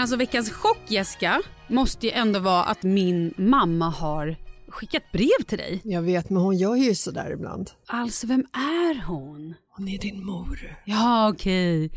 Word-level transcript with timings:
Men 0.00 0.02
alltså, 0.02 0.16
veckans 0.16 0.50
chock, 0.50 0.78
Jessica, 0.88 1.42
måste 1.68 2.06
ju 2.06 2.12
ändå 2.12 2.38
vara 2.38 2.64
att 2.64 2.82
min 2.82 3.34
mamma 3.36 3.88
har 3.88 4.36
skickat 4.68 5.12
brev 5.12 5.44
till 5.46 5.58
dig. 5.58 5.80
Jag 5.84 6.02
vet, 6.02 6.30
men 6.30 6.42
hon 6.42 6.56
gör 6.56 6.76
ju 6.76 6.94
sådär 6.94 7.30
ibland. 7.32 7.70
Alltså, 7.86 8.26
vem 8.26 8.40
är 8.52 9.02
hon? 9.06 9.54
Hon 9.76 9.88
är 9.88 9.98
din 9.98 10.24
mor. 10.24 10.76
Ja, 10.84 11.28
okej. 11.28 11.90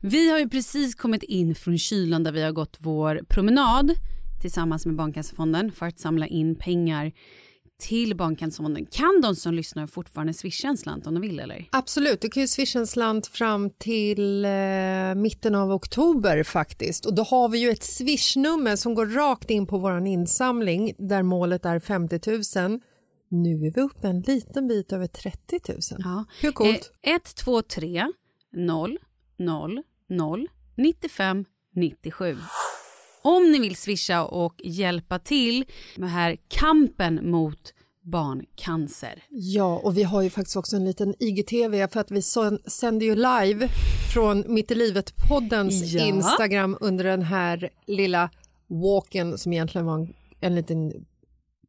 Vi 0.00 0.30
har 0.30 0.38
ju 0.38 0.48
precis 0.48 0.94
kommit 0.94 1.22
in 1.22 1.54
från 1.54 1.78
kylan 1.78 2.24
där 2.24 2.32
vi 2.32 2.42
har 2.42 2.52
gått 2.52 2.76
vår 2.78 3.20
promenad 3.28 3.94
tillsammans 4.40 4.86
med 4.86 4.96
Barncancerfonden 4.96 5.72
för 5.72 5.86
att 5.86 5.98
samla 5.98 6.26
in 6.26 6.54
pengar 6.54 7.12
till 7.78 8.16
Barncancerfonden. 8.16 8.86
Kan 8.86 9.20
de 9.22 9.36
som 9.36 9.54
lyssnar 9.54 9.86
fortfarande 9.86 10.34
swisha 10.34 10.68
en 10.68 10.76
slant 10.78 11.06
om 11.06 11.14
de 11.14 11.20
vill 11.20 11.40
eller? 11.40 11.68
Absolut, 11.72 12.20
du 12.20 12.28
kan 12.28 12.40
ju 12.40 12.46
swisha 12.46 12.78
en 12.78 12.86
slant 12.86 13.26
fram 13.26 13.70
till 13.70 14.44
eh, 14.44 14.50
mitten 15.16 15.54
av 15.54 15.72
oktober 15.72 16.42
faktiskt. 16.42 17.06
Och 17.06 17.14
då 17.14 17.22
har 17.22 17.48
vi 17.48 17.58
ju 17.58 17.70
ett 17.70 17.84
swishnummer 17.84 18.76
som 18.76 18.94
går 18.94 19.06
rakt 19.06 19.50
in 19.50 19.66
på 19.66 19.78
vår 19.78 20.06
insamling 20.06 20.94
där 20.98 21.22
målet 21.22 21.64
är 21.64 21.80
50 21.80 22.20
000. 22.60 22.80
Nu 23.30 23.66
är 23.66 23.74
vi 23.74 23.80
uppe 23.80 24.08
en 24.08 24.20
liten 24.20 24.68
bit 24.68 24.92
över 24.92 25.06
30 25.06 25.60
000. 25.68 25.78
Ja. 25.98 26.24
Hur 26.40 26.52
coolt? 26.52 26.92
Eh, 27.02 27.14
1, 27.14 27.34
2, 27.34 27.62
3, 27.62 28.06
0, 28.52 28.98
0, 29.38 29.82
0, 30.08 30.48
95, 30.76 31.44
97. 31.74 32.36
Om 33.28 33.52
ni 33.52 33.58
vill 33.58 33.76
swisha 33.76 34.24
och 34.24 34.60
hjälpa 34.64 35.18
till 35.18 35.64
med 35.96 36.10
här 36.10 36.36
kampen 36.48 37.30
mot 37.30 37.74
barncancer. 38.02 39.22
Ja, 39.28 39.76
och 39.78 39.96
vi 39.96 40.02
har 40.02 40.22
ju 40.22 40.30
faktiskt 40.30 40.56
också 40.56 40.76
en 40.76 40.84
liten 40.84 41.14
IGTV 41.18 41.88
för 41.88 42.00
att 42.00 42.10
vi 42.10 42.22
sänder 42.66 43.06
ju 43.06 43.14
live 43.14 43.68
från 44.14 44.44
Mitt 44.54 44.70
i 44.70 44.74
livet-poddens 44.74 45.84
Ja. 45.84 46.06
Instagram 46.06 46.76
under 46.80 47.04
den 47.04 47.22
här 47.22 47.70
lilla 47.86 48.30
walken 48.68 49.38
som 49.38 49.52
egentligen 49.52 49.86
var 49.86 49.94
en, 49.94 50.14
en 50.40 50.54
liten 50.54 50.92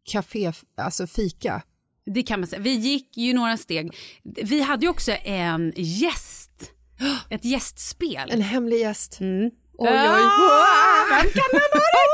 café, 0.04 0.52
alltså 0.78 1.08
fika. 1.08 1.62
Det 2.06 2.24
kan 2.24 2.40
man 2.40 2.48
säga. 2.48 2.62
Vi 2.62 2.74
gick 2.74 3.18
ju 3.18 3.34
några 3.34 3.58
steg. 3.58 3.96
Vi 4.24 4.62
hade 4.62 4.86
ju 4.86 4.90
också 4.90 5.12
en 5.24 5.74
gäst. 5.76 6.72
Ett 7.30 7.46
gästspel. 7.46 8.30
En 8.30 8.42
hemlig 8.42 8.80
gäst. 8.80 9.20
Mm. 9.20 9.52
Oj, 9.80 9.90
oj, 9.90 9.96
Ah, 9.96 11.10
Vem 11.10 11.32
kan 11.32 11.44
det 11.52 11.70
varit? 11.74 12.10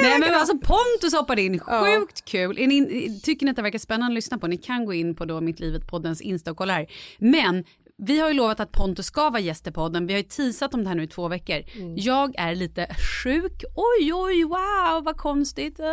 Nej 0.02 0.18
men 0.18 0.34
alltså 0.34 0.58
Pontus 0.58 1.14
hoppade 1.14 1.42
in, 1.42 1.58
sjukt 1.60 2.24
kul. 2.24 2.56
Ni, 2.56 3.20
tycker 3.22 3.46
ni 3.46 3.50
att 3.50 3.56
det 3.56 3.62
verkar 3.62 3.78
spännande 3.78 4.06
att 4.06 4.14
lyssna 4.14 4.38
på? 4.38 4.46
Ni 4.46 4.56
kan 4.56 4.84
gå 4.84 4.94
in 4.94 5.14
på 5.14 5.24
då 5.24 5.40
Mitt 5.40 5.60
livet 5.60 5.86
poddens 5.86 6.20
Insta 6.20 6.50
och 6.50 6.56
kolla 6.56 6.72
här. 6.72 6.86
Men 7.18 7.64
vi 7.98 8.20
har 8.20 8.28
ju 8.28 8.34
lovat 8.34 8.60
att 8.60 8.72
Pontus 8.72 9.06
ska 9.06 9.30
vara 9.30 9.40
gäst 9.40 9.66
i 9.66 9.72
podden. 9.72 10.06
Vi 10.06 10.12
har 10.12 10.18
ju 10.18 10.24
teasat 10.24 10.74
om 10.74 10.82
det 10.82 10.88
här 10.88 10.96
nu 10.96 11.02
i 11.02 11.06
två 11.06 11.28
veckor. 11.28 11.62
Jag 11.96 12.34
är 12.38 12.54
lite 12.54 12.86
sjuk. 13.24 13.64
Oj, 13.76 14.12
oj, 14.14 14.44
wow, 14.44 15.04
vad 15.04 15.16
konstigt. 15.16 15.80
Uh. 15.80 15.86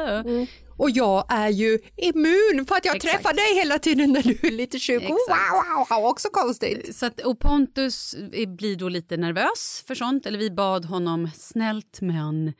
Och 0.77 0.89
jag 0.89 1.25
är 1.29 1.49
ju 1.49 1.79
immun 1.97 2.65
för 2.65 2.75
att 2.75 2.85
jag 2.85 2.95
Exakt. 2.95 3.13
träffar 3.15 3.33
dig 3.33 3.55
hela 3.55 3.79
tiden 3.79 4.11
när 4.11 4.23
du 4.23 4.39
är 4.47 4.51
lite 4.51 4.79
sjuk. 4.79 5.01
Exakt. 5.03 5.11
wow, 5.19 5.77
wow, 5.77 5.87
wow, 6.01 6.09
också 6.09 6.29
konstigt. 6.29 6.95
Så 6.95 7.05
att, 7.05 7.19
och 7.19 7.39
Pontus 7.39 8.13
eh, 8.33 8.49
blir 8.49 8.75
då 8.75 8.89
lite 8.89 9.17
nervös 9.17 9.83
för 9.87 9.95
sånt. 9.95 10.25
Eller 10.25 10.39
vi 10.39 10.51
bad 10.51 10.85
honom 10.85 11.29
snällt 11.35 12.01
men... 12.01 12.53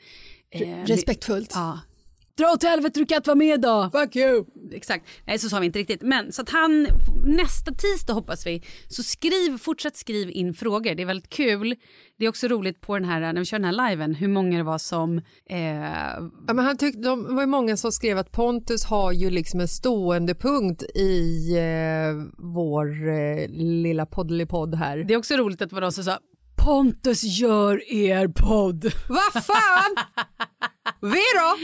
eh, 0.52 0.84
Respektfullt. 0.86 1.52
Ja. 1.54 1.80
Dra 2.38 2.52
åt 2.54 2.64
helvete, 2.64 3.00
du 3.00 3.06
kan 3.06 3.16
inte 3.16 3.30
vara 3.30 3.36
med 3.36 3.62
då. 3.62 3.90
Fuck 3.92 4.16
you. 4.16 4.46
Exakt. 4.72 5.06
Nej, 5.26 5.40
så 5.40 5.50
sa 5.50 5.60
vi 5.60 5.66
inte 5.66 5.80
riktigt. 5.80 6.02
Men 6.02 6.32
så 6.32 6.42
att 6.42 6.50
han, 6.50 6.88
nästa 7.26 7.72
tisdag 7.72 8.14
hoppas 8.14 8.46
vi, 8.48 8.64
så 8.88 9.04
skriv, 9.04 9.58
fortsätt 9.58 9.98
skriv 9.98 10.30
in 10.32 10.54
frågor. 10.54 10.96
Det 10.96 11.02
är 11.04 11.06
väldigt 11.06 11.30
kul. 11.30 11.76
Det 12.20 12.26
är 12.26 12.30
också 12.30 12.48
roligt 12.48 12.82
på 12.82 12.94
den 13.00 13.06
här, 13.06 13.20
när 13.20 13.40
vi 13.40 13.46
kör 13.46 13.60
den 13.60 13.76
här 13.76 13.90
liven, 13.90 14.16
hur 14.16 14.28
många 14.28 14.58
det 14.58 14.64
var 14.64 14.78
som... 14.78 15.18
Eh, 15.50 15.56
Ja, 16.48 16.54
men 16.54 16.60
han 16.60 16.78
tyckte, 16.78 17.00
de 17.02 17.36
var 17.36 17.42
ju 17.44 17.48
många 17.48 17.78
som 17.78 17.92
skrev 17.92 18.18
att 18.18 18.32
Pontus 18.32 18.86
har 18.86 19.12
ju 19.12 19.30
liksom 19.30 19.60
en 19.60 19.68
stående 19.68 20.36
punkt 20.36 20.84
i 20.96 21.50
eh, 21.58 22.44
vår 22.54 23.08
eh, 23.10 23.48
lilla 23.58 24.06
poddelipodd 24.06 24.76
här. 24.76 24.98
det 24.98 25.14
är 25.14 25.18
också 25.18 25.36
roligt 25.36 25.62
att 25.62 25.70
det 25.70 25.76
var 25.76 25.82
de 25.82 25.92
som 25.92 26.04
sa 26.04 26.20
Pontus 26.66 27.24
gör 27.24 27.94
er 27.94 28.28
podd. 28.28 28.86
Vad 29.10 29.44
fan! 29.44 29.96
Vi 31.02 31.10
då? 31.40 31.58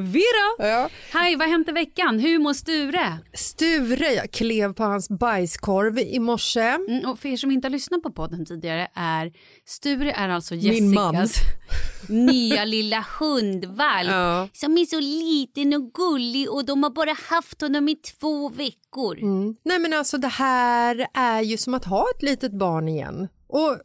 Vira! 0.00 0.68
Ja. 0.68 0.88
Hej, 1.12 1.36
vad 1.36 1.48
i 1.48 1.72
veckan? 1.72 2.18
Hur 2.18 2.38
mår 2.38 2.52
Sture? 2.52 3.18
Sture, 3.34 4.12
jag 4.12 4.30
klev 4.30 4.72
på 4.72 4.82
hans 4.84 5.08
bajskorv 5.08 5.98
i 5.98 6.18
morse. 6.18 6.60
Mm, 6.60 7.10
och 7.10 7.18
för 7.18 7.28
er 7.28 7.36
som 7.36 7.50
inte 7.50 7.66
har 7.68 7.70
lyssnat 7.70 8.02
på 8.02 8.12
podden 8.12 8.46
tidigare 8.46 8.88
är 8.94 9.32
Sture 9.66 10.12
är 10.12 10.28
alltså. 10.28 10.54
Jessicas 10.54 11.36
nya 12.08 12.64
lilla 12.64 13.04
hundvalp 13.20 14.10
Ja. 14.10 14.48
som 14.52 14.78
är 14.78 14.84
så 14.86 15.00
liten 15.00 15.74
och 15.74 15.92
gullig 15.94 16.50
och 16.50 16.64
de 16.64 16.82
har 16.82 16.90
bara 16.90 17.16
haft 17.28 17.60
honom 17.60 17.88
i 17.88 17.96
två 17.96 18.48
veckor. 18.48 19.18
Nej 19.64 19.78
men 19.78 19.92
alltså 19.92 20.18
det 20.18 20.28
här 20.28 21.06
är 21.14 21.40
ju 21.42 21.56
som 21.56 21.74
att 21.74 21.84
ha 21.84 22.06
ett 22.16 22.22
litet 22.22 22.52
barn 22.52 22.88
igen. 22.88 23.28
Och, 23.48 23.76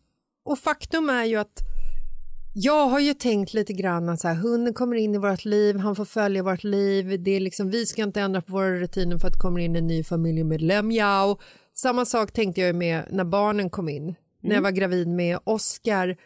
och 0.46 0.60
faktum 0.60 1.10
är 1.10 1.26
ju 1.26 1.36
att 1.36 1.60
jag 2.60 2.88
har 2.88 3.00
ju 3.00 3.14
tänkt 3.14 3.54
lite 3.54 3.74
grann 3.74 4.10
att 4.10 4.20
så 4.20 4.28
här, 4.28 4.36
hunden 4.36 4.74
kommer 4.74 4.96
in 4.96 5.16
i 5.16 5.18
vårt 5.18 5.46
liv, 5.46 5.78
han 5.78 5.96
får 5.96 6.06
följa 6.06 6.44
vårt 6.44 6.64
liv, 6.64 7.24
det 7.24 7.32
är 7.32 7.40
liksom, 7.40 7.70
vi 7.70 7.86
ska 7.86 8.04
inte 8.04 8.22
ändra 8.22 8.42
på 8.42 8.52
våra 8.52 8.76
rutiner 8.76 9.18
för 9.18 9.28
att 9.28 9.34
det 9.34 9.40
kommer 9.40 9.62
in 9.62 9.76
en 9.76 9.88
ny 9.88 10.04
familjemedlem, 10.04 10.92
ja. 10.92 11.38
Samma 11.74 12.06
sak 12.06 12.32
tänkte 12.32 12.62
jag 12.62 12.76
med 12.76 13.04
när 13.10 13.24
barnen 13.24 13.70
kom 13.70 13.90
in, 13.90 14.16
när 14.44 14.56
jag 14.56 14.62
var 14.62 14.72
gravid 14.72 15.08
med 15.08 15.40
Oscar 15.44 16.18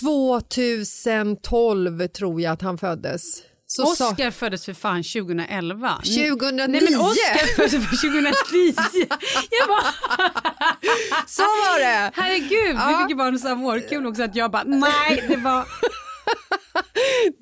2012 0.00 2.08
tror 2.08 2.40
jag 2.40 2.52
att 2.52 2.62
han 2.62 2.78
föddes. 2.78 3.42
Så 3.76 3.86
sa- 3.86 4.10
Oscar 4.10 4.30
föddes 4.30 4.64
för 4.64 4.72
fan 4.74 5.02
2011. 5.02 5.96
2009! 6.04 6.66
Nej 6.68 6.80
men 6.90 7.00
Oscar 7.00 7.54
föddes 7.56 7.72
för 7.88 7.96
2009. 7.96 8.74
Jag 9.50 9.68
bara, 9.68 9.92
Så 11.26 11.42
var 11.42 11.78
det! 11.78 12.10
herregud, 12.14 12.50
vi 12.50 12.72
Ja. 12.92 12.98
fick 13.00 13.10
ju 13.10 13.16
barn 13.16 13.38
samma 13.38 13.66
år. 13.68 13.88
Kul 13.88 14.06
också 14.06 14.22
att 14.22 14.36
jag 14.36 14.50
bara, 14.50 14.64
nej 14.64 15.24
det 15.28 15.36
var 15.36 15.64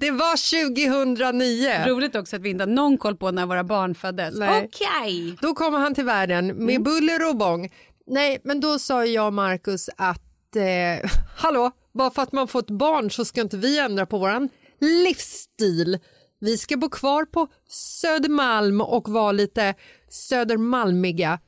Det 0.01 0.11
var 0.11 0.37
2009. 0.67 1.85
roligt 1.87 2.17
också 2.17 2.37
att 2.37 2.43
vi 2.43 2.51
inte 2.51 2.63
har 2.63 2.69
någon 2.71 2.99
koll 2.99 3.17
på 3.17 3.31
när 3.31 3.47
våra 3.47 3.65
barn 3.65 3.95
föddes. 3.95 4.35
Okej. 4.35 5.37
Då 5.43 5.55
kommer 5.55 5.79
han 5.79 5.95
till 5.95 6.05
världen 6.05 6.47
med 6.47 6.83
buller 6.83 7.29
och 7.29 7.37
bång. 7.37 7.71
Nej, 8.07 8.41
men 8.45 8.61
då 8.61 8.79
sa 8.79 9.05
jag 9.05 9.27
och 9.27 9.33
Marcus 9.33 9.91
att 9.97 10.57
eh, 10.57 11.11
hallå, 11.37 11.71
bara 11.99 12.11
för 12.11 12.23
att 12.23 12.33
man 12.33 12.49
får 12.49 12.59
ett 12.59 12.71
barn 12.71 13.11
så 13.11 13.25
ska 13.25 13.41
inte 13.41 13.57
vi 13.57 13.79
ändra 13.79 14.07
på 14.07 14.19
våran 14.19 14.49
livsstil. 14.81 15.99
Vi 16.45 16.59
ska 16.59 16.77
bo 16.77 16.89
kvar 16.89 17.25
på 17.25 17.49
Södermalm 17.69 18.81
och 18.81 19.09
vara 19.09 19.33
lite 19.33 19.75
södermalmiga. 20.09 21.39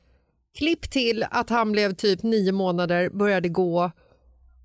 Klipp 0.57 0.91
till 0.91 1.25
att 1.31 1.49
han 1.49 1.71
blev 1.71 1.93
typ 1.93 2.23
nio 2.23 2.51
månader, 2.51 3.09
började 3.09 3.49
gå 3.49 3.91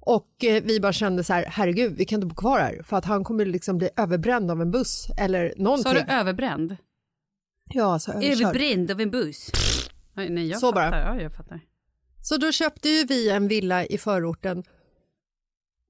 och 0.01 0.45
eh, 0.45 0.63
vi 0.63 0.81
bara 0.81 0.93
kände 0.93 1.25
så 1.25 1.33
här, 1.33 1.45
herregud, 1.49 1.93
vi 1.97 2.05
kan 2.05 2.17
inte 2.17 2.27
bo 2.27 2.35
kvar 2.35 2.61
här 2.61 2.83
för 2.83 2.97
att 2.97 3.05
han 3.05 3.25
kommer 3.25 3.47
liksom 3.47 3.79
bli 3.79 3.89
överbränd 3.97 4.51
av 4.51 4.63
en 4.63 4.71
buss 4.71 5.09
eller 5.19 5.55
någonting. 5.57 5.93
Sa 5.93 5.99
du 5.99 6.13
överbränd? 6.13 6.77
Ja, 7.71 7.93
alltså 7.93 8.13
överkörd. 8.13 8.41
Överbränd 8.43 8.91
av 8.91 9.01
en 9.01 9.11
buss? 9.11 9.51
Nej, 10.15 10.31
nej 10.31 10.47
jag 10.49 10.61
Så 10.61 10.73
fattar. 10.73 10.91
bara. 10.91 11.01
Ja, 11.17 11.23
jag 11.23 11.35
fattar. 11.35 11.61
Så 12.23 12.37
då 12.37 12.53
köpte 12.53 12.89
ju 12.89 13.05
vi 13.05 13.31
en 13.31 13.49
villa 13.49 13.87
i 13.87 13.99
förorten. 13.99 14.65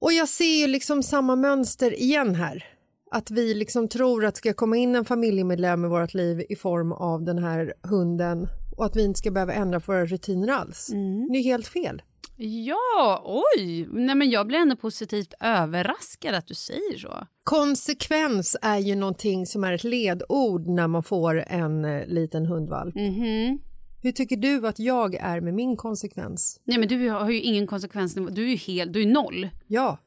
Och 0.01 0.13
jag 0.13 0.29
ser 0.29 0.59
ju 0.61 0.67
liksom 0.67 1.03
samma 1.03 1.35
mönster 1.35 1.99
igen 1.99 2.35
här. 2.35 2.72
Att 3.13 3.31
vi 3.31 3.53
liksom 3.53 3.87
tror 3.87 4.25
att 4.25 4.37
ska 4.37 4.53
komma 4.53 4.77
in 4.77 4.95
en 4.95 5.05
familjemedlem 5.05 5.85
i 5.85 5.87
vårt 5.87 6.13
liv 6.13 6.43
i 6.49 6.55
form 6.55 6.91
av 6.91 7.23
den 7.23 7.37
här 7.37 7.73
hunden 7.83 8.47
och 8.77 8.85
att 8.85 8.95
vi 8.95 9.03
inte 9.03 9.17
ska 9.17 9.31
behöva 9.31 9.53
ändra 9.53 9.79
våra 9.79 10.05
rutiner 10.05 10.47
alls. 10.47 10.87
Det 11.31 11.37
är 11.37 11.43
helt 11.43 11.67
fel. 11.67 12.01
Ja, 12.37 13.23
oj! 13.25 13.87
Nej, 13.91 14.15
men 14.15 14.29
jag 14.29 14.47
blir 14.47 14.57
ändå 14.57 14.75
positivt 14.75 15.33
överraskad 15.39 16.35
att 16.35 16.47
du 16.47 16.53
säger 16.53 16.97
så. 16.97 17.27
Konsekvens 17.43 18.57
är 18.61 18.77
ju 18.77 18.95
någonting 18.95 19.45
som 19.45 19.63
är 19.63 19.73
ett 19.73 19.83
ledord 19.83 20.67
när 20.67 20.87
man 20.87 21.03
får 21.03 21.43
en 21.47 21.85
eh, 21.85 22.07
liten 22.07 22.45
hundvalp. 22.45 22.95
Mhm. 22.95 23.59
Hur 24.01 24.11
tycker 24.11 24.37
du 24.37 24.67
att 24.67 24.79
jag 24.79 25.15
är 25.15 25.41
med 25.41 25.53
min 25.53 25.75
konsekvens? 25.77 26.61
Nej, 26.63 26.77
men 26.77 26.87
du 26.87 27.09
har 27.09 27.29
ju 27.29 27.41
ingen 27.41 27.67
konsekvens. 27.67 28.15
Du 28.31 28.43
är 28.43 28.49
ju 28.49 28.55
helt, 28.55 28.93
du 28.93 29.01
är 29.01 29.07
noll. 29.07 29.49
Ja, 29.67 29.97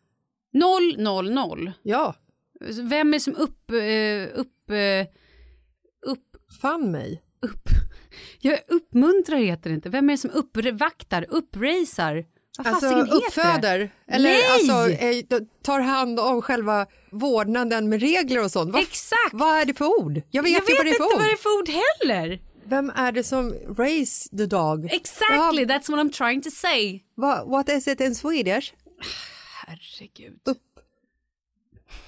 Noll, 0.52 0.94
noll, 0.98 1.30
noll. 1.34 1.72
ja, 1.82 2.14
Vem 2.82 3.14
är 3.14 3.18
som 3.18 3.36
upp, 3.36 3.70
eh, 3.70 4.40
upp, 4.40 4.70
eh, 4.70 5.06
upp, 6.06 6.36
fan 6.60 6.90
mig. 6.90 7.22
upp. 7.42 7.68
Jag 8.40 8.58
uppmuntrar 8.68 9.36
heter 9.36 9.70
det 9.70 9.74
inte. 9.76 9.88
Vem 9.88 10.08
är 10.10 10.14
det 10.14 10.18
som 10.18 10.30
uppvaktar, 10.30 11.26
uppraisar? 11.28 12.24
Vad 12.58 12.66
Alltså 12.66 12.88
heter 12.88 13.14
uppföder, 13.14 13.90
eller 14.08 14.30
Nej! 14.30 14.42
alltså 14.52 15.04
eh, 15.04 15.40
tar 15.62 15.80
hand 15.80 16.20
om 16.20 16.42
själva 16.42 16.86
vårdnaden 17.10 17.88
med 17.88 18.00
regler 18.00 18.44
och 18.44 18.50
sånt. 18.50 18.72
Vad, 18.72 18.82
Exakt! 18.82 19.32
vad 19.32 19.58
är 19.60 19.64
det 19.64 19.74
för 19.74 20.00
ord? 20.00 20.22
Jag 20.30 20.42
vet, 20.42 20.52
Jag 20.52 20.60
vet 20.60 20.78
vad 20.78 20.86
inte 20.86 20.98
vad 21.02 21.18
det 21.24 21.30
är 21.32 21.36
för 21.36 21.58
ord 21.58 21.68
heller. 21.68 22.40
Vem 22.64 22.90
är 22.90 23.12
det 23.12 23.24
som 23.24 23.54
raise 23.78 24.28
the 24.36 24.46
dog? 24.46 24.84
Exactly, 24.92 25.62
Ja, 25.62 25.78
that's 25.78 25.90
what 25.90 26.00
I'm 26.06 26.12
trying 26.12 26.42
to 26.42 26.50
say. 26.50 27.00
vad- 27.14 27.48
what 27.50 27.68
is 27.68 27.88
it 27.88 28.00
in 28.00 28.14
Swedish? 28.14 28.72
Herregud. 29.66 30.40
Upp. 30.44 30.58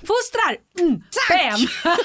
Fostrar! 0.00 0.56
Mm. 0.80 1.02
Bam! 1.28 1.60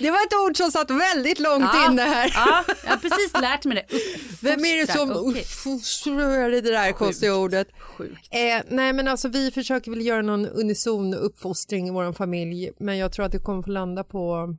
Det 0.00 0.10
var 0.10 0.18
ett 0.26 0.34
ord 0.48 0.56
som 0.56 0.70
satt 0.70 0.90
väldigt 0.90 1.38
långt 1.38 1.70
Ja. 1.72 1.90
inne 1.90 2.02
här. 2.02 2.32
Ja, 2.34 2.64
jag 2.84 2.90
har 2.90 2.96
precis 2.96 3.32
lärt 3.40 3.64
mig 3.64 3.74
det. 3.88 3.96
Uppfostrar, 3.96 4.50
Vem 4.50 4.64
är 4.64 4.86
det 4.86 4.92
som 4.92 5.10
uppfostrar 5.10 6.50
det 6.50 6.60
där 6.60 6.92
konstiga 6.92 7.36
ordet? 7.36 7.68
Sjukt. 7.78 8.28
Eh, 8.30 8.62
nej 8.68 8.92
men 8.92 9.08
alltså 9.08 9.28
vi 9.28 9.50
försöker 9.50 9.90
väl 9.90 10.06
göra 10.06 10.22
någon 10.22 10.46
unison 10.46 11.14
uppfostring 11.14 11.88
i 11.88 11.90
vår 11.90 12.12
familj 12.12 12.70
men 12.78 12.98
jag 12.98 13.12
tror 13.12 13.26
att 13.26 13.32
det 13.32 13.38
kommer 13.38 13.62
få 13.62 13.70
landa 13.70 14.04
på 14.04 14.56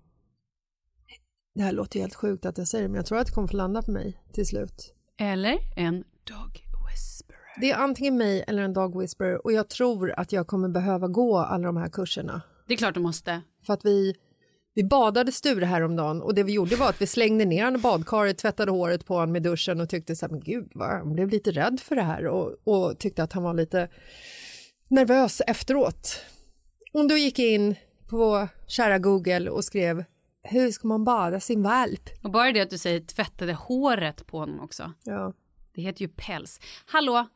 det 1.56 1.62
här 1.64 1.72
låter 1.72 2.00
helt 2.00 2.16
sjukt 2.16 2.46
att 2.46 2.58
jag 2.58 2.68
säger 2.68 2.84
det 2.84 2.90
men 2.90 2.96
jag 2.96 3.06
tror 3.06 3.18
att 3.18 3.26
det 3.28 3.34
kommer 3.34 3.48
få 3.48 3.58
landa 3.58 3.82
på 3.82 3.92
mig 3.92 4.18
till 4.34 4.46
slut. 4.48 4.94
Eller 5.20 5.58
en 5.78 6.04
whisperer. 6.28 6.63
Det 7.62 7.72
är 7.72 7.78
antingen 7.78 8.18
mig 8.18 8.44
eller 8.48 8.64
en 8.64 8.74
dog 8.74 9.02
whisperer 9.02 9.46
och 9.46 9.52
jag 9.52 9.70
tror 9.70 10.14
att 10.18 10.32
jag 10.32 10.48
kommer 10.48 10.70
behöva 10.70 11.08
gå 11.08 11.38
alla 11.38 11.66
de 11.66 11.78
här 11.78 11.90
kurserna. 11.90 12.42
Det 12.68 12.74
är 12.74 12.78
klart 12.78 12.94
du 12.94 13.00
måste. 13.00 13.42
För 13.66 13.74
att 13.74 13.86
vi, 13.86 14.16
vi 14.74 14.84
badade 14.84 15.32
Sture 15.32 15.66
häromdagen 15.66 16.22
och 16.22 16.36
det 16.36 16.44
vi 16.44 16.54
gjorde 16.54 16.76
var 16.76 16.90
att 16.90 17.02
vi 17.02 17.08
slängde 17.08 17.46
ner 17.46 17.66
honom 17.66 17.80
i 17.80 17.84
badkaret, 17.84 18.38
tvättade 18.38 18.72
håret 18.72 19.06
på 19.06 19.14
honom 19.14 19.32
med 19.32 19.44
duschen 19.44 19.82
och 19.82 19.90
tyckte 19.90 20.16
så 20.16 20.26
här, 20.26 20.32
men 20.32 20.40
gud, 20.40 20.72
vad, 20.74 20.90
han 20.90 21.14
blev 21.14 21.30
lite 21.30 21.52
rädd 21.52 21.80
för 21.80 21.96
det 21.96 22.02
här 22.02 22.28
och, 22.28 22.56
och 22.64 23.00
tyckte 23.00 23.24
att 23.24 23.34
han 23.34 23.44
var 23.44 23.54
lite 23.54 23.90
nervös 24.88 25.42
efteråt. 25.48 26.20
Och 26.94 27.08
då 27.08 27.18
gick 27.18 27.40
jag 27.40 27.48
in 27.48 27.76
på 28.10 28.48
kära 28.68 29.00
Google 29.00 29.50
och 29.50 29.64
skrev 29.64 30.04
hur 30.44 30.72
ska 30.72 30.88
man 30.88 31.04
bada 31.04 31.40
sin 31.40 31.64
valp? 31.64 32.10
Och 32.24 32.32
bara 32.32 32.52
det 32.52 32.62
att 32.62 32.70
du 32.70 32.78
säger 32.78 33.00
tvättade 33.00 33.54
håret 33.54 34.28
på 34.28 34.38
honom 34.38 34.60
också. 34.60 34.92
Ja. 35.04 35.34
Det 35.76 35.82
heter 35.82 36.02
ju 36.02 36.08
päls. 36.08 36.60
Hallå, 36.86 37.28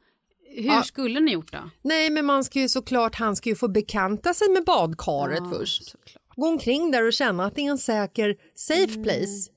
hur 0.56 0.63
Ja. 0.68 0.84
skulle 0.84 1.20
ni 1.20 1.32
gjort 1.32 1.51
då? 1.51 1.70
Nej, 1.82 2.10
men 2.10 2.25
man 2.25 2.44
ska 2.44 2.60
ju 2.60 2.70
såklart, 2.70 3.16
han 3.16 3.36
ska 3.36 3.50
ju 3.50 3.56
få 3.56 3.68
bekanta 3.68 4.34
sig 4.34 4.50
med 4.50 4.63
badkaret 4.66 5.44
först. 5.54 5.89
Såklart. 5.89 6.24
Gå 6.36 6.48
omkring 6.48 6.92
där 6.92 7.08
och 7.08 7.13
känna 7.13 7.46
att 7.46 7.56
det 7.56 7.62
är 7.62 7.70
en 7.72 7.77
säker, 7.77 8.36
safe 8.56 9.04
place. 9.04 9.51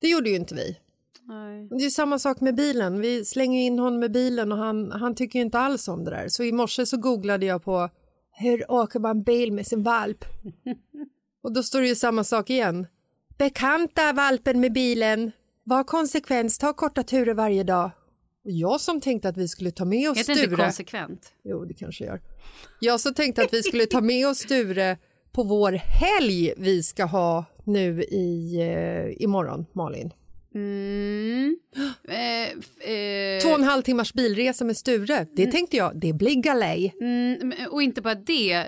Det 0.00 0.08
gjorde 0.08 0.30
ju 0.30 0.36
inte 0.36 0.54
vi. 0.54 0.78
Nej. 1.22 1.68
Det 1.78 1.84
är 1.84 1.90
samma 1.90 2.18
sak 2.18 2.40
med 2.40 2.54
bilen. 2.54 3.00
Vi 3.00 3.24
slänger 3.24 3.60
in 3.60 3.78
honom 3.78 4.00
med 4.00 4.12
bilen 4.12 4.52
och 4.52 4.58
han, 4.58 4.92
han 4.92 5.14
tycker 5.14 5.38
inte 5.38 5.58
alls 5.58 5.88
om 5.88 6.04
det 6.04 6.10
där. 6.10 6.28
Så 6.28 6.42
i 6.44 6.52
morse 6.52 6.86
så 6.86 6.96
googlade 6.96 7.46
jag 7.46 7.64
på 7.64 7.88
hur 8.32 8.70
åker 8.72 9.00
man 9.00 9.22
bil 9.22 9.52
med 9.52 9.66
sin 9.66 9.82
valp? 9.82 10.24
och 11.42 11.52
då 11.52 11.62
står 11.62 11.80
det 11.80 11.88
ju 11.88 11.94
samma 11.94 12.24
sak 12.24 12.50
igen. 12.50 12.86
Bekanta 13.38 14.12
valpen 14.12 14.60
med 14.60 14.72
bilen. 14.72 15.32
Var 15.64 15.84
konsekvens, 15.84 16.58
ta 16.58 16.72
korta 16.72 17.02
turer 17.02 17.34
varje 17.34 17.64
dag. 17.64 17.90
Jag 18.50 18.80
som 18.80 19.00
tänkte 19.00 19.28
att 19.28 19.36
vi 19.36 19.48
skulle 19.48 19.70
ta 19.70 19.84
med 19.84 20.10
oss 20.10 20.18
Heter 20.18 20.34
det 20.34 20.40
inte 20.40 20.54
Sture. 20.54 20.64
konsekvent? 20.64 21.32
Jo, 21.44 21.64
det 21.64 21.74
kanske 21.74 22.04
gör. 22.04 22.20
Jag 22.80 23.00
som 23.00 23.14
tänkte 23.14 23.42
att 23.42 23.52
vi 23.52 23.62
skulle 23.62 23.86
ta 23.86 24.00
med 24.00 24.28
oss 24.28 24.38
Sture 24.38 24.96
på 25.32 25.42
vår 25.42 25.72
helg 25.72 26.54
vi 26.56 26.82
ska 26.82 27.04
ha 27.04 27.44
nu 27.64 28.02
i 28.02 28.56
eh, 28.60 29.22
imorgon, 29.22 29.66
Malin. 29.72 30.12
Mm. 30.58 31.56
Eh, 32.08 32.48
eh, 32.92 33.40
Två 33.42 33.48
och 33.48 33.58
en 33.58 33.64
halv 33.64 33.82
timmars 33.82 34.12
bilresa 34.14 34.64
med 34.64 34.76
Sture. 34.76 35.26
Det 35.36 35.46
tänkte 35.46 35.76
jag, 35.76 36.00
det 36.00 36.12
blir 36.12 36.34
galej. 36.34 36.94
Mm, 37.00 37.52
och 37.70 37.82
inte 37.82 38.02
bara 38.02 38.14
det, 38.14 38.66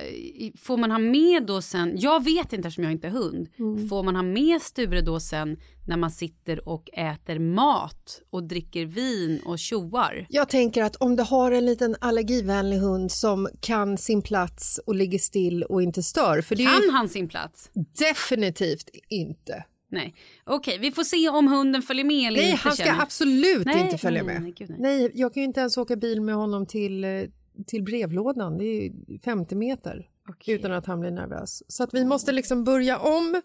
får 0.59 0.77
man 0.77 0.91
ha 0.91 0.99
med 0.99 1.47
då 1.47 1.63
sen, 1.63 1.93
jag 1.99 2.25
vet 2.25 2.53
inte 2.53 2.69
eftersom 2.69 2.85
jag 2.85 2.93
inte 2.93 3.07
är 3.07 3.11
hund, 3.11 3.49
Mm. 3.59 3.89
får 3.89 4.03
man 4.03 4.17
ha 4.17 4.23
med 4.23 4.63
Sture 4.63 5.01
då 5.01 5.21
sen 5.21 5.57
när 5.89 5.97
man 5.97 6.11
sitter 6.11 6.69
och 6.69 6.91
äter 6.93 7.39
mat 7.39 8.21
och 8.31 8.43
dricker 8.45 8.85
vin 8.87 9.41
och 9.45 9.59
tjoar? 9.59 10.27
Jag 10.29 10.49
tänker 10.49 10.83
att 10.83 10.97
om 10.97 11.17
du 11.17 11.23
har 11.23 11.53
en 11.53 11.67
liten 11.67 11.97
allergivänlig 12.01 12.77
hund 12.77 13.13
som 13.13 13.49
kan 13.61 13.99
sin 13.99 14.23
plats 14.23 14.81
och 14.87 14.95
ligger 14.95 15.19
still 15.19 15.63
och 15.63 15.83
inte 15.83 16.03
stör, 16.03 16.41
för 16.41 16.57
Kan 16.57 16.83
ju 16.83 16.91
han 16.91 17.09
sin 17.09 17.29
plats? 17.29 17.71
definitivt 17.99 18.89
inte. 19.09 19.65
Nej. 19.91 20.15
Okej, 20.45 20.79
vi 20.79 20.91
får 20.93 21.05
se 21.05 21.29
om 21.29 21.49
hunden 21.49 21.83
följer 21.83 22.05
med 22.05 22.27
eller 22.29 22.39
Nej, 22.41 22.51
inte. 22.51 22.63
han 22.63 22.73
ska 22.73 22.85
känner 22.85 22.97
jag. 22.97 23.03
absolut 23.03 23.67
Nej, 23.67 23.81
inte 23.85 23.99
följa 23.99 24.23
nej, 24.23 24.35
med. 24.35 24.43
nej, 24.43 24.53
gud, 24.59 24.75
nej. 24.79 25.11
jag 25.15 25.35
kan 25.35 25.41
ju 25.41 25.45
inte 25.47 25.61
ens 25.61 25.77
åka 25.79 25.97
bil 25.97 26.21
med 26.21 26.35
honom 26.35 26.67
till, 26.67 27.05
eh, 27.05 27.23
till 27.67 27.83
brevlådan. 27.83 28.59
Det 28.59 28.65
är 28.65 28.83
ju 28.83 29.19
50 29.25 29.55
meter 29.55 30.09
Okej. 30.29 30.55
utan 30.55 30.73
att 30.73 30.87
han 30.87 31.01
blir 31.01 31.11
nervös. 31.11 31.63
Så 31.69 31.83
att 31.83 31.95
vi 31.95 32.05
måste 32.05 32.33
liksom 32.33 32.65
börja 32.65 32.99
om, 32.99 33.43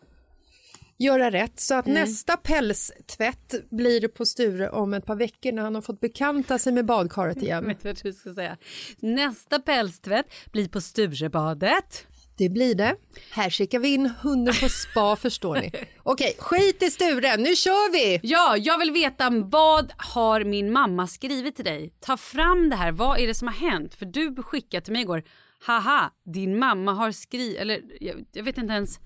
göra 0.97 1.31
rätt. 1.31 1.59
Så 1.59 1.73
Mm. 1.73 1.79
att 1.79 1.87
nästa 1.87 2.37
pälstvätt 2.37 3.55
blir 3.69 4.07
på 4.07 4.25
Sture 4.25 4.69
om 4.69 4.93
ett 4.93 5.05
par 5.05 5.15
veckor 5.15 5.51
när 5.51 5.63
han 5.63 5.75
har 5.75 5.81
fått 5.81 5.99
bekanta 5.99 6.59
sig 6.59 6.73
med 6.73 6.85
badkaret 6.85 7.37
igen. 7.43 7.67
Vet 7.67 7.81
du 7.83 7.89
vad 7.89 7.97
jag 8.03 8.15
ska 8.15 8.33
säga? 8.33 8.57
Nästa 8.99 9.59
pälstvätt 9.59 10.25
blir 10.51 10.67
på 10.67 10.81
Sturebadet. 10.81 12.07
Det 12.37 12.49
blir 12.49 12.75
det. 12.75 12.95
Här 13.31 13.49
skickar 13.49 13.79
vi 13.79 13.93
in 13.93 14.11
hunden 14.21 14.53
på 14.61 14.69
spa 14.69 15.15
förstår 15.21 15.55
ni. 15.55 15.71
Okej, 16.03 16.35
skit 16.39 16.83
i 16.83 16.91
Sture, 16.91 17.37
nu 17.37 17.55
kör 17.55 17.91
vi! 17.91 18.19
Ja, 18.23 18.57
jag 18.57 18.77
vill 18.79 18.91
veta 18.91 19.29
vad 19.29 19.93
har 19.97 20.43
min 20.43 20.71
mamma 20.71 21.07
skrivit 21.07 21.55
till 21.55 21.65
dig? 21.65 21.93
Ta 21.99 22.17
fram 22.17 22.69
det 22.69 22.75
här, 22.75 22.91
vad 22.91 23.19
är 23.19 23.27
det 23.27 23.33
som 23.33 23.47
har 23.47 23.55
hänt? 23.55 23.95
För 23.95 24.05
du 24.05 24.35
skickade 24.43 24.81
till 24.85 24.93
mig 24.93 25.01
igår, 25.01 25.23
haha, 25.65 26.11
din 26.33 26.59
mamma 26.59 26.93
har 26.93 27.11
skrivit, 27.11 27.57
eller 27.57 27.81
jag, 27.99 28.25
jag 28.33 28.43
vet 28.43 28.57
inte 28.57 28.73
ens. 28.73 28.99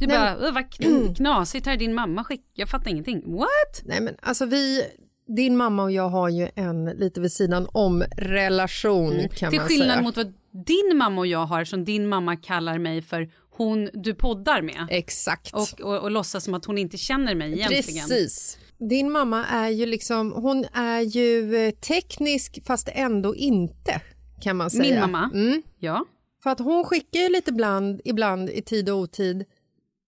Du 0.00 0.06
Nej, 0.06 0.16
bara, 0.18 0.36
"Åh, 0.48 0.52
vad 0.54 0.62
kn- 0.64 1.14
knasigt 1.16 1.66
här 1.66 1.76
din 1.76 1.94
mamma 1.94 2.24
skick. 2.24 2.44
Jag 2.54 2.68
fattar 2.68 2.90
ingenting. 2.90 3.36
What? 3.36 3.82
Nej 3.84 4.00
men 4.00 4.16
alltså 4.22 4.46
vi, 4.46 4.82
din 5.26 5.56
mamma 5.56 5.82
och 5.82 5.92
jag 5.92 6.08
har 6.08 6.28
ju 6.28 6.48
en 6.54 6.84
lite 6.84 7.20
vid 7.20 7.32
sidan 7.32 7.68
om 7.72 8.04
relation 8.16 9.28
kan 9.34 9.48
Mm. 9.48 9.50
Till 9.50 9.58
man 9.60 9.68
skillnad 9.68 9.90
säga. 9.90 10.02
mot 10.02 10.16
vad 10.16 10.32
din 10.66 10.96
mamma 10.96 11.20
och 11.20 11.26
jag 11.26 11.46
har 11.46 11.64
som 11.64 11.84
din 11.84 12.08
mamma 12.08 12.36
kallar 12.36 12.78
mig 12.78 13.02
för 13.02 13.30
hon 13.56 13.90
du 13.92 14.14
poddar 14.14 14.62
med. 14.62 14.86
Exakt. 14.90 15.54
Och, 15.54 15.80
och, 15.80 16.02
och 16.02 16.10
låtsas 16.10 16.44
som 16.44 16.54
att 16.54 16.64
hon 16.64 16.78
inte 16.78 16.96
känner 16.96 17.34
mig 17.34 17.52
egentligen. 17.52 18.08
Precis. 18.08 18.58
Din 18.78 19.10
mamma 19.10 19.46
är 19.46 19.68
ju 19.68 19.86
liksom, 19.86 20.32
hon 20.32 20.64
är 20.72 21.00
ju 21.00 21.56
eh, 21.56 21.70
teknisk 21.70 22.58
fast 22.66 22.88
ändå 22.92 23.36
inte 23.36 24.00
kan 24.40 24.56
man 24.56 24.70
säga. 24.70 24.82
Min 24.82 25.00
mamma? 25.00 25.30
Mm. 25.34 25.62
Ja. 25.78 26.04
För 26.42 26.50
att 26.50 26.58
hon 26.58 26.84
skickar 26.84 27.20
ju 27.20 27.28
lite 27.28 27.50
ibland, 27.50 28.00
ibland 28.04 28.50
i 28.50 28.62
tid 28.62 28.90
och 28.90 28.96
otid, 28.98 29.44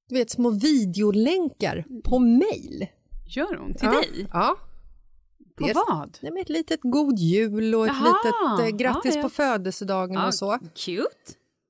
du 0.08 0.14
vet 0.14 0.30
små 0.30 0.50
videolänkar 0.50 1.84
på 2.04 2.18
mail. 2.18 2.87
Gör 3.26 3.56
hon? 3.56 3.75
Till 3.75 3.88
ja. 3.92 4.00
dig? 4.00 4.26
Ja. 4.32 4.56
På 5.59 5.67
Dels- 5.67 5.75
vad? 5.88 6.19
Nej, 6.23 6.43
ett 6.43 6.49
litet 6.49 6.81
god 6.83 7.19
jul 7.19 7.75
och 7.75 7.87
ett 7.87 7.93
Jaha. 8.00 8.15
litet 8.59 8.73
eh, 8.73 8.77
grattis 8.77 9.15
Ja, 9.15 9.19
ja. 9.19 9.23
på 9.23 9.29
födelsedagen 9.29 10.15
Ja, 10.15 10.27
och 10.27 10.35
så. 10.35 10.59
Cute. 10.75 11.09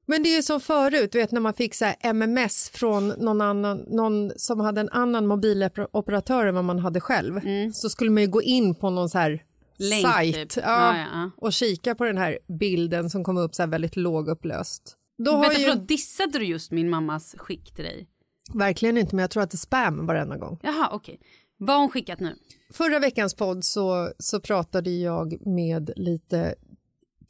Men 0.06 0.22
det 0.22 0.28
är 0.28 0.36
ju 0.36 0.42
som 0.42 0.60
förut, 0.60 1.14
vet 1.14 1.32
när 1.32 1.40
man 1.40 1.54
fick 1.54 1.74
så 1.74 1.84
här 1.84 1.96
MMS 2.00 2.70
från 2.70 3.08
någon, 3.08 3.40
annan, 3.40 3.78
någon 3.88 4.30
som 4.36 4.60
hade 4.60 4.80
en 4.80 4.88
annan 4.88 5.26
mobiloperatör 5.26 6.46
än 6.46 6.54
vad 6.54 6.64
man 6.64 6.78
hade 6.78 7.00
själv. 7.00 7.40
Så 7.72 7.88
skulle 7.90 8.10
man 8.10 8.22
ju 8.22 8.28
gå 8.28 8.42
in 8.42 8.74
på 8.74 8.90
någon 8.90 9.08
så 9.08 9.18
här 9.18 9.42
Mm. 9.80 9.90
Länk, 9.90 10.06
sajt 10.14 10.34
typ. 10.50 10.64
ja, 10.66 10.96
Ja, 10.98 11.30
och 11.36 11.52
kika 11.52 11.94
på 11.94 12.04
den 12.04 12.18
här 12.18 12.38
bilden 12.58 13.10
som 13.10 13.24
kom 13.24 13.36
upp 13.36 13.54
så 13.54 13.62
här 13.62 13.66
väldigt 13.68 13.96
lågupplöst. 13.96 14.96
Då 15.24 15.30
har 15.32 15.40
Vänta, 15.40 15.60
ju, 15.60 15.66
förlåt, 15.68 15.88
dissade 15.88 16.38
du 16.38 16.44
just 16.44 16.70
min 16.70 16.90
mammas 16.90 17.34
skick 17.38 17.74
till 17.74 17.84
dig? 17.84 18.06
verkligen 18.54 18.98
inte, 18.98 19.14
men 19.16 19.22
jag 19.22 19.30
tror 19.30 19.42
att 19.42 19.50
det 19.50 19.54
är 19.54 19.58
spam 19.58 20.06
varenda 20.06 20.36
gång. 20.36 20.58
Jaha, 20.62 20.88
okej. 20.92 21.20
Vad 21.58 21.76
har 21.76 21.80
hon 21.80 21.90
skickat 21.90 22.20
nu? 22.20 22.34
Förra 22.72 22.98
veckans 22.98 23.34
podd 23.34 23.64
så, 23.64 24.12
så 24.18 24.40
pratade 24.40 24.90
jag 24.90 25.46
med 25.46 25.90
lite 25.96 26.54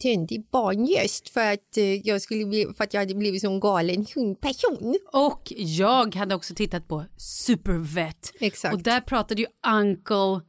töntig 0.03 0.47
barngäst 0.51 1.29
för 1.29 1.53
att, 1.53 1.77
eh, 1.77 2.07
jag 2.07 2.23
skulle 2.23 2.45
bli, 2.45 2.67
för 2.77 2.85
att 2.85 2.95
jag 2.95 3.01
hade 3.01 3.15
blivit 3.15 3.41
som 3.41 3.61
galen 3.61 4.07
hundperson. 4.15 4.99
Och 5.13 5.53
jag 5.57 6.15
hade 6.15 6.35
också 6.35 6.55
tittat 6.55 6.89
på 6.89 7.05
Supervet. 7.17 8.33
Exakt. 8.41 8.75
Och 8.75 8.83
där 8.83 9.01
pratade 9.01 9.43
ju 9.43 9.47
Uncle 9.79 10.41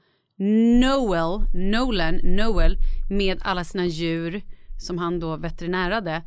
Noel, 0.79 1.41
Nolan, 1.53 2.15
Noel 2.23 2.75
med 3.09 3.39
alla 3.41 3.63
sina 3.63 3.85
djur 3.85 4.41
som 4.79 4.97
han 4.97 5.19
då 5.19 5.37
veterinärade. 5.37 6.23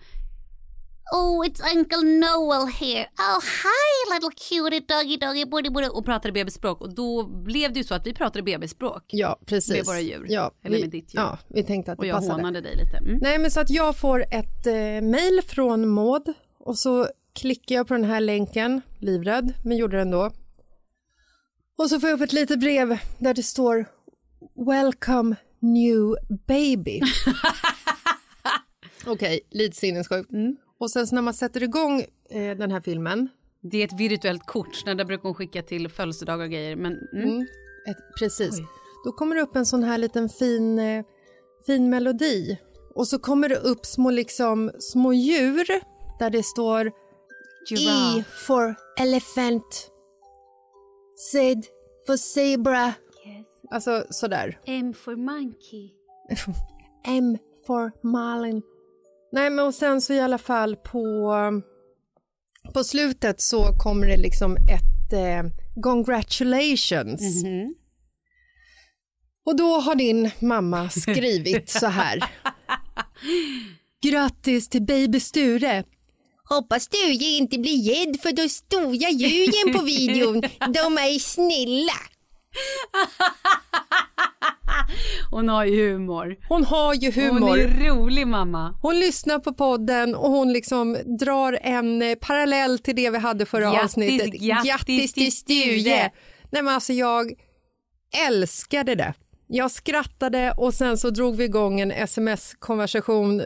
Oh, 1.11 1.43
it's 1.47 1.61
Uncle 1.77 2.03
Noel 2.03 2.67
here. 2.67 3.07
Oh, 3.19 3.41
hi, 3.41 4.15
little 4.15 4.31
cutie 4.31 4.81
doggy 4.81 5.17
doggy 5.17 5.45
booty 5.45 5.71
booty. 5.71 5.89
Och 5.89 6.05
pratade 6.05 6.33
bebisspråk 6.33 6.81
och 6.81 6.95
då 6.95 7.27
blev 7.27 7.73
det 7.73 7.79
ju 7.79 7.85
så 7.85 7.95
att 7.95 8.07
vi 8.07 8.15
pratade 8.15 8.43
bebisspråk. 8.43 9.05
Ja, 9.07 9.39
precis. 9.47 9.73
Med 9.77 9.85
våra 9.87 10.01
djur. 10.01 10.27
Ja, 10.29 10.51
Eller 10.65 10.77
vi, 10.77 10.83
med 10.83 10.91
ditt 10.91 11.15
djur. 11.15 11.21
Ja, 11.21 11.39
vi 11.49 11.63
tänkte 11.63 11.93
att 11.93 11.99
Och 11.99 12.05
det 12.05 12.09
jag 12.09 12.17
passade. 12.19 12.35
hånade 12.35 12.61
dig 12.61 12.77
lite. 12.77 12.97
Mm. 12.97 13.19
Nej, 13.23 13.39
men 13.39 13.51
så 13.51 13.61
att 13.61 13.71
jag 13.71 13.97
får 13.97 14.21
ett 14.31 14.67
eh, 14.67 14.73
mejl 15.03 15.41
från 15.47 15.89
Maud 15.89 16.33
och 16.59 16.79
så 16.79 17.09
klickar 17.33 17.75
jag 17.75 17.89
på 17.89 17.95
den 17.95 18.05
här 18.05 18.21
länken, 18.21 18.81
livrädd, 18.99 19.55
men 19.65 19.77
gjorde 19.77 19.97
det 19.97 20.03
ändå. 20.03 20.31
Och 21.79 21.89
så 21.91 22.01
får 22.01 22.09
jag 22.11 22.17
upp 22.17 22.25
ett 22.25 22.33
litet 22.33 22.61
brev 22.61 22.99
där 23.19 23.35
det 23.35 23.43
står 23.43 23.87
Welcome 24.67 25.37
new 25.61 26.17
baby. 26.47 27.01
Okej, 29.07 29.41
lite 29.51 29.77
sinnessjukt. 29.77 30.31
Och 30.83 30.91
sen 30.91 31.07
när 31.13 31.23
man 31.23 31.35
sätter 31.35 31.63
igång 31.63 32.01
eh, 32.31 32.57
den 32.57 32.71
här 32.71 32.81
filmen, 32.81 33.29
Det 33.61 33.79
är 33.79 33.85
ett 33.85 34.01
virtuellt 34.01 34.47
kort, 34.47 34.87
när 34.87 34.95
det 34.95 35.05
brukar 35.05 35.23
hon 35.23 35.35
skicka 35.35 35.63
till 35.63 35.89
födelsedagar 35.89 36.45
och 36.45 36.51
grejer. 36.51 36.77
Men, 36.77 36.93
mm. 37.13 37.41
ett, 37.89 37.97
precis, 38.19 38.61
då 39.05 39.13
kommer 39.13 39.37
det 39.37 39.43
upp 39.43 39.57
en 39.57 39.67
sån 39.67 39.83
här 39.83 39.99
liten 39.99 40.29
fin, 40.29 40.79
eh, 40.79 41.05
fin 41.67 41.91
melodi. 41.91 42.59
Och 42.95 43.09
så 43.09 43.19
kommer 43.19 43.49
det 43.49 43.57
upp 43.57 43.87
små, 43.87 44.11
liksom, 44.11 44.71
små 44.79 45.13
djur 45.13 45.67
där 46.19 46.31
det 46.31 46.43
står 46.43 46.87
E 46.87 46.93
Giraffe. 47.69 48.31
for 48.47 48.75
elephant, 49.01 49.91
Z 51.33 51.63
for 52.07 52.17
zebra. 52.17 52.93
Alltså 53.71 54.05
sådär. 54.11 54.61
M 54.67 54.95
for 54.95 55.17
monkey. 55.17 55.91
M 57.05 57.39
for 57.67 57.93
Malin. 58.03 58.63
Nej 59.33 59.51
men 59.51 59.67
och 59.67 59.75
sen 59.75 60.01
så 60.01 60.13
i 60.13 60.21
alla 60.21 60.39
fall 60.39 60.77
på, 60.77 61.35
på 62.75 62.85
slutet 62.85 63.41
så 63.41 63.79
kommer 63.79 64.07
det 64.07 64.17
liksom 64.17 64.57
ett 64.57 65.13
eh, 65.13 65.43
congratulations. 65.83 67.45
Och 69.47 69.57
då 69.57 69.81
har 69.81 69.95
din 69.95 70.31
mamma 70.39 70.91
skrivit 70.91 71.71
så 71.71 71.87
här. 71.87 72.19
Grattis 74.03 74.69
till 74.69 74.83
baby 74.83 75.21
Sture. 75.21 75.85
Hoppas 76.49 76.83
Sture 76.83 77.25
inte 77.25 77.59
blir 77.59 77.95
rädd 77.95 78.21
för 78.21 78.33
de 78.33 78.49
stora 78.49 79.11
djuren 79.11 79.79
på 79.79 79.85
videon. 79.85 80.41
De 80.75 80.99
är 80.99 81.19
snälla. 81.19 81.93
Hon 85.31 85.49
har 85.49 85.65
ju 85.65 85.93
humor. 85.93 86.37
Hon 86.49 86.65
har 86.65 86.95
ju 86.95 87.13
humor. 87.13 87.49
Hon 87.49 87.59
är 87.61 87.89
rolig 87.89 88.27
mamma. 88.27 88.75
Hon 88.83 89.01
lyssnar 89.01 89.39
på 89.39 89.55
podden 89.55 90.15
och 90.15 90.31
hon 90.31 90.53
liksom 90.53 90.97
drar 91.21 91.59
en 91.63 92.03
eh, 92.03 92.15
parallell 92.15 92.79
till 92.79 92.97
det 92.97 93.11
vi 93.11 93.19
hade 93.19 93.47
förra 93.47 93.65
Grattis, 93.71 93.85
avsnittet. 93.85 94.41
grattis 94.65 95.13
till 95.13 95.33
Sture. 95.33 96.11
Nej 96.51 96.63
men 96.63 96.69
alltså 96.69 96.93
jag 96.93 97.33
älskade 98.29 98.95
det. 98.95 99.15
Jag 99.47 99.71
skrattade 99.71 100.53
och 100.57 100.75
sen 100.75 100.99
så 100.99 101.11
drog 101.11 101.37
vi 101.37 101.45
igång 101.45 101.81
en 101.81 101.91
sms-konversation, 101.91 103.43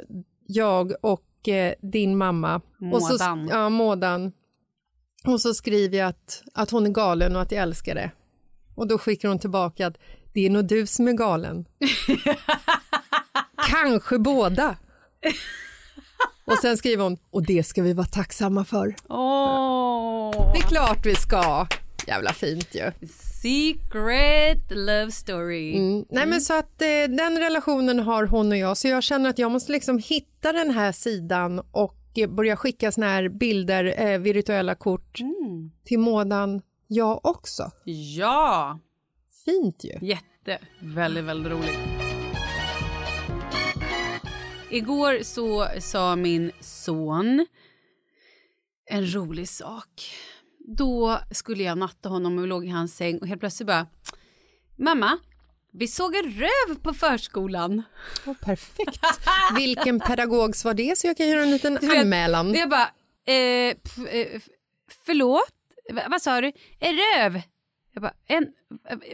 jag 0.47 0.93
och 1.03 1.49
eh, 1.49 1.75
din 1.83 2.17
mamma. 2.17 2.61
Och 2.93 3.03
så, 3.03 3.13
Mådan. 3.13 3.49
ja, 3.51 3.69
Mådan. 3.69 4.33
Och 5.27 5.41
så 5.41 5.55
skriver 5.55 5.99
jag 5.99 6.09
att, 6.09 6.43
att 6.55 6.71
hon 6.71 6.87
är 6.87 6.91
galen 6.91 7.37
och 7.37 7.43
att 7.43 7.53
jag 7.53 7.63
älskar 7.63 7.95
det. 7.95 8.11
Och 8.75 8.87
då 8.89 8.99
skickar 8.99 9.29
hon 9.29 9.39
tillbaka 9.39 9.87
att 9.87 9.99
det 10.37 10.47
är 10.47 10.51
nog 10.51 10.65
du 10.65 10.87
som 10.87 11.09
är 11.09 11.13
galen. 11.13 11.65
Kanske 13.71 14.19
båda. 14.19 14.77
Och 16.45 16.59
sen 16.63 16.77
skriver 16.77 17.05
hon, 17.05 17.19
och 17.31 17.47
det 17.47 17.67
ska 17.67 17.83
vi 17.83 17.93
vara 17.93 18.07
tacksamma 18.07 18.65
för. 18.65 18.95
Åh! 19.09 20.53
Det 20.53 20.59
är 20.59 20.69
klart 20.69 21.07
vi 21.07 21.15
ska. 21.15 21.67
Jävla 22.07 22.33
fint 22.33 22.75
ju. 22.75 23.09
Secret 23.43 24.71
love 24.71 25.11
story. 25.11 25.77
Mm. 25.77 26.05
Nej 26.11 26.27
men 26.27 26.41
så 26.41 26.59
att 26.59 26.83
eh, 26.83 26.89
den 27.09 27.39
relationen 27.39 28.01
har 28.01 28.27
hon 28.27 28.53
och 28.53 28.59
jag 28.59 28.77
så 28.77 28.89
jag 28.89 29.03
känner 29.03 29.31
att 29.31 29.39
jag 29.39 29.51
måste 29.51 29.73
liksom 29.73 29.99
hitta 29.99 30.53
den 30.53 30.71
här 30.71 30.93
sidan 30.93 31.63
och 31.71 31.99
eh, 32.17 32.29
börja 32.29 32.57
skicka 32.57 32.93
såna 32.93 33.07
här 33.07 33.29
bilder, 33.29 33.95
eh, 34.07 34.19
virtuella 34.19 34.75
kort 34.75 35.19
till 35.85 35.99
Mådan 35.99 36.63
jag 36.87 37.27
också. 37.27 37.71
Ja, 37.85 38.79
Fint 39.47 39.85
ju. 39.85 40.07
jätte. 40.07 40.59
Väldigt, 40.81 41.25
väldigt 41.25 41.53
roligt. 41.53 41.79
Igår 44.71 45.23
så 45.23 45.69
sa 45.81 46.17
min 46.17 46.53
son 46.61 47.47
en 48.91 49.15
rolig 49.15 49.49
sak. 49.49 50.11
Då 50.59 51.19
skulle 51.31 51.63
jag 51.63 51.79
natta 51.79 52.09
honom 52.09 52.39
och 52.39 52.45
vi 52.45 52.49
låg 52.49 52.67
i 52.67 52.69
hans 52.69 52.97
säng 52.97 53.19
och 53.19 53.27
helt 53.27 53.41
plötsligt 53.41 53.67
bara 53.67 53.87
Mamma, 54.79 55.19
vi 55.73 55.89
såg 55.89 56.15
en 56.17 56.31
röv 56.33 56.79
på 56.83 56.95
förskolan. 56.95 57.83
Åh, 58.27 58.35
perfekt. 58.35 59.01
Vilken 59.57 60.01
pedagog 60.01 60.55
var 60.65 60.75
det 60.75 60.99
så 60.99 61.07
jag 61.07 61.17
kan 61.17 61.29
göra 61.29 61.43
en 61.43 61.51
liten 61.51 61.79
Du 61.81 61.87
vet, 61.87 62.01
anmälan. 62.01 62.55
Jag 62.55 62.69
bara, 62.71 62.91
eh, 63.27 63.35
eh, 64.11 64.41
förlåt? 65.07 65.53
Va- 65.93 66.07
vad 66.11 66.23
sa 66.23 66.41
du? 66.41 66.53
En 66.81 66.95
röv? 66.97 67.41
Jag 67.97 68.03
bara, 68.03 68.15
en, 68.27 68.47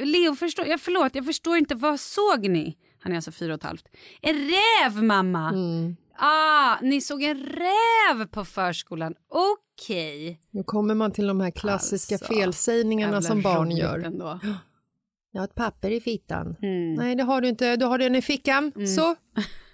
Leo, 0.09 0.35
förstår, 0.35 0.67
jag, 0.67 0.81
förlåt, 0.81 1.15
jag 1.15 1.27
förstår 1.27 1.57
inte, 1.57 1.75
vad 1.75 2.01
såg 2.01 2.49
ni? 2.49 2.77
Han 2.99 3.13
är 3.13 3.17
alltså 3.17 3.33
fyra 3.33 3.55
och 3.55 3.59
ett 3.59 3.65
halvt. 3.65 3.89
En 4.21 4.35
räv 4.35 5.03
mamma! 5.03 5.49
Mm. 5.49 5.97
Ah, 6.19 6.77
ni 6.83 7.01
såg 7.01 7.23
en 7.23 7.39
räv 7.39 8.27
på 8.27 8.45
förskolan, 8.45 9.15
okej. 9.29 10.41
Nu 10.51 10.63
kommer 10.63 10.95
man 10.95 11.13
till 11.13 11.27
de 11.27 11.41
här 11.41 11.51
klassiska 11.51 12.15
Alltså, 12.15 12.35
felsägningarna 12.35 13.23
som 13.23 13.43
barn 13.43 13.71
gör. 13.71 13.99
Ändå. 13.99 14.41
Jag 15.33 15.41
har 15.41 15.45
ett 15.45 15.55
papper 15.55 15.91
i 15.91 16.01
fittan. 16.01 16.57
Mm. 16.63 16.95
Nej, 16.95 17.15
det 17.15 17.23
har 17.23 17.41
du 17.41 17.49
inte. 17.49 17.77
Du 17.77 17.85
har 17.87 17.99
den 17.99 18.15
i 18.15 18.23
fickan. 18.23 18.73
Så. 18.97 19.15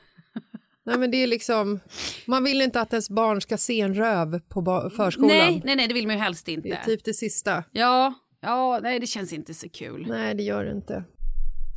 Nej, 0.85 0.99
men 0.99 1.11
det 1.11 1.17
är 1.17 1.27
liksom... 1.27 1.81
Man 2.27 2.45
vill 2.45 2.61
inte 2.63 2.81
att 2.81 2.93
ens 2.93 3.11
barn 3.11 3.41
ska 3.41 3.59
se 3.59 3.81
en 3.81 3.95
röv 3.95 4.41
på 4.49 4.91
förskolan. 4.97 5.29
Nej, 5.29 5.63
nej, 5.65 5.77
nej, 5.77 5.89
det 5.89 5.95
vill 5.95 6.07
man 6.07 6.17
ju 6.17 6.23
helst 6.23 6.49
inte. 6.49 6.69
Det 6.69 6.75
är 6.75 6.85
typ 6.85 7.05
det 7.05 7.15
sista. 7.15 7.65
Ja, 7.73 8.15
ja, 8.41 8.79
nej 8.83 9.01
det 9.01 9.07
känns 9.07 9.33
inte 9.33 9.55
så 9.55 9.69
kul. 9.69 10.07
Nej, 10.09 10.35
det 10.35 10.43
gör 10.43 10.65
det 10.65 10.71
inte. 10.73 11.05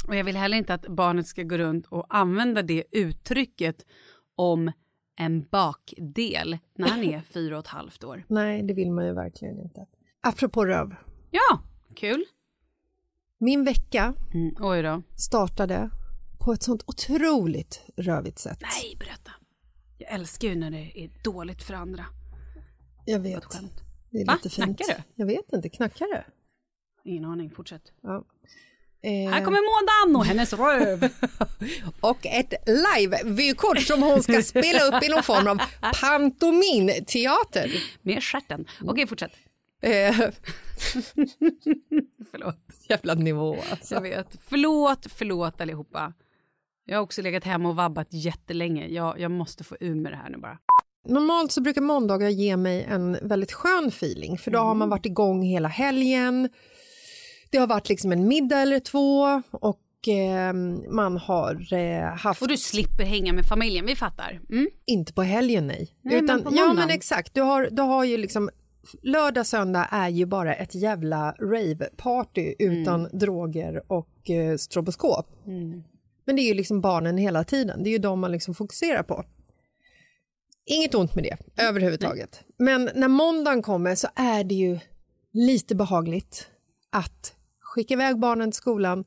Och 0.08 0.16
jag 0.16 0.24
vill 0.24 0.36
heller 0.38 0.58
inte 0.58 0.74
att 0.74 0.88
barnet 0.88 1.28
ska 1.28 1.44
gå 1.44 1.58
runt 1.58 1.86
och 1.88 2.06
använda 2.10 2.62
det 2.62 2.84
uttrycket 2.92 3.86
om 4.36 4.72
en 5.20 5.48
bakdel 5.52 6.58
när 6.76 6.88
han 6.88 7.04
är 7.04 7.22
fyra 7.34 7.58
och 7.58 7.64
ett 7.64 7.68
halvt 7.72 8.04
år. 8.04 8.24
Nej, 8.28 8.64
det 8.64 8.74
vill 8.74 8.92
man 8.92 9.06
ju 9.06 9.14
verkligen 9.14 9.60
inte. 9.60 9.86
Apropå 10.22 10.66
röv. 10.66 10.96
Ja, 11.32 11.62
kul. 11.96 12.26
Min 13.38 13.64
vecka 13.66 14.14
Mm, 14.34 14.56
oj 14.60 14.82
då. 14.82 15.02
startade 15.18 15.90
på 16.40 16.54
ett 16.54 16.64
sånt 16.64 16.84
otroligt 16.88 17.82
rövigt 17.98 18.40
sätt. 18.40 18.60
Nej, 18.62 18.96
berätta. 19.00 19.32
Jag 19.98 20.12
älskar 20.14 20.48
ju 20.48 20.56
när 20.56 20.72
det 20.72 20.92
är 21.04 21.10
dåligt 21.24 21.64
för 21.64 21.74
andra. 21.74 22.06
Jag 23.06 23.20
vet. 23.20 23.44
Det 24.10 24.22
är 24.22 24.26
Va? 24.26 24.34
lite 24.34 24.50
fint. 24.50 24.78
Knackar 24.78 24.96
du? 24.98 25.04
Jag 25.16 25.26
vet 25.26 25.54
inte. 25.54 25.70
Knackar 25.70 26.06
det? 26.16 26.24
Ingen 27.06 27.26
aning, 27.26 27.50
fortsätt. 27.50 27.82
Ja. 28.02 28.24
Eh, 29.04 29.32
Här 29.34 29.46
kommer 29.46 29.60
Måndan 30.06 30.16
och 30.20 30.26
hennes 30.26 30.54
röv. 30.54 31.10
och 32.02 32.26
ett 32.26 32.54
live-vykort 32.66 33.80
som 33.82 34.02
hon 34.04 34.24
ska 34.24 34.42
spela 34.42 34.84
upp 34.84 35.04
i 35.04 35.10
någon 35.10 35.24
form 35.24 35.48
av 35.48 35.62
pantominteater. 36.02 37.72
Med 38.02 38.24
stjärten. 38.24 38.66
Okej, 38.84 39.08
fortsätt. 39.08 39.32
Eh, 39.82 40.16
Förlåt. 42.32 42.58
jävla 42.90 43.14
nivå 43.14 43.56
alltså. 43.72 43.96
Jag 43.96 44.02
vet. 44.02 44.28
Förlåt, 44.50 45.08
förlåt 45.16 45.62
allihopa. 45.62 46.14
Jag 46.86 46.98
har 46.98 47.04
också 47.04 47.22
legat 47.22 47.44
hemma 47.44 47.70
och 47.70 47.76
vabbat 47.76 48.08
jättelänge. 48.12 48.88
Jag, 48.88 49.20
jag 49.20 49.32
måste 49.32 49.64
få 49.64 49.78
ur 49.80 49.96
med 49.96 50.12
det 50.12 50.16
här 50.16 50.30
nu 50.30 50.38
bara. 50.38 50.58
Normalt 51.08 51.52
så 51.52 51.62
brukar 51.62 51.82
måndagar 51.82 52.30
ge 52.30 52.58
mig 52.58 52.84
en 52.84 53.18
väldigt 53.22 53.52
skön 53.52 53.88
feeling 53.88 54.38
för 54.38 54.52
då 54.52 54.60
har 54.60 54.76
man 54.76 54.90
varit 54.90 55.06
igång 55.06 55.44
hela 55.44 55.68
helgen. 55.68 56.50
Det 57.52 57.58
har 57.58 57.68
varit 57.68 57.90
liksom 57.90 58.12
en 58.12 58.28
middag 58.28 58.58
eller 58.58 58.80
två 58.80 59.42
och 59.52 60.08
eh, 60.08 60.54
man 60.90 61.18
har 61.18 61.74
eh, 61.74 62.04
haft... 62.04 62.42
Och 62.42 62.48
du 62.48 62.58
slipper 62.58 63.04
hänga 63.04 63.34
med 63.34 63.46
familjen, 63.46 63.86
vi 63.86 63.96
fattar. 63.96 64.42
Mm. 64.50 64.68
Inte 64.86 65.14
på 65.14 65.22
helgen, 65.22 65.68
nej. 65.68 65.96
Nej, 66.02 66.22
men 66.22 66.44
på 66.44 66.50
ja, 66.54 66.74
men 66.74 66.90
exakt. 66.90 67.34
Du 67.34 67.42
har, 67.42 67.70
du 67.72 67.82
har 67.82 68.04
ju 68.04 68.18
liksom... 68.18 68.50
Lördag, 69.02 69.46
söndag 69.46 69.88
är 69.92 70.10
ju 70.10 70.26
bara 70.26 70.56
ett 70.56 70.76
jävla 70.76 71.36
rave-party 71.40 72.56
utan 72.60 73.10
droger 73.14 73.92
och 73.92 74.30
eh, 74.30 74.58
stroboskop. 74.58 75.28
Men 76.26 76.36
det 76.36 76.42
är 76.42 76.48
ju 76.48 76.54
liksom 76.54 76.82
barnen 76.82 77.18
hela 77.18 77.44
tiden. 77.44 77.84
Det 77.84 77.90
är 77.90 77.92
ju 77.92 77.98
de 77.98 78.20
man 78.20 78.32
liksom 78.32 78.56
fokuserar 78.56 79.04
på. 79.04 79.26
Inget 80.66 80.96
ont 80.96 81.16
med 81.16 81.24
det 81.24 81.64
överhuvudtaget. 81.64 82.44
Men 82.58 82.90
när 82.96 83.08
måndagen 83.08 83.62
kommer 83.62 83.96
så 83.96 84.08
är 84.16 84.44
det 84.44 84.56
ju 84.56 84.80
lite 85.34 85.76
behagligt 85.76 86.48
att 86.90 87.36
skicka 87.72 87.94
iväg 87.94 88.20
barnen 88.20 88.52
till 88.52 88.58
skolan, 88.58 89.04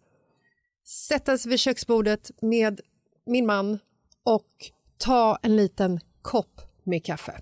sätta 1.08 1.38
sig 1.38 1.50
vid 1.50 1.58
köksbordet 1.58 2.30
med 2.42 2.80
min 3.26 3.46
man 3.46 3.78
och 4.24 4.50
ta 4.98 5.38
en 5.42 5.56
liten 5.56 6.00
kopp 6.22 6.60
med 6.84 7.04
kaffe. 7.04 7.32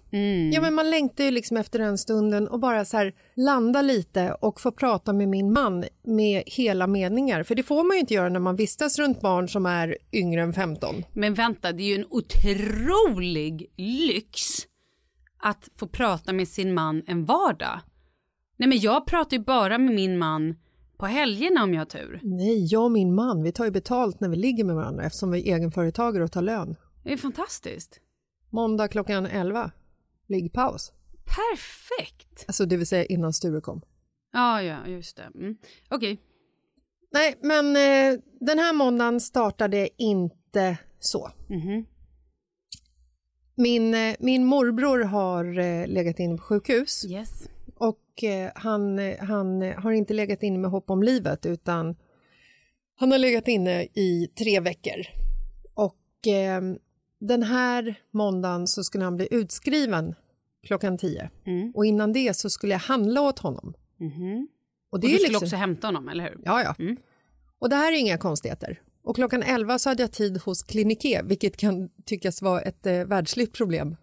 Ja, 0.52 0.60
men 0.60 0.74
man 0.74 0.90
längtar 0.90 1.24
ju 1.24 1.30
liksom 1.30 1.56
efter 1.56 1.78
den 1.78 1.98
stunden 1.98 2.48
och 2.48 2.60
bara 2.60 2.84
så 2.84 2.96
här 2.96 3.14
landa 3.36 3.82
lite 3.82 4.32
och 4.32 4.60
få 4.60 4.72
prata 4.72 5.12
med 5.12 5.28
min 5.28 5.52
man 5.52 5.84
med 6.02 6.42
hela 6.46 6.86
meningar. 6.86 7.42
För 7.42 7.54
det 7.54 7.62
får 7.62 7.84
man 7.84 7.96
ju 7.96 8.00
inte 8.00 8.14
göra 8.14 8.28
när 8.28 8.40
man 8.40 8.56
vistas 8.56 8.98
runt 8.98 9.20
barn 9.20 9.48
som 9.48 9.66
är 9.66 9.98
yngre 10.12 10.42
än 10.42 10.52
15. 10.52 11.04
Men 11.12 11.34
vänta, 11.34 11.72
det 11.72 11.82
är 11.82 11.86
ju 11.86 11.94
en 11.94 12.06
otrolig 12.10 13.72
lyx 13.76 14.40
att 15.38 15.68
få 15.76 15.86
prata 15.86 16.32
med 16.32 16.48
sin 16.48 16.74
man 16.74 17.02
en 17.06 17.24
vardag. 17.24 17.80
Nej 18.56 18.68
men 18.68 18.78
jag 18.78 19.06
pratar 19.06 19.36
ju 19.36 19.42
bara 19.42 19.78
med 19.78 19.94
min 19.94 20.18
man 20.18 20.54
på 21.02 21.06
helgerna 21.06 21.62
om 21.62 21.74
jag 21.74 21.80
har 21.80 21.86
tur. 21.86 22.20
Nej, 22.22 22.64
jag 22.64 22.84
och 22.84 22.90
min 22.90 23.14
man, 23.14 23.42
vi 23.42 23.52
tar 23.52 23.64
ju 23.64 23.70
betalt 23.70 24.20
när 24.20 24.28
vi 24.28 24.36
ligger 24.36 24.64
med 24.64 24.76
varandra 24.76 25.04
eftersom 25.04 25.30
vi 25.30 25.50
är 25.50 25.56
egenföretagare 25.56 26.24
och 26.24 26.32
tar 26.32 26.42
lön. 26.42 26.76
Det 27.04 27.12
är 27.12 27.16
fantastiskt. 27.16 28.00
Måndag 28.50 28.88
klockan 28.88 29.26
11, 29.26 29.70
liggpaus. 30.28 30.92
Perfekt. 31.24 32.44
Alltså 32.46 32.66
det 32.66 32.76
vill 32.76 32.86
säga 32.86 33.04
innan 33.04 33.32
Sture 33.32 33.60
kom. 33.60 33.82
Ja, 34.32 34.62
ja, 34.62 34.86
just 34.86 35.16
det. 35.16 35.30
Mm. 35.34 35.56
Okej. 35.90 36.20
Nej, 37.12 37.38
men 37.42 37.66
eh, 37.76 38.20
den 38.40 38.58
här 38.58 38.72
måndagen 38.72 39.20
startade 39.20 39.88
inte 39.98 40.78
så. 40.98 41.30
Mhm. 41.48 41.84
Min, 43.54 43.94
eh, 43.94 44.14
min 44.18 44.44
morbror 44.44 45.04
har 45.04 45.58
eh, 45.58 45.86
legat 45.86 46.18
inne 46.18 46.36
på 46.36 46.42
sjukhus 46.42 47.04
Yes. 47.04 47.48
Och 47.88 48.24
eh, 48.24 48.50
han, 48.54 48.98
eh, 48.98 49.18
han 49.24 49.62
eh, 49.62 49.78
har 49.80 49.92
inte 49.92 50.14
legat 50.14 50.42
inne 50.42 50.58
med 50.58 50.70
hopp 50.70 50.90
om 50.90 51.02
livet 51.02 51.46
utan 51.46 51.96
han 52.96 53.10
har 53.12 53.18
legat 53.18 53.48
inne 53.48 53.82
i 53.82 54.28
tre 54.38 54.60
veckor. 54.60 55.00
Och 55.74 56.26
eh, 56.28 56.60
den 57.20 57.42
här 57.42 57.94
måndagen 58.10 58.66
så 58.66 58.84
skulle 58.84 59.04
han 59.04 59.16
bli 59.16 59.28
utskriven 59.30 60.14
klockan 60.66 60.98
tio 60.98 61.30
Mm. 61.46 61.72
och 61.74 61.86
innan 61.86 62.12
det 62.12 62.36
så 62.36 62.50
skulle 62.50 62.72
jag 62.72 62.80
handla 62.80 63.20
åt 63.20 63.38
honom. 63.38 63.74
Mhm. 63.96 64.48
Och 64.90 64.94
Och 64.94 65.00
det 65.00 65.06
du 65.06 65.12
är 65.14 65.16
skulle 65.18 65.28
liksom... 65.28 65.46
också 65.46 65.56
hämta 65.56 65.86
honom, 65.86 66.08
eller 66.08 66.24
hur? 66.24 66.40
Ja, 66.44 66.62
ja. 66.62 66.74
Mm. 66.78 66.96
Och 67.58 67.68
det 67.68 67.76
här 67.76 67.92
är 67.92 67.96
inga 67.96 68.18
konstigheter. 68.18 68.80
Och 69.04 69.16
klockan 69.16 69.42
11 69.42 69.78
så 69.78 69.88
hade 69.88 70.02
jag 70.02 70.12
tid 70.12 70.38
hos 70.38 70.62
Kliniké, 70.62 71.22
vilket 71.24 71.56
kan 71.56 71.88
tyckas 72.04 72.42
vara 72.42 72.60
ett 72.60 72.86
eh, 72.86 73.04
världsligt 73.04 73.56
problem. 73.56 73.96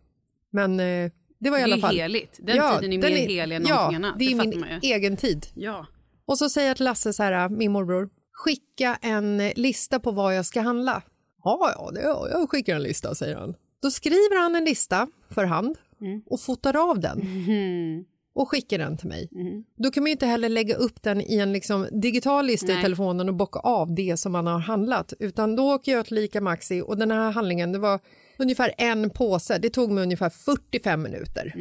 Men 0.50 0.80
eh, 0.80 1.12
det 1.40 1.50
var 1.50 1.58
i 1.58 1.62
Det 1.62 1.64
alla 1.64 1.76
är 1.76 1.82
fall... 1.82 1.96
heligt. 1.96 2.40
Den 2.42 2.80
tiden 2.82 2.94
är 2.94 2.98
mer 3.10 3.28
helig 3.28 3.56
än 3.56 3.66
ja, 3.68 3.96
annat. 3.96 4.16
det 4.20 4.26
är 4.26 4.38
fattar 4.38 4.52
min 4.52 4.66
egen 4.82 5.18
tid. 5.18 5.46
Ja. 5.56 5.86
Och 6.26 6.38
så 6.38 6.50
säger 6.50 6.68
jag 6.68 6.78
till 6.78 6.86
Lasse, 6.86 7.14
så 7.14 7.24
här, 7.24 7.50
min 7.50 7.72
morbror, 7.72 8.10
skicka 8.34 8.98
en 9.02 9.38
lista 9.56 10.00
på 10.00 10.12
vad 10.12 10.36
jag 10.38 10.46
ska 10.46 10.62
handla. 10.62 11.02
Ja, 11.44 11.74
ja, 11.76 11.92
det, 11.94 12.02
ja, 12.02 12.28
jag 12.32 12.50
skickar 12.50 12.76
en 12.76 12.84
lista, 12.84 13.16
säger 13.16 13.36
han. 13.36 13.56
Då 13.82 13.92
skriver 13.92 14.42
han 14.42 14.56
en 14.56 14.66
lista 14.66 15.08
för 15.30 15.44
hand 15.44 15.78
Mm. 16.02 16.22
och 16.26 16.40
fotar 16.42 16.90
av 16.90 17.00
den 17.00 17.22
och 18.36 18.50
skickar 18.50 18.78
den 18.78 18.98
till 18.98 19.08
mig. 19.08 19.30
Då 19.78 19.92
kan 19.92 20.04
man 20.04 20.08
ju 20.08 20.12
inte 20.12 20.26
heller 20.26 20.50
lägga 20.50 20.76
upp 20.76 21.02
den 21.04 21.22
i 21.22 21.38
en 21.38 21.54
liksom 21.54 21.88
digital 21.92 22.46
lista 22.46 22.72
i 22.72 22.74
Nej. 22.74 22.84
telefonen 22.84 23.30
och 23.30 23.36
bocka 23.36 23.60
av 23.60 23.96
det 23.96 24.18
som 24.18 24.32
man 24.32 24.48
har 24.48 24.60
handlat. 24.60 25.14
Utan 25.20 25.56
då 25.56 25.74
åker 25.74 25.92
jag 25.92 26.06
till 26.06 26.16
Lika 26.16 26.42
Maxi 26.42 26.82
och 26.82 26.98
den 26.98 27.12
här 27.12 27.32
handlingen, 27.32 27.72
det 27.72 27.80
var 27.80 28.00
ungefär 28.40 28.74
en 28.78 29.10
påse. 29.10 29.58
Det 29.58 29.70
tog 29.70 29.92
mig 29.92 30.04
ungefär 30.04 30.30
45 30.30 31.02
minuter. 31.02 31.54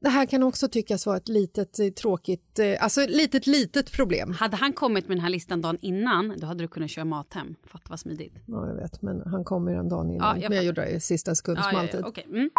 Det 0.00 0.08
här 0.08 0.26
kan 0.26 0.42
också 0.42 0.68
tyckas 0.68 1.06
vara 1.06 1.16
ett 1.16 1.28
litet 1.28 1.78
eh, 1.78 1.88
tråkigt, 1.88 2.58
eh, 2.58 2.82
alltså 2.84 3.02
ett 3.02 3.10
litet 3.10 3.46
litet 3.46 3.92
problem. 3.92 4.32
Hade 4.32 4.56
han 4.56 4.72
kommit 4.72 5.08
med 5.08 5.16
den 5.16 5.22
här 5.22 5.30
listan 5.30 5.60
dagen 5.60 5.78
innan, 5.80 6.34
då 6.38 6.46
hade 6.46 6.64
du 6.64 6.68
kunnat 6.68 6.90
köra 6.90 7.04
mat 7.04 7.34
hem. 7.34 7.54
Fatta 7.66 7.84
vad 7.88 8.00
smidigt. 8.00 8.34
Ja, 8.46 8.68
jag 8.68 8.74
vet, 8.74 9.02
men 9.02 9.22
han 9.26 9.44
kommer 9.44 9.74
en 9.74 9.88
dag 9.88 10.06
innan. 10.06 10.36
Ja, 10.36 10.42
jag 10.42 10.48
men 10.48 10.56
jag 10.56 10.64
gjorde 10.64 10.80
det 10.80 10.90
i 10.90 11.00
sista 11.00 11.34
sekund 11.34 11.58
Ja, 11.58 11.70
ja, 11.72 11.88
ja, 11.92 11.98
okej. 12.06 12.26
Mm. 12.28 12.50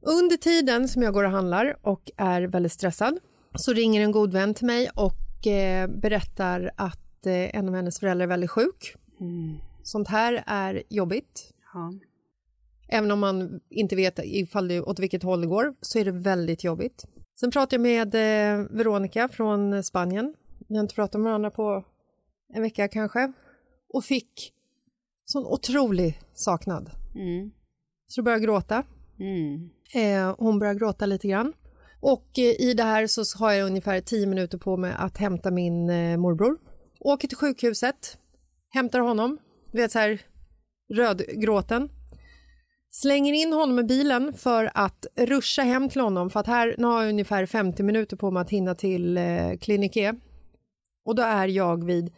Under 0.00 0.36
tiden 0.36 0.88
som 0.88 1.02
jag 1.02 1.14
går 1.14 1.24
och 1.24 1.30
handlar 1.30 1.76
och 1.82 2.10
är 2.16 2.42
väldigt 2.42 2.72
stressad 2.72 3.18
så 3.54 3.72
ringer 3.72 4.02
en 4.02 4.12
god 4.12 4.32
vän 4.32 4.54
till 4.54 4.66
mig 4.66 4.90
och 4.94 5.46
eh, 5.46 5.88
berättar 5.88 6.70
att 6.76 7.26
eh, 7.26 7.56
en 7.56 7.68
av 7.68 7.74
hennes 7.74 8.00
föräldrar 8.00 8.24
är 8.24 8.28
väldigt 8.28 8.50
sjuk. 8.50 8.96
Sånt 9.82 10.08
här 10.08 10.44
är 10.46 10.82
jobbigt. 10.88 11.52
Ja. 11.74 11.92
Även 12.88 13.10
om 13.10 13.18
man 13.18 13.60
inte 13.70 13.96
vet 13.96 14.18
ifall 14.24 14.68
det, 14.68 14.80
åt 14.80 14.98
vilket 14.98 15.22
håll 15.22 15.40
det 15.40 15.46
går 15.46 15.74
så 15.80 15.98
är 15.98 16.04
det 16.04 16.12
väldigt 16.12 16.64
jobbigt. 16.64 17.04
Sen 17.40 17.50
pratade 17.50 17.88
jag 17.88 18.12
med 18.12 18.14
eh, 18.14 18.66
Veronica 18.70 19.28
från 19.28 19.84
Spanien. 19.84 20.34
Vi 20.68 20.76
har 20.76 20.82
inte 20.82 20.94
pratat 20.94 21.20
med 21.20 21.24
varandra 21.24 21.50
på 21.50 21.84
en 22.54 22.62
vecka 22.62 22.88
kanske. 22.88 23.32
Och 23.88 24.04
fick 24.04 24.52
sån 25.24 25.46
otrolig 25.46 26.20
saknad. 26.34 26.90
Mm. 27.14 27.50
Så 28.06 28.18
jag 28.18 28.24
började 28.24 28.44
gråta. 28.44 28.84
Mm. 29.20 29.70
Eh, 29.94 30.34
hon 30.38 30.58
börjar 30.58 30.74
gråta 30.74 31.06
lite 31.06 31.28
grann. 31.28 31.52
Och 32.00 32.38
eh, 32.38 32.60
i 32.60 32.74
det 32.76 32.82
här 32.82 33.06
så 33.06 33.38
har 33.38 33.52
jag 33.52 33.66
ungefär 33.66 34.00
tio 34.00 34.26
minuter 34.26 34.58
på 34.58 34.76
mig 34.76 34.94
att 34.98 35.16
hämta 35.16 35.50
min 35.50 35.90
eh, 35.90 36.16
morbror. 36.16 36.58
Åker 37.00 37.28
till 37.28 37.36
sjukhuset, 37.36 38.18
hämtar 38.70 39.00
honom, 39.00 39.38
du 39.72 39.78
vet 39.78 39.92
så 39.92 39.98
här 39.98 40.20
rödgråten. 40.94 41.88
Slänger 43.00 43.32
in 43.32 43.52
honom 43.52 43.78
i 43.78 43.82
bilen 43.82 44.32
för 44.32 44.70
att 44.74 45.06
ruscha 45.16 45.62
hem 45.62 45.88
till 45.88 46.00
honom 46.00 46.30
för 46.30 46.40
att 46.40 46.46
här 46.46 46.74
nu 46.78 46.86
har 46.86 47.02
jag 47.02 47.08
ungefär 47.08 47.46
50 47.46 47.82
minuter 47.82 48.16
på 48.16 48.30
mig 48.30 48.40
att 48.40 48.50
hinna 48.50 48.74
till 48.74 49.16
eh, 49.16 49.56
Klinik 49.60 49.96
E. 49.96 50.14
Och 51.04 51.14
då 51.14 51.22
är 51.22 51.48
jag 51.48 51.84
vid 51.84 52.12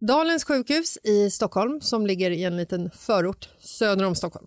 Dalens 0.00 0.44
sjukhus 0.44 0.98
i 1.04 1.30
Stockholm 1.30 1.80
som 1.80 2.06
ligger 2.06 2.30
i 2.30 2.44
en 2.44 2.56
liten 2.56 2.90
förort 2.90 3.48
söder 3.58 4.04
om 4.04 4.14
Stockholm. 4.14 4.46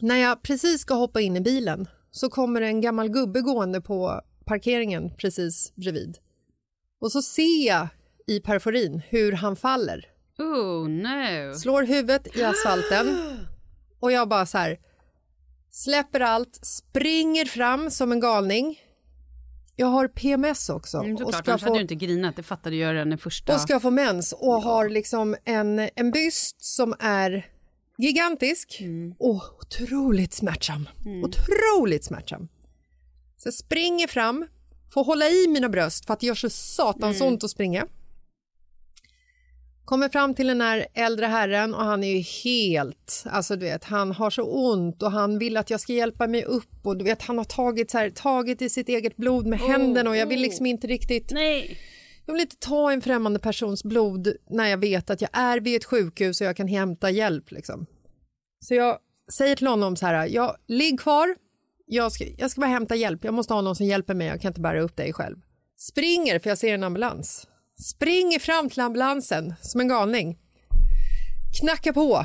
När 0.00 0.16
jag 0.16 0.42
precis 0.42 0.80
ska 0.80 0.94
hoppa 0.94 1.20
in 1.20 1.36
i 1.36 1.40
bilen 1.40 1.88
så 2.10 2.30
kommer 2.30 2.60
en 2.60 2.80
gammal 2.80 3.08
gubbe 3.08 3.40
gående 3.40 3.80
på 3.80 4.20
parkeringen 4.44 5.10
precis 5.16 5.72
bredvid. 5.74 6.18
Och 7.00 7.12
så 7.12 7.22
ser 7.22 7.66
jag 7.66 7.88
i 8.26 8.40
periferin 8.40 9.02
hur 9.08 9.32
han 9.32 9.56
faller, 9.56 10.06
Oh 10.38 10.88
no. 10.88 11.54
slår 11.54 11.82
huvudet 11.82 12.36
i 12.36 12.44
asfalten 12.44 13.18
och 14.00 14.12
jag 14.12 14.28
bara 14.28 14.46
så 14.46 14.58
här 14.58 14.78
släpper 15.70 16.20
allt, 16.20 16.58
springer 16.62 17.44
fram 17.44 17.90
som 17.90 18.12
en 18.12 18.20
galning. 18.20 18.78
Jag 19.76 19.86
har 19.86 20.08
PMS 20.08 20.68
också 20.68 20.98
Mm, 20.98 21.12
och, 21.12 21.18
såklart, 21.20 21.44
ska 21.44 21.50
annars 21.52 21.62
hade 21.62 21.70
få, 21.70 21.74
du 21.76 21.80
inte 21.82 21.94
grinat. 21.94 22.36
Det 22.36 22.42
fattade 22.42 22.76
jag 22.76 22.94
redan 22.94 23.12
i 23.12 23.16
första. 23.16 23.54
och 23.54 23.60
ska 23.60 23.80
få 23.80 23.90
mens 23.90 24.32
och 24.32 24.62
har 24.62 24.88
liksom 24.88 25.36
en, 25.44 25.88
en 25.94 26.10
byst 26.10 26.64
som 26.64 26.94
är 27.00 27.46
gigantisk 27.98 28.80
Mm. 28.80 29.14
och 29.18 29.42
otroligt 29.58 30.32
smärtsam. 30.32 30.88
Otroligt 31.24 32.04
smärtsam. 32.04 32.48
Så 33.36 33.46
jag 33.46 33.54
springer 33.54 34.06
fram, 34.06 34.46
får 34.94 35.04
hålla 35.04 35.28
i 35.28 35.46
mina 35.48 35.68
bröst 35.68 36.06
för 36.06 36.12
att 36.14 36.20
det 36.20 36.26
gör 36.26 36.34
så 36.34 36.50
satans 36.50 37.20
Mm. 37.20 37.32
ont 37.32 37.44
att 37.44 37.50
springa. 37.50 37.86
Kommer 39.90 40.08
fram 40.08 40.34
till 40.34 40.46
den 40.46 40.60
här 40.60 40.86
äldre 40.94 41.26
herren 41.26 41.74
och 41.74 41.84
han 41.84 42.04
är 42.04 42.16
ju 42.16 42.20
helt, 42.20 43.24
alltså 43.26 43.56
du 43.56 43.64
vet, 43.64 43.84
han 43.84 44.12
har 44.12 44.30
så 44.30 44.42
ont 44.42 45.02
och 45.02 45.10
han 45.10 45.38
vill 45.38 45.56
att 45.56 45.70
jag 45.70 45.80
ska 45.80 45.92
hjälpa 45.92 46.26
mig 46.26 46.44
upp 46.44 46.86
och 46.86 46.96
du 46.96 47.04
vet, 47.04 47.22
han 47.22 47.38
har 47.38 47.44
tagit, 47.44 47.90
så 47.90 47.98
här, 47.98 48.10
tagit 48.10 48.62
i 48.62 48.68
sitt 48.68 48.88
eget 48.88 49.16
blod 49.16 49.46
med 49.46 49.58
händerna 49.58 50.10
och 50.10 50.16
jag 50.16 50.26
vill 50.26 50.40
liksom 50.40 50.66
inte 50.66 50.86
riktigt 50.86 51.30
Nej. 51.30 51.78
jag 52.26 52.34
vill 52.34 52.40
inte 52.40 52.56
ta 52.56 52.92
en 52.92 53.02
främmande 53.02 53.38
persons 53.38 53.84
blod 53.84 54.32
när 54.50 54.66
jag 54.66 54.78
vet 54.78 55.10
att 55.10 55.20
jag 55.20 55.30
är 55.32 55.60
vid 55.60 55.76
ett 55.76 55.84
sjukhus 55.84 56.40
och 56.40 56.46
jag 56.46 56.56
kan 56.56 56.68
hämta 56.68 57.10
hjälp. 57.10 57.50
Liksom. 57.50 57.86
Så 58.60 58.74
jag 58.74 58.98
säger 59.32 59.56
till 59.56 59.66
honom 59.66 59.96
så 59.96 60.06
här, 60.06 60.26
jag, 60.26 60.56
ligg 60.66 61.00
kvar, 61.00 61.36
jag 61.86 62.12
ska, 62.12 62.24
jag 62.38 62.50
ska 62.50 62.60
bara 62.60 62.70
hämta 62.70 62.94
hjälp, 62.94 63.24
jag 63.24 63.34
måste 63.34 63.54
ha 63.54 63.60
någon 63.60 63.76
som 63.76 63.86
hjälper 63.86 64.14
mig, 64.14 64.26
jag 64.26 64.40
kan 64.40 64.48
inte 64.48 64.60
bära 64.60 64.80
upp 64.80 64.96
dig 64.96 65.12
själv. 65.12 65.36
Springer, 65.76 66.38
för 66.38 66.50
jag 66.50 66.58
ser 66.58 66.74
en 66.74 66.84
ambulans. 66.84 67.46
Springer 67.80 68.38
fram 68.38 68.70
till 68.70 68.80
ambulansen 68.80 69.54
som 69.60 69.80
en 69.80 69.88
galning. 69.88 70.38
Knackar 71.60 71.92
på. 71.92 72.24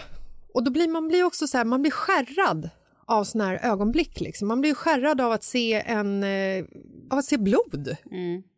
Och 0.53 0.63
då 0.63 0.71
blir 0.71 0.87
man 0.87 1.07
blir 1.07 1.23
också 1.23 1.47
så 1.47 1.57
här, 1.57 1.65
man 1.65 1.81
blir 1.81 1.91
skärrad 1.91 2.69
av 3.05 3.23
såna 3.23 3.45
här 3.45 3.59
ögonblick. 3.63 4.19
Liksom. 4.19 4.47
Man 4.47 4.61
blir 4.61 4.73
skärrad 4.73 5.21
av 5.21 5.31
att 5.31 5.43
se, 5.43 5.73
en, 5.73 6.23
eh, 6.23 6.65
av 7.09 7.17
att 7.17 7.25
se 7.25 7.37
blod. 7.37 7.95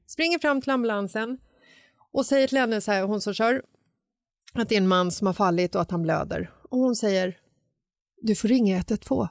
Springer 0.07 0.39
fram 0.39 0.62
till 0.62 0.71
ambulansen 0.71 1.38
och 2.13 2.25
säger 2.25 2.47
till 2.47 2.57
henne, 2.57 2.81
så 2.81 2.91
här, 2.91 3.03
hon 3.03 3.21
som 3.21 3.33
kör, 3.33 3.62
att 4.53 4.69
det 4.69 4.75
är 4.75 4.81
en 4.81 4.88
man 4.88 5.12
som 5.12 5.27
har 5.27 5.33
fallit 5.33 5.75
och 5.75 5.81
att 5.81 5.91
han 5.91 6.03
blöder. 6.03 6.51
Och 6.69 6.79
hon 6.79 6.95
säger, 6.95 7.38
du 8.21 8.36
får 8.36 8.47
ringa 8.47 8.75
112. 8.77 9.27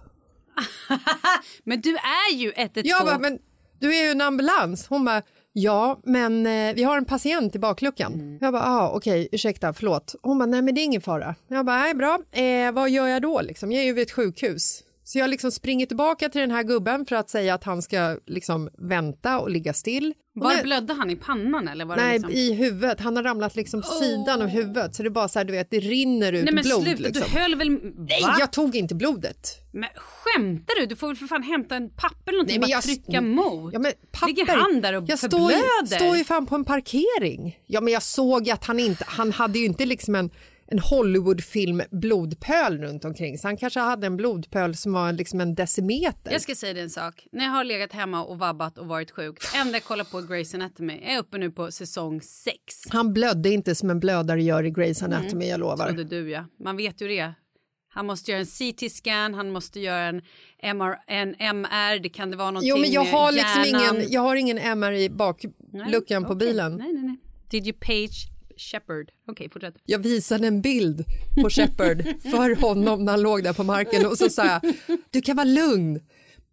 Men 1.64 1.80
du 1.80 1.96
är 1.96 2.34
ju 2.34 2.52
112. 2.56 2.86
Jag 2.86 3.04
bara, 3.04 3.18
men 3.18 3.38
du 3.80 3.96
är 3.96 4.04
ju 4.04 4.10
en 4.10 4.20
ambulans. 4.20 4.86
Hon 4.86 5.04
bara, 5.04 5.22
ja, 5.56 6.00
men 6.04 6.46
eh, 6.46 6.74
vi 6.74 6.82
har 6.82 6.96
en 6.96 7.04
patient 7.04 7.54
i 7.54 7.58
bakluckan. 7.58 8.38
Jag 8.40 8.52
bara, 8.52 8.62
ah, 8.62 8.90
okej, 8.90 9.28
ursäkta, 9.32 9.72
förlåt. 9.72 10.14
Hon 10.22 10.38
bara, 10.38 10.46
nej 10.46 10.62
men 10.62 10.74
det 10.74 10.80
är 10.80 10.84
ingen 10.84 11.00
fara. 11.00 11.34
Jag 11.48 11.66
bara, 11.66 11.76
nej 11.80 11.94
bra, 11.94 12.18
eh, 12.32 12.72
vad 12.72 12.90
gör 12.90 13.06
jag 13.06 13.22
då 13.22 13.40
liksom? 13.40 13.72
Jag 13.72 13.82
är 13.82 13.86
ju 13.86 13.92
vid 13.92 14.02
ett 14.02 14.12
sjukhus. 14.12 14.82
Så 15.08 15.18
jag 15.18 15.30
liksom 15.30 15.50
springer 15.52 15.86
tillbaka 15.86 16.28
till 16.28 16.40
den 16.40 16.50
här 16.50 16.62
gubben 16.62 17.06
för 17.06 17.16
att 17.16 17.30
säga 17.30 17.54
att 17.54 17.64
han 17.64 17.82
ska 17.82 18.16
liksom 18.26 18.68
vänta 18.78 19.38
och 19.38 19.50
ligga 19.50 19.72
still. 19.72 20.14
Var 20.34 20.54
när- 20.54 20.62
blödde 20.62 20.92
han 20.94 21.10
i 21.10 21.16
pannan 21.16 21.68
eller? 21.68 21.84
Var 21.84 21.96
det 21.96 22.02
Nej, 22.02 22.12
liksom... 22.18 22.32
i 22.32 22.52
huvudet. 22.52 23.00
Han 23.00 23.16
har 23.16 23.22
ramlat 23.22 23.56
liksom 23.56 23.82
sidan 23.82 24.42
av 24.42 24.48
huvudet 24.48 24.94
så 24.94 25.02
det 25.02 25.10
bara 25.10 25.28
så 25.28 25.38
här, 25.38 25.44
du 25.44 25.52
vet, 25.52 25.70
det 25.70 25.80
rinner 25.80 26.32
ut 26.32 26.44
Nej 26.44 26.54
men 26.54 26.64
blod. 26.64 26.82
sluta, 26.82 27.02
liksom. 27.02 27.24
du 27.32 27.38
höll 27.40 27.54
väl... 27.54 27.70
Nej, 27.96 28.22
Va? 28.22 28.36
jag 28.40 28.52
tog 28.52 28.76
inte 28.76 28.94
blodet. 28.94 29.48
Men 29.72 29.88
skämtar 29.96 30.80
du? 30.80 30.86
Du 30.86 30.96
får 30.96 31.06
väl 31.06 31.16
för 31.16 31.26
fan 31.26 31.42
hämta 31.42 31.76
en 31.76 31.90
papper 31.90 32.32
eller 32.32 32.38
någonting 32.38 32.52
Nej, 32.54 32.60
men 32.60 32.68
bara 32.68 32.72
jag- 32.72 32.82
trycka 32.82 33.20
mot. 33.20 33.72
Ja, 33.72 33.78
men 33.78 33.92
papper. 34.12 34.26
Ligger 34.26 34.46
han 34.46 34.80
där 34.80 34.92
och 34.92 35.04
jag 35.06 35.20
förblöder? 35.20 35.96
står 35.98 36.16
ju 36.16 36.24
fan 36.24 36.46
på 36.46 36.54
en 36.54 36.64
parkering. 36.64 37.58
Ja, 37.66 37.80
men 37.80 37.92
jag 37.92 38.02
såg 38.02 38.46
ju 38.46 38.52
att 38.52 38.64
han 38.64 38.80
inte, 38.80 39.04
han 39.08 39.32
hade 39.32 39.58
ju 39.58 39.64
inte 39.64 39.86
liksom 39.86 40.14
en, 40.14 40.30
en 40.68 40.78
Hollywoodfilm 40.78 41.82
blodpöl 41.90 42.78
runt 42.78 43.04
omkring 43.04 43.38
så 43.38 43.48
han 43.48 43.56
kanske 43.56 43.80
hade 43.80 44.06
en 44.06 44.16
blodpöl 44.16 44.74
som 44.76 44.92
var 44.92 45.12
liksom 45.12 45.40
en 45.40 45.54
decimeter. 45.54 46.32
Jag 46.32 46.40
ska 46.42 46.54
säga 46.54 46.74
dig 46.74 46.82
en 46.82 46.90
sak. 46.90 47.26
När 47.32 47.44
jag 47.44 47.52
har 47.52 47.64
legat 47.64 47.92
hemma 47.92 48.24
och 48.24 48.38
vabbat 48.38 48.78
och 48.78 48.86
varit 48.86 49.10
sjuk. 49.10 49.38
Det 49.52 49.58
enda 49.58 49.72
jag 49.72 49.84
kollar 49.84 50.04
på 50.04 50.18
är 50.18 50.22
Grey's 50.22 50.54
Anatomy. 50.54 51.00
Jag 51.02 51.12
är 51.14 51.18
uppe 51.18 51.38
nu 51.38 51.50
på 51.50 51.72
säsong 51.72 52.20
6. 52.22 52.56
Han 52.88 53.12
blödde 53.12 53.50
inte 53.50 53.74
som 53.74 53.90
en 53.90 54.00
blödare 54.00 54.42
gör 54.42 54.64
i 54.64 54.70
Grey's 54.70 55.04
Anatomy, 55.04 55.48
jag 55.48 55.60
lovar. 55.60 55.86
Trodde 55.86 56.04
du 56.04 56.30
ja. 56.30 56.44
Man 56.60 56.76
vet 56.76 57.00
ju 57.00 57.08
det. 57.08 57.32
Han 57.88 58.06
måste 58.06 58.30
göra 58.30 58.40
en 58.40 58.46
CT-scan, 58.46 59.34
han 59.34 59.50
måste 59.50 59.80
göra 59.80 60.00
en, 60.04 60.22
MR, 60.62 60.96
en 61.06 61.34
MR, 61.38 61.98
det 61.98 62.08
kan 62.08 62.30
det 62.30 62.36
vara 62.36 62.50
någonting 62.50 62.68
Jo, 62.70 62.76
men 62.76 62.90
jag 62.90 63.04
med 63.04 63.12
har 63.12 63.32
liksom 63.32 63.62
hjärnan. 63.64 63.96
ingen, 63.96 64.12
jag 64.12 64.20
har 64.20 64.36
ingen 64.36 64.58
MR 64.58 64.92
i 64.92 65.10
bakluckan 65.10 66.24
på 66.24 66.32
okej. 66.32 66.48
bilen. 66.48 66.76
Nej, 66.76 66.92
nej, 66.92 67.02
nej. 67.02 67.16
Did 67.50 67.66
you 67.66 67.76
page 67.80 68.28
Shepard? 68.56 69.10
Okej, 69.28 69.50
fortsätt. 69.52 69.74
Jag 69.84 69.98
visade 69.98 70.46
en 70.46 70.60
bild 70.60 71.04
på 71.42 71.50
Shepard 71.50 72.02
för 72.22 72.60
honom 72.60 73.04
när 73.04 73.12
han 73.12 73.22
låg 73.22 73.44
där 73.44 73.52
på 73.52 73.64
marken 73.64 74.06
och 74.06 74.18
så 74.18 74.30
sa 74.30 74.46
jag, 74.46 74.74
du 75.10 75.20
kan 75.20 75.36
vara 75.36 75.44
lugn. 75.44 76.00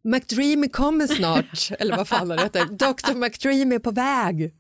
McDreamy 0.06 0.70
kommer 0.70 1.08
snart, 1.08 1.70
eller 1.80 1.98
vad 1.98 2.08
fan 2.08 2.30
han 2.30 2.40
heter. 2.40 2.66
Dr 2.66 3.14
McDreamy 3.16 3.76
är 3.76 3.80
på 3.80 3.92
väg. 3.92 4.54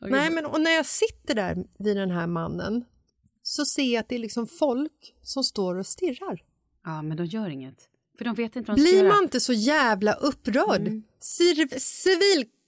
Nej, 0.00 0.30
men 0.30 0.46
och 0.46 0.60
när 0.60 0.70
jag 0.70 0.86
sitter 0.86 1.34
där 1.34 1.56
vid 1.78 1.96
den 1.96 2.10
här 2.10 2.26
mannen 2.26 2.84
så 3.42 3.64
ser 3.64 3.82
jag 3.94 4.00
att 4.00 4.08
det 4.08 4.14
är 4.14 4.18
liksom 4.18 4.46
folk 4.46 5.14
som 5.22 5.44
står 5.44 5.74
och 5.78 5.86
stirrar. 5.86 6.42
Ja, 6.84 7.02
men 7.02 7.16
de 7.16 7.26
gör 7.26 7.48
inget. 7.48 7.88
För 8.18 8.24
de 8.24 8.34
vet 8.34 8.56
inte 8.56 8.70
vad 8.70 8.78
de 8.78 8.82
Blir 8.82 9.04
man 9.08 9.22
inte 9.22 9.40
så 9.40 9.52
jävla 9.52 10.12
upprörd? 10.12 11.02
Civ- 11.20 11.78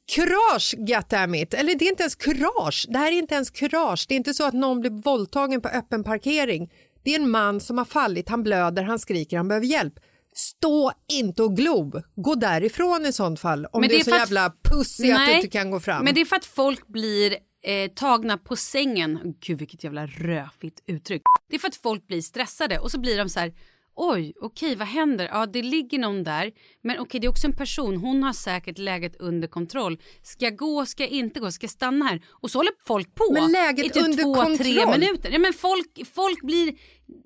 Civilkurage, 0.09 0.75
goddammit. 0.79 1.55
Eller 1.55 1.75
det 1.75 1.85
är 1.85 1.89
inte 1.91 2.03
ens 2.03 2.15
kurage. 2.15 2.87
Det 2.89 2.99
här 2.99 3.13
är 3.13 3.17
inte 3.19 3.35
ens 3.35 3.51
kurage. 3.51 4.05
Det 4.09 4.15
är 4.15 4.17
inte 4.17 4.35
så 4.35 4.45
att 4.45 4.55
någon 4.55 4.81
blir 4.81 4.91
våldtagen 4.91 5.61
på 5.61 5.69
öppen 5.69 6.05
parkering. 6.05 6.71
Det 7.05 7.15
är 7.15 7.21
en 7.21 7.31
man 7.31 7.61
som 7.61 7.79
har 7.79 7.85
fallit, 7.85 8.29
han 8.29 8.43
blöder, 8.43 8.83
han 8.83 8.99
skriker, 8.99 9.37
han 9.37 9.49
behöver 9.49 9.67
hjälp. 9.67 9.95
Stå 10.35 10.93
inte 11.13 11.43
och 11.43 11.57
glo. 11.57 11.93
Gå 12.17 12.35
därifrån 12.35 13.07
i 13.07 13.13
sånt 13.13 13.41
fall. 13.41 13.67
Om 13.73 13.81
Men 13.81 13.91
det 13.91 13.97
är 14.01 14.05
så 14.05 14.15
att- 14.15 14.19
jävla 14.21 14.53
pussig 14.63 15.11
att 15.11 15.27
du 15.27 15.35
inte 15.37 15.49
kan 15.49 15.71
gå 15.71 15.81
fram. 15.81 16.05
Men 16.05 16.15
det 16.15 16.21
är 16.21 16.25
för 16.25 16.37
att 16.37 16.45
folk 16.45 16.87
blir 16.87 17.37
eh, 17.63 17.91
tagna 17.95 18.39
på 18.39 18.57
sängen. 18.57 19.35
Gud 19.41 19.59
vilket 19.59 19.85
jävla 19.85 20.07
röfigt 20.07 20.83
uttryck. 20.87 21.23
Det 21.49 21.57
är 21.57 21.61
för 21.61 21.69
att 21.69 21.77
folk 21.77 22.07
blir 22.07 22.23
stressade 22.23 22.79
och 22.79 22.91
så 22.91 23.01
blir 23.01 23.19
de 23.19 23.29
så 23.29 23.41
här 23.41 23.53
Oj, 24.01 24.33
okej, 24.41 24.77
vad 24.77 24.89
händer? 24.89 25.29
Ja, 25.33 25.47
det 25.47 25.63
ligger 25.63 25.99
någon 25.99 26.25
där. 26.25 26.53
Men 26.83 26.99
okej, 26.99 27.21
det 27.21 27.27
är 27.27 27.31
också 27.31 27.47
en 27.47 27.57
person. 27.57 27.97
Hon 27.97 28.23
har 28.23 28.33
säkert 28.33 28.79
läget 28.79 29.17
under 29.21 29.49
kontroll. 29.49 29.99
Ska 30.23 30.45
jag 30.45 30.57
gå? 30.57 30.87
Ska 30.87 31.03
jag 31.03 31.11
inte 31.11 31.41
gå? 31.41 31.51
Ska 31.53 31.65
jag 31.65 31.71
stanna 31.71 32.05
här? 32.05 32.21
Och 32.31 32.51
så 32.51 32.59
håller 32.59 32.73
folk 32.87 33.15
på 33.15 33.33
Men 33.33 33.53
läget 33.53 33.87
i 33.87 33.91
typ 33.91 34.03
under 34.05 34.23
två, 34.23 34.35
tre 34.35 34.45
kontroll? 34.75 35.01
minuter. 35.01 35.31
Ja, 35.31 35.39
men 35.39 35.53
folk, 35.53 36.01
folk 36.15 36.43
blir... 36.43 36.75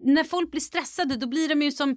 När 0.05 0.25
folk 0.25 0.51
blir 0.51 0.61
stressade 0.61 1.17
då 1.17 1.27
blir 1.27 1.49
de 1.49 1.63
ju 1.63 1.73
som... 1.73 1.97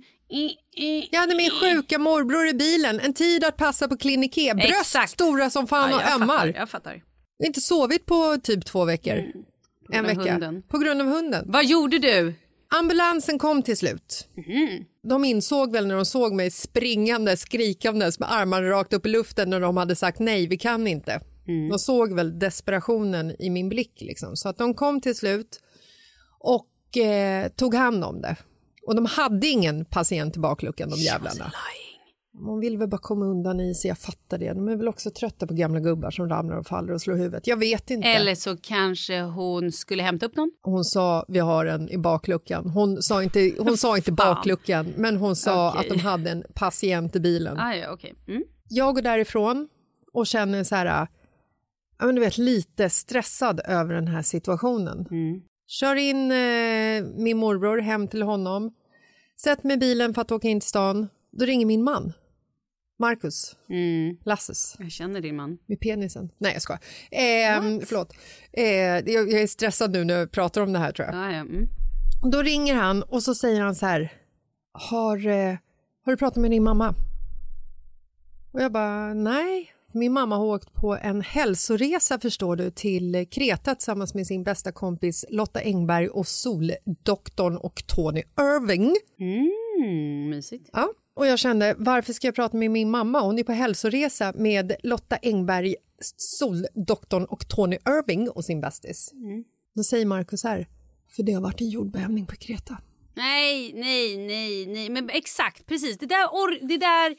Jag 1.11 1.19
hade 1.19 1.35
min 1.35 1.49
sjuka 1.49 1.99
morbror 1.99 2.47
i 2.47 2.53
bilen, 2.53 2.99
en 2.99 3.13
tid 3.13 3.43
att 3.43 3.57
passa 3.57 3.87
på 3.87 3.97
klinik 3.97 4.37
E. 4.37 4.53
Bröst 4.53 4.79
Exakt. 4.79 5.11
stora 5.11 5.49
som 5.49 5.67
fan 5.67 5.89
Ja, 5.89 5.95
och 5.95 6.21
ömmar. 6.21 6.27
fattar, 6.37 6.53
jag 6.59 6.69
fattar. 6.69 7.03
Inte 7.45 7.61
sovit 7.61 8.05
på 8.05 8.37
typ 8.43 8.65
två 8.65 8.85
veckor. 8.85 9.13
en 9.13 9.23
grund 9.91 10.09
av 10.09 10.15
vecka. 10.17 10.31
hunden. 10.31 10.63
På 10.67 10.77
grund 10.77 11.01
av 11.01 11.07
hunden. 11.07 11.45
Vad 11.47 11.65
gjorde 11.65 11.99
du? 11.99 12.33
Ambulansen 12.79 13.39
kom 13.39 13.63
till 13.63 13.77
slut. 13.77 14.27
Mhm. 14.37 14.85
De 15.03 15.25
insåg 15.25 15.71
väl 15.71 15.87
när 15.87 15.95
de 15.95 16.05
såg 16.05 16.33
mig 16.33 16.51
springande, 16.51 17.37
skrikandes 17.37 18.19
med 18.19 18.31
armarna 18.33 18.69
rakt 18.69 18.93
upp 18.93 19.05
i 19.05 19.09
luften 19.09 19.49
när 19.49 19.59
de 19.59 19.77
hade 19.77 19.95
sagt 19.95 20.19
nej, 20.19 20.47
vi 20.47 20.57
kan 20.57 20.87
inte. 20.87 21.21
De 21.69 21.79
såg 21.79 22.13
väl 22.13 22.39
desperationen 22.39 23.35
i 23.39 23.49
min 23.49 23.69
blick. 23.69 24.01
Liksom. 24.01 24.35
Så 24.35 24.49
att 24.49 24.57
de 24.57 24.73
kom 24.73 25.01
till 25.01 25.15
slut 25.15 25.59
och 26.39 26.97
eh, 26.97 27.47
tog 27.47 27.75
hand 27.75 28.03
om 28.03 28.21
det. 28.21 28.35
Och 28.87 28.95
de 28.95 29.05
hade 29.05 29.47
ingen 29.47 29.85
patient 29.85 30.35
i 30.35 30.39
bakluckan, 30.39 30.89
de 30.89 30.99
jävlarna. 30.99 31.53
De 32.39 32.59
vill 32.59 32.77
väl 32.77 32.87
bara 32.87 32.97
komma 32.97 33.25
undan 33.25 33.59
i 33.59 33.75
sig, 33.75 33.89
jag 33.89 33.97
fattar 33.97 34.37
det. 34.37 34.53
De 34.53 34.67
är 34.67 34.75
väl 34.75 34.87
också 34.87 35.09
trötta 35.09 35.47
på 35.47 35.53
gamla 35.53 35.79
gubbar 35.79 36.11
som 36.11 36.29
ramlar 36.29 36.57
och 36.57 36.67
faller 36.67 36.93
och 36.93 37.01
slår 37.01 37.15
huvudet. 37.15 37.47
Jag 37.47 37.57
vet 37.57 37.91
inte. 37.91 38.07
Eller 38.07 38.35
så 38.35 38.57
kanske 38.57 39.21
hon 39.21 39.71
skulle 39.71 40.03
hämta 40.03 40.25
upp 40.25 40.35
någon. 40.35 40.51
Hon 40.61 40.83
sa 40.83 41.25
vi 41.27 41.39
har 41.39 41.65
en 41.65 41.89
i 41.89 41.97
bakluckan. 41.97 42.69
Hon 42.69 43.01
sa 43.01 43.23
inte, 43.23 43.51
hon 43.59 43.77
sa 43.77 43.97
inte 43.97 44.11
bakluckan, 44.11 44.93
men 44.97 45.17
hon 45.17 45.35
sa 45.35 45.69
Okej. 45.69 45.79
att 45.79 45.97
de 45.97 46.01
hade 46.03 46.31
en 46.31 46.43
patient 46.53 47.15
i 47.15 47.19
bilen. 47.19 47.59
Ah, 47.59 47.73
ja, 47.73 47.91
okej. 47.91 48.13
Mm. 48.27 48.43
Jag 48.69 48.95
går 48.95 49.01
därifrån 49.01 49.67
och 50.13 50.27
känner 50.27 50.63
så 50.63 50.75
här, 50.75 51.07
ja, 51.99 52.05
men 52.05 52.15
du 52.15 52.21
vet, 52.21 52.37
lite 52.37 52.89
stressad 52.89 53.61
över 53.65 53.93
den 53.93 54.07
här 54.07 54.21
situationen. 54.21 55.05
Kör 55.67 55.95
in 55.95 56.31
eh, 56.31 57.03
min 57.23 57.37
morbror 57.37 57.77
hem 57.77 58.07
till 58.07 58.21
honom, 58.21 58.73
sätt 59.41 59.63
mig 59.63 59.73
i 59.73 59.77
bilen 59.77 60.13
för 60.13 60.21
att 60.21 60.31
åka 60.31 60.47
in 60.47 60.59
till 60.59 60.69
stan. 60.69 61.07
Då 61.31 61.45
ringer 61.45 61.65
min 61.65 61.83
man, 61.83 62.13
Marcus, 62.99 63.55
Mm. 63.69 64.17
Lasses, 64.25 64.75
Jag 64.79 64.91
känner 64.91 65.21
din 65.21 65.35
man. 65.35 65.57
med 65.65 65.79
penisen. 65.79 66.29
Nej, 66.37 66.53
jag 66.53 66.61
skojar. 66.61 66.79
Eh, 67.11 67.79
förlåt. 67.85 68.13
Eh, 68.53 68.65
jag, 68.65 69.07
jag 69.31 69.41
är 69.41 69.47
stressad 69.47 69.91
nu 69.91 70.03
när 70.03 70.13
jag 70.17 70.31
pratar 70.31 70.61
om 70.61 70.73
det 70.73 70.79
här 70.79 70.91
tror 70.91 71.05
jag. 71.07 71.15
Ah, 71.15 71.31
ja. 71.31 71.39
mm. 71.39 71.67
Då 72.31 72.41
ringer 72.41 72.75
han 72.75 73.03
och 73.03 73.23
så 73.23 73.35
säger 73.35 73.61
han 73.61 73.75
så 73.75 73.85
här, 73.85 74.13
har, 74.71 75.27
eh, 75.27 75.55
har 76.05 76.11
du 76.11 76.17
pratat 76.17 76.41
med 76.41 76.51
din 76.51 76.63
mamma? 76.63 76.95
Och 78.51 78.61
jag 78.61 78.71
bara, 78.71 79.13
nej. 79.13 79.71
Min 79.91 80.13
mamma 80.13 80.35
har 80.37 80.45
åkt 80.45 80.73
på 80.73 80.95
en 81.01 81.21
hälsoresa 81.21 82.19
förstår 82.19 82.55
du 82.55 82.71
till 82.71 83.27
Kreta 83.31 83.75
tillsammans 83.75 84.13
med 84.13 84.27
sin 84.27 84.43
bästa 84.43 84.71
kompis 84.71 85.25
Lotta 85.29 85.59
Engberg 85.59 86.07
och 86.09 86.27
Soldoktorn 86.27 87.57
och 87.57 87.83
Tony 87.87 88.23
Irving. 88.39 88.95
Mm, 89.19 90.29
mysigt. 90.29 90.69
Ja, 90.73 90.87
och 91.15 91.27
jag 91.27 91.39
kände, 91.39 91.75
varför 91.77 92.13
ska 92.13 92.27
jag 92.27 92.35
prata 92.35 92.57
med 92.57 92.71
min 92.71 92.89
mamma? 92.91 93.19
Hon 93.21 93.39
är 93.39 93.43
på 93.43 93.51
hälsoresa 93.51 94.33
med 94.35 94.75
Lotta 94.83 95.17
Engberg, 95.21 95.75
Soldoktorn 96.17 97.25
och 97.25 97.47
Tony 97.47 97.75
Irving 97.87 98.29
och 98.29 98.45
sin 98.45 98.61
bästis. 98.61 99.11
Då 99.75 99.83
säger 99.83 100.05
Markus 100.05 100.43
här, 100.43 100.67
för 101.15 101.23
det 101.23 101.33
har 101.33 101.41
varit 101.41 101.61
en 101.61 101.69
jordbävning 101.69 102.25
på 102.25 102.35
Kreta. 102.35 102.77
Nej, 103.15 103.73
nej, 103.75 104.17
nej, 104.17 104.65
nej. 104.65 104.89
Men 104.89 105.09
exakt, 105.09 105.65
precis. 105.65 105.97
Det 105.97 106.05
där... 106.05 106.25
Or- 106.27 106.67
det 106.67 106.77
där... 106.77 107.15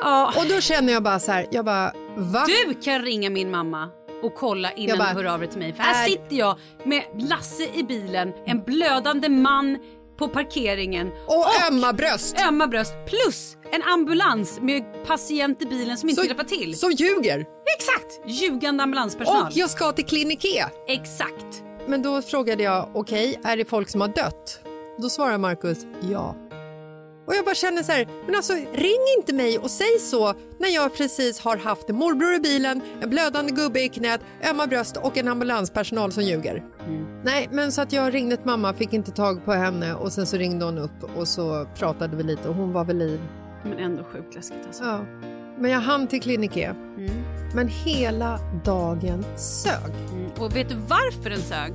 Ja. 0.00 0.32
Och 0.38 0.48
då 0.48 0.60
känner 0.60 0.92
jag 0.92 1.02
bara 1.02 1.18
så 1.20 1.32
här, 1.32 1.46
jag 1.52 1.64
bara, 1.64 1.92
va? 2.16 2.46
Du 2.46 2.74
kan 2.74 3.02
ringa 3.02 3.30
min 3.30 3.50
mamma 3.50 3.90
och 4.22 4.34
kolla 4.34 4.72
innan 4.72 4.98
bara, 4.98 5.08
du 5.08 5.14
hör 5.14 5.24
av 5.24 5.40
dig 5.40 5.48
till 5.50 5.58
mig. 5.58 5.72
För 5.72 5.82
här 5.82 6.04
är- 6.04 6.08
sitter 6.08 6.36
jag 6.36 6.58
med 6.84 7.02
Lasse 7.18 7.68
i 7.74 7.82
bilen, 7.82 8.32
en 8.46 8.62
blödande 8.62 9.28
man 9.28 9.78
på 10.18 10.28
parkeringen 10.28 11.10
Och 11.26 11.46
ömma 11.70 11.92
bröst. 11.92 12.36
ömma 12.48 12.66
bröst 12.66 12.92
plus 13.06 13.56
en 13.72 13.82
ambulans 13.82 14.58
med 14.60 14.84
patient 15.06 15.62
i 15.62 15.66
bilen 15.66 15.98
som 15.98 16.08
inte 16.08 16.22
hjälpa 16.22 16.44
till. 16.44 16.78
Som 16.78 16.90
ljuger. 16.90 17.46
Exakt! 17.78 18.20
Ljugande 18.26 18.82
ambulanspersonal. 18.82 19.42
Och 19.46 19.52
jag 19.52 19.70
ska 19.70 19.92
till 19.92 20.04
Kliniké. 20.04 20.64
Exakt. 20.88 21.62
Men 21.86 22.02
då 22.02 22.22
frågade 22.22 22.62
jag, 22.62 22.90
okej, 22.94 23.40
är 23.44 23.56
det 23.56 23.64
folk 23.64 23.88
som 23.88 24.00
har 24.00 24.08
dött? 24.08 24.60
Då 24.98 25.08
svarar 25.08 25.38
Markus, 25.38 25.78
ja. 26.10 26.36
Och 27.34 27.38
jag 27.38 27.44
bara 27.44 27.54
känner 27.54 27.82
så 27.82 27.92
här, 27.92 28.08
men 28.26 28.34
alltså 28.34 28.52
ring 28.72 29.00
inte 29.18 29.32
mig 29.32 29.58
och 29.58 29.70
säg 29.70 29.98
så 29.98 30.34
när 30.58 30.68
jag 30.68 30.96
precis 30.96 31.40
har 31.40 31.56
haft 31.56 31.88
morbror 31.88 32.34
i 32.34 32.40
bilen, 32.40 32.80
en 33.00 33.10
blödande 33.10 33.52
gubbe 33.52 33.80
i 33.80 33.88
knät, 33.88 34.20
ömma 34.50 34.66
bröst 34.66 34.96
och 34.96 35.16
en 35.16 35.28
ambulanspersonal 35.28 36.12
som 36.12 36.22
ljuger. 36.22 36.64
Nej, 37.24 37.48
men 37.52 37.72
så 37.72 37.82
att 37.82 37.92
jag 37.92 38.14
ringde 38.14 38.36
till 38.36 38.46
mamma, 38.46 38.74
fick 38.74 38.92
inte 38.92 39.10
tag 39.10 39.44
på 39.44 39.52
henne 39.52 39.94
och 39.94 40.12
sen 40.12 40.26
så 40.26 40.36
ringde 40.36 40.64
hon 40.64 40.78
upp 40.78 41.16
och 41.16 41.28
så 41.28 41.66
pratade 41.78 42.16
vi 42.16 42.22
lite 42.22 42.48
och 42.48 42.54
hon 42.54 42.72
var 42.72 42.84
vid 42.84 42.96
liv. 42.96 43.20
Men 43.62 43.78
ändå 43.78 44.04
sjukt 44.04 44.34
läskigt 44.34 44.66
alltså. 44.66 44.84
Ja. 44.84 45.04
Men 45.58 45.70
jag 45.70 45.80
hann 45.80 46.06
till 46.06 46.22
Kliniké. 46.22 46.74
Men 47.54 47.68
hela 47.68 48.38
dagen 48.64 49.24
sög. 49.36 49.94
Mm. 50.12 50.30
Och 50.38 50.56
vet 50.56 50.68
du 50.68 50.74
varför 50.74 51.30
den 51.30 51.40
sög? 51.40 51.72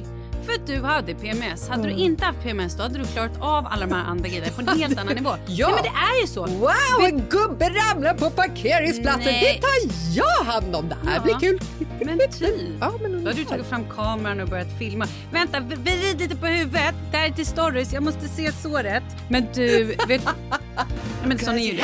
För 0.50 0.56
att 0.56 0.68
du 0.68 0.82
hade 0.82 1.16
PMS. 1.16 1.70
Hade 1.70 1.84
du 1.88 1.94
inte 1.94 2.26
haft 2.26 2.44
PMS 2.44 2.76
då 2.76 2.84
hade 2.84 2.98
du 3.00 3.06
klarat 3.06 3.32
av 3.42 3.68
alla 3.68 3.86
de 3.86 3.96
här 3.96 4.04
andra 4.06 4.28
grejerna 4.30 4.48
på 4.56 4.62
en 4.62 4.80
helt 4.80 5.00
annan 5.00 5.16
nivå. 5.16 5.30
Ja. 5.48 5.68
Nej, 5.72 5.76
men 5.76 5.84
det 5.84 6.00
är 6.18 6.22
ju 6.22 6.28
så. 6.28 6.46
Wow, 6.46 7.06
en 7.06 7.24
gubbe 7.30 7.70
ramlar 7.70 8.14
på 8.14 8.30
parkeringsplatsen. 8.30 9.24
Nej. 9.24 9.60
Det 9.62 9.68
tar 9.68 9.92
jag 10.16 10.46
hand 10.46 10.76
om. 10.76 10.90
Det 10.90 10.98
här 11.06 11.16
Ja. 11.16 11.22
blir 11.24 11.40
kul. 11.40 11.60
Men 12.06 12.18
typ. 12.20 12.56
Ja, 12.80 12.94
men 13.02 13.24
Då 13.24 13.30
har 13.30 13.36
du 13.36 13.46
tagit 13.46 13.66
fram 13.66 13.84
kameran 13.96 14.40
och 14.40 14.48
börjat 14.48 14.78
filma. 14.80 15.06
Vänta, 15.32 15.60
vrid 15.60 16.20
lite 16.20 16.36
på 16.36 16.46
huvudet. 16.46 16.96
Det 17.12 17.18
här 17.18 17.28
är 17.28 17.32
till 17.34 17.46
stories. 17.46 17.94
Jag 17.94 18.04
måste 18.04 18.28
se 18.28 18.52
såret. 18.52 19.04
Men 19.30 19.48
du, 19.54 19.84
vet... 20.08 20.22
Nej, 20.76 20.86
men 21.26 21.40
sån 21.40 21.56
är 21.58 21.60
ju 21.66 21.72
du. 21.72 21.84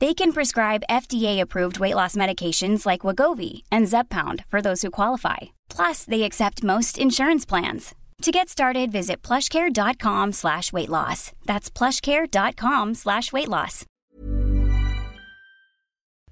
They 0.00 0.14
can 0.14 0.32
prescribe 0.32 0.82
FDA-approved 0.88 1.78
weight 1.78 1.94
loss 1.94 2.16
medications 2.16 2.86
like 2.86 3.02
Wagovi 3.02 3.64
and 3.70 3.86
Zepbound 3.86 4.44
for 4.48 4.62
those 4.62 4.80
who 4.80 4.90
qualify. 4.90 5.36
Plus, 5.68 6.06
they 6.06 6.22
accept 6.22 6.62
most 6.62 6.98
insurance 6.98 7.44
plans. 7.44 7.94
To 8.22 8.30
get 8.30 8.48
started, 8.48 8.90
visit 8.92 9.20
plushcare.com 9.22 10.32
slash 10.32 10.72
weight 10.72 10.88
loss. 10.88 11.32
That's 11.44 11.70
plushcare.com 11.70 12.94
slash 12.94 13.32
weight 13.32 13.48
loss. 13.48 13.84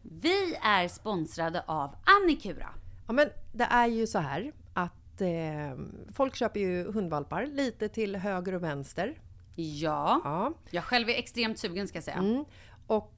Vi 0.03 0.57
är 0.63 0.89
sponsrade 0.89 1.63
av 1.67 1.95
Annikura. 2.05 2.69
Ja, 3.07 3.13
men 3.13 3.29
det 3.53 3.65
är 3.65 3.87
ju 3.87 4.07
så 4.07 4.19
här 4.19 4.53
att 4.75 5.21
eh, 5.21 5.29
folk 6.15 6.37
köper 6.37 6.61
ju 6.61 6.93
hundvalpar 6.93 7.47
lite 7.47 7.89
till 7.89 8.17
höger 8.17 8.55
och 8.55 8.63
vänster. 8.63 9.19
Ja. 9.55 10.21
Ja. 10.25 10.53
Jag 10.71 10.85
själv 10.85 11.09
är 11.09 11.15
extremt 11.15 11.59
sugen 11.59 11.89
ska 11.89 11.97
jag 11.97 12.05
säga. 12.05 12.17
Mm. 12.17 12.45
Och 12.87 13.18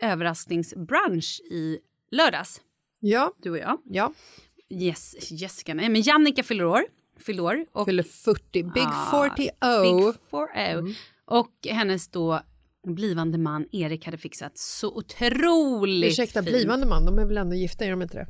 överraskningsbrunch 0.00 1.40
i 1.50 1.78
lördags. 2.10 2.60
Ja, 3.00 3.32
Du 3.42 3.50
och 3.50 3.58
jag. 3.58 3.78
ja. 3.84 4.12
Yes, 4.70 5.30
Jessica, 5.32 5.74
nej 5.74 5.88
men 5.88 6.02
Jannica 6.02 6.42
fyller 6.42 6.64
år. 6.64 6.80
Fyller 7.18 7.42
år. 7.42 7.66
Och, 7.72 7.86
Fyller 7.86 8.02
40, 8.02 8.62
Big 8.62 8.82
Ah, 8.86 9.28
40 9.28 9.36
Big 9.36 10.14
40. 10.30 10.94
Och 11.24 11.52
hennes 11.70 12.08
då 12.08 12.40
blivande 12.86 13.38
man 13.38 13.66
Erik 13.72 14.04
hade 14.04 14.18
fixat 14.18 14.58
så 14.58 14.96
otroligt 14.96 16.12
Ursäkta, 16.12 16.42
fint. 16.42 16.52
blivande 16.56 16.86
man, 16.86 17.04
de 17.06 17.18
är 17.18 17.24
väl 17.26 17.36
ändå 17.38 17.56
gifta, 17.56 17.84
är 17.84 17.90
de 17.90 18.02
inte 18.02 18.14
det? 18.18 18.26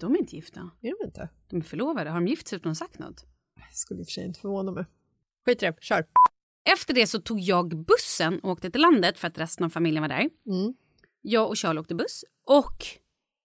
De 0.00 0.14
är 0.14 0.18
inte 0.18 0.36
gifta. 0.36 0.60
Är 0.80 0.98
de 1.00 1.06
inte? 1.06 1.28
De 1.50 1.56
är 1.56 1.60
förlovade. 1.60 2.10
Har 2.10 2.20
de 2.20 2.26
gift 2.28 2.48
sig 2.48 2.56
utan 2.56 2.72
att 2.72 2.78
sagt 2.78 2.98
något? 2.98 3.24
Jag 3.56 3.72
skulle 3.76 4.00
i 4.00 4.02
och 4.02 4.06
för 4.06 4.12
sig 4.12 4.24
inte 4.24 4.40
förvåna 4.40 4.72
mig. 4.72 4.84
Skit 5.46 5.62
i 5.62 5.66
det, 5.66 5.74
kör! 5.80 6.04
Efter 6.64 6.94
det 6.94 7.06
så 7.06 7.20
tog 7.20 7.40
jag 7.40 7.84
bussen 7.84 8.40
och 8.40 8.50
åkte 8.50 8.70
till 8.70 8.80
landet 8.80 9.18
för 9.18 9.28
att 9.28 9.38
resten 9.38 9.64
av 9.64 9.70
familjen 9.70 10.02
var 10.02 10.08
där. 10.08 10.30
Mm. 10.46 10.74
Jag 11.22 11.48
och 11.48 11.58
Charlie 11.58 11.80
åkte 11.80 11.94
buss 11.94 12.24
och 12.46 12.86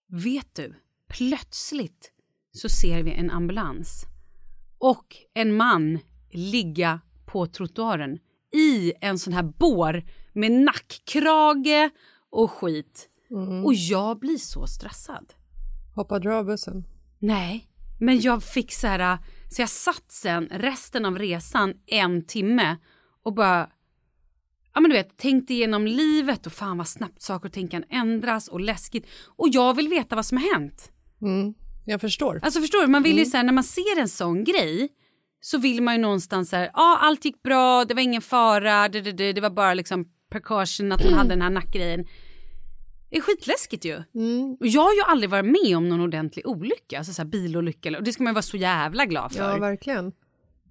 vet 0.08 0.54
du, 0.54 0.74
plötsligt 1.08 2.12
så 2.52 2.68
ser 2.68 3.02
vi 3.02 3.10
en 3.10 3.30
ambulans 3.30 4.04
och 4.78 5.16
en 5.34 5.56
man 5.56 5.98
ligga 6.30 7.00
på 7.26 7.46
trottoaren 7.46 8.18
i 8.54 8.92
en 9.00 9.18
sån 9.18 9.32
här 9.32 9.42
bår 9.42 10.04
med 10.32 10.52
nackkrage 10.52 11.90
och 12.30 12.50
skit. 12.50 13.08
Och 13.64 13.74
jag 13.74 14.18
blir 14.18 14.38
så 14.38 14.66
stressad. 14.66 15.32
Hoppade 15.94 16.28
du 16.28 16.34
av 16.34 16.44
bussen? 16.44 16.84
Nej, 17.18 17.66
men 18.00 18.20
jag 18.20 18.42
fick 18.42 18.72
så 18.72 18.86
här, 18.86 19.18
så 19.50 19.62
jag 19.62 19.68
satt 19.68 20.04
sen 20.12 20.48
resten 20.50 21.04
av 21.04 21.18
resan 21.18 21.74
en 21.86 22.24
timme 22.26 22.76
och 23.26 23.34
bara, 23.34 23.70
ja 24.74 24.80
men 24.80 24.90
du 24.90 24.96
vet, 24.96 25.16
tänkte 25.16 25.54
igenom 25.54 25.86
livet 25.86 26.46
och 26.46 26.52
fan 26.52 26.78
vad 26.78 26.88
snabbt 26.88 27.22
saker 27.22 27.48
och 27.48 27.52
ting 27.52 27.68
kan 27.68 27.84
ändras 27.90 28.48
och 28.48 28.60
läskigt. 28.60 29.06
Och 29.36 29.48
jag 29.48 29.76
vill 29.76 29.88
veta 29.88 30.16
vad 30.16 30.26
som 30.26 30.38
har 30.38 30.54
hänt. 30.54 30.92
Mm. 31.22 31.54
Jag 31.84 32.00
förstår. 32.00 32.40
Alltså 32.42 32.60
förstår 32.60 32.80
du, 32.80 32.86
man 32.86 33.02
vill 33.02 33.18
ju 33.18 33.24
så 33.24 33.36
här, 33.36 33.44
när 33.44 33.52
man 33.52 33.64
ser 33.64 34.00
en 34.00 34.08
sån 34.08 34.44
grej 34.44 34.88
så 35.40 35.58
vill 35.58 35.82
man 35.82 35.94
ju 35.94 36.00
någonstans 36.00 36.50
så 36.50 36.56
här, 36.56 36.70
ja 36.74 36.98
allt 37.00 37.24
gick 37.24 37.42
bra, 37.42 37.84
det 37.84 37.94
var 37.94 38.02
ingen 38.02 38.22
fara, 38.22 38.88
det, 38.88 39.00
det, 39.00 39.12
det, 39.12 39.32
det 39.32 39.40
var 39.40 39.50
bara 39.50 39.74
liksom 39.74 40.04
precaution 40.30 40.92
att 40.92 41.04
hon 41.04 41.14
hade 41.14 41.28
den 41.28 41.42
här 41.42 41.50
nackgrejen. 41.50 42.06
Det 43.10 43.16
är 43.16 43.20
skitläskigt 43.20 43.84
ju. 43.84 44.02
Mm. 44.14 44.56
Och 44.60 44.66
jag 44.66 44.82
har 44.82 44.94
ju 44.94 45.02
aldrig 45.02 45.30
varit 45.30 45.44
med 45.44 45.76
om 45.76 45.88
någon 45.88 46.00
ordentlig 46.00 46.46
olycka, 46.46 46.98
alltså 46.98 47.12
så 47.12 47.22
här 47.22 47.28
bilolycka, 47.28 47.98
och 47.98 48.04
det 48.04 48.12
ska 48.12 48.22
man 48.22 48.30
ju 48.30 48.34
vara 48.34 48.42
så 48.42 48.56
jävla 48.56 49.04
glad 49.04 49.32
för. 49.32 49.50
Ja, 49.50 49.58
verkligen. 49.58 50.12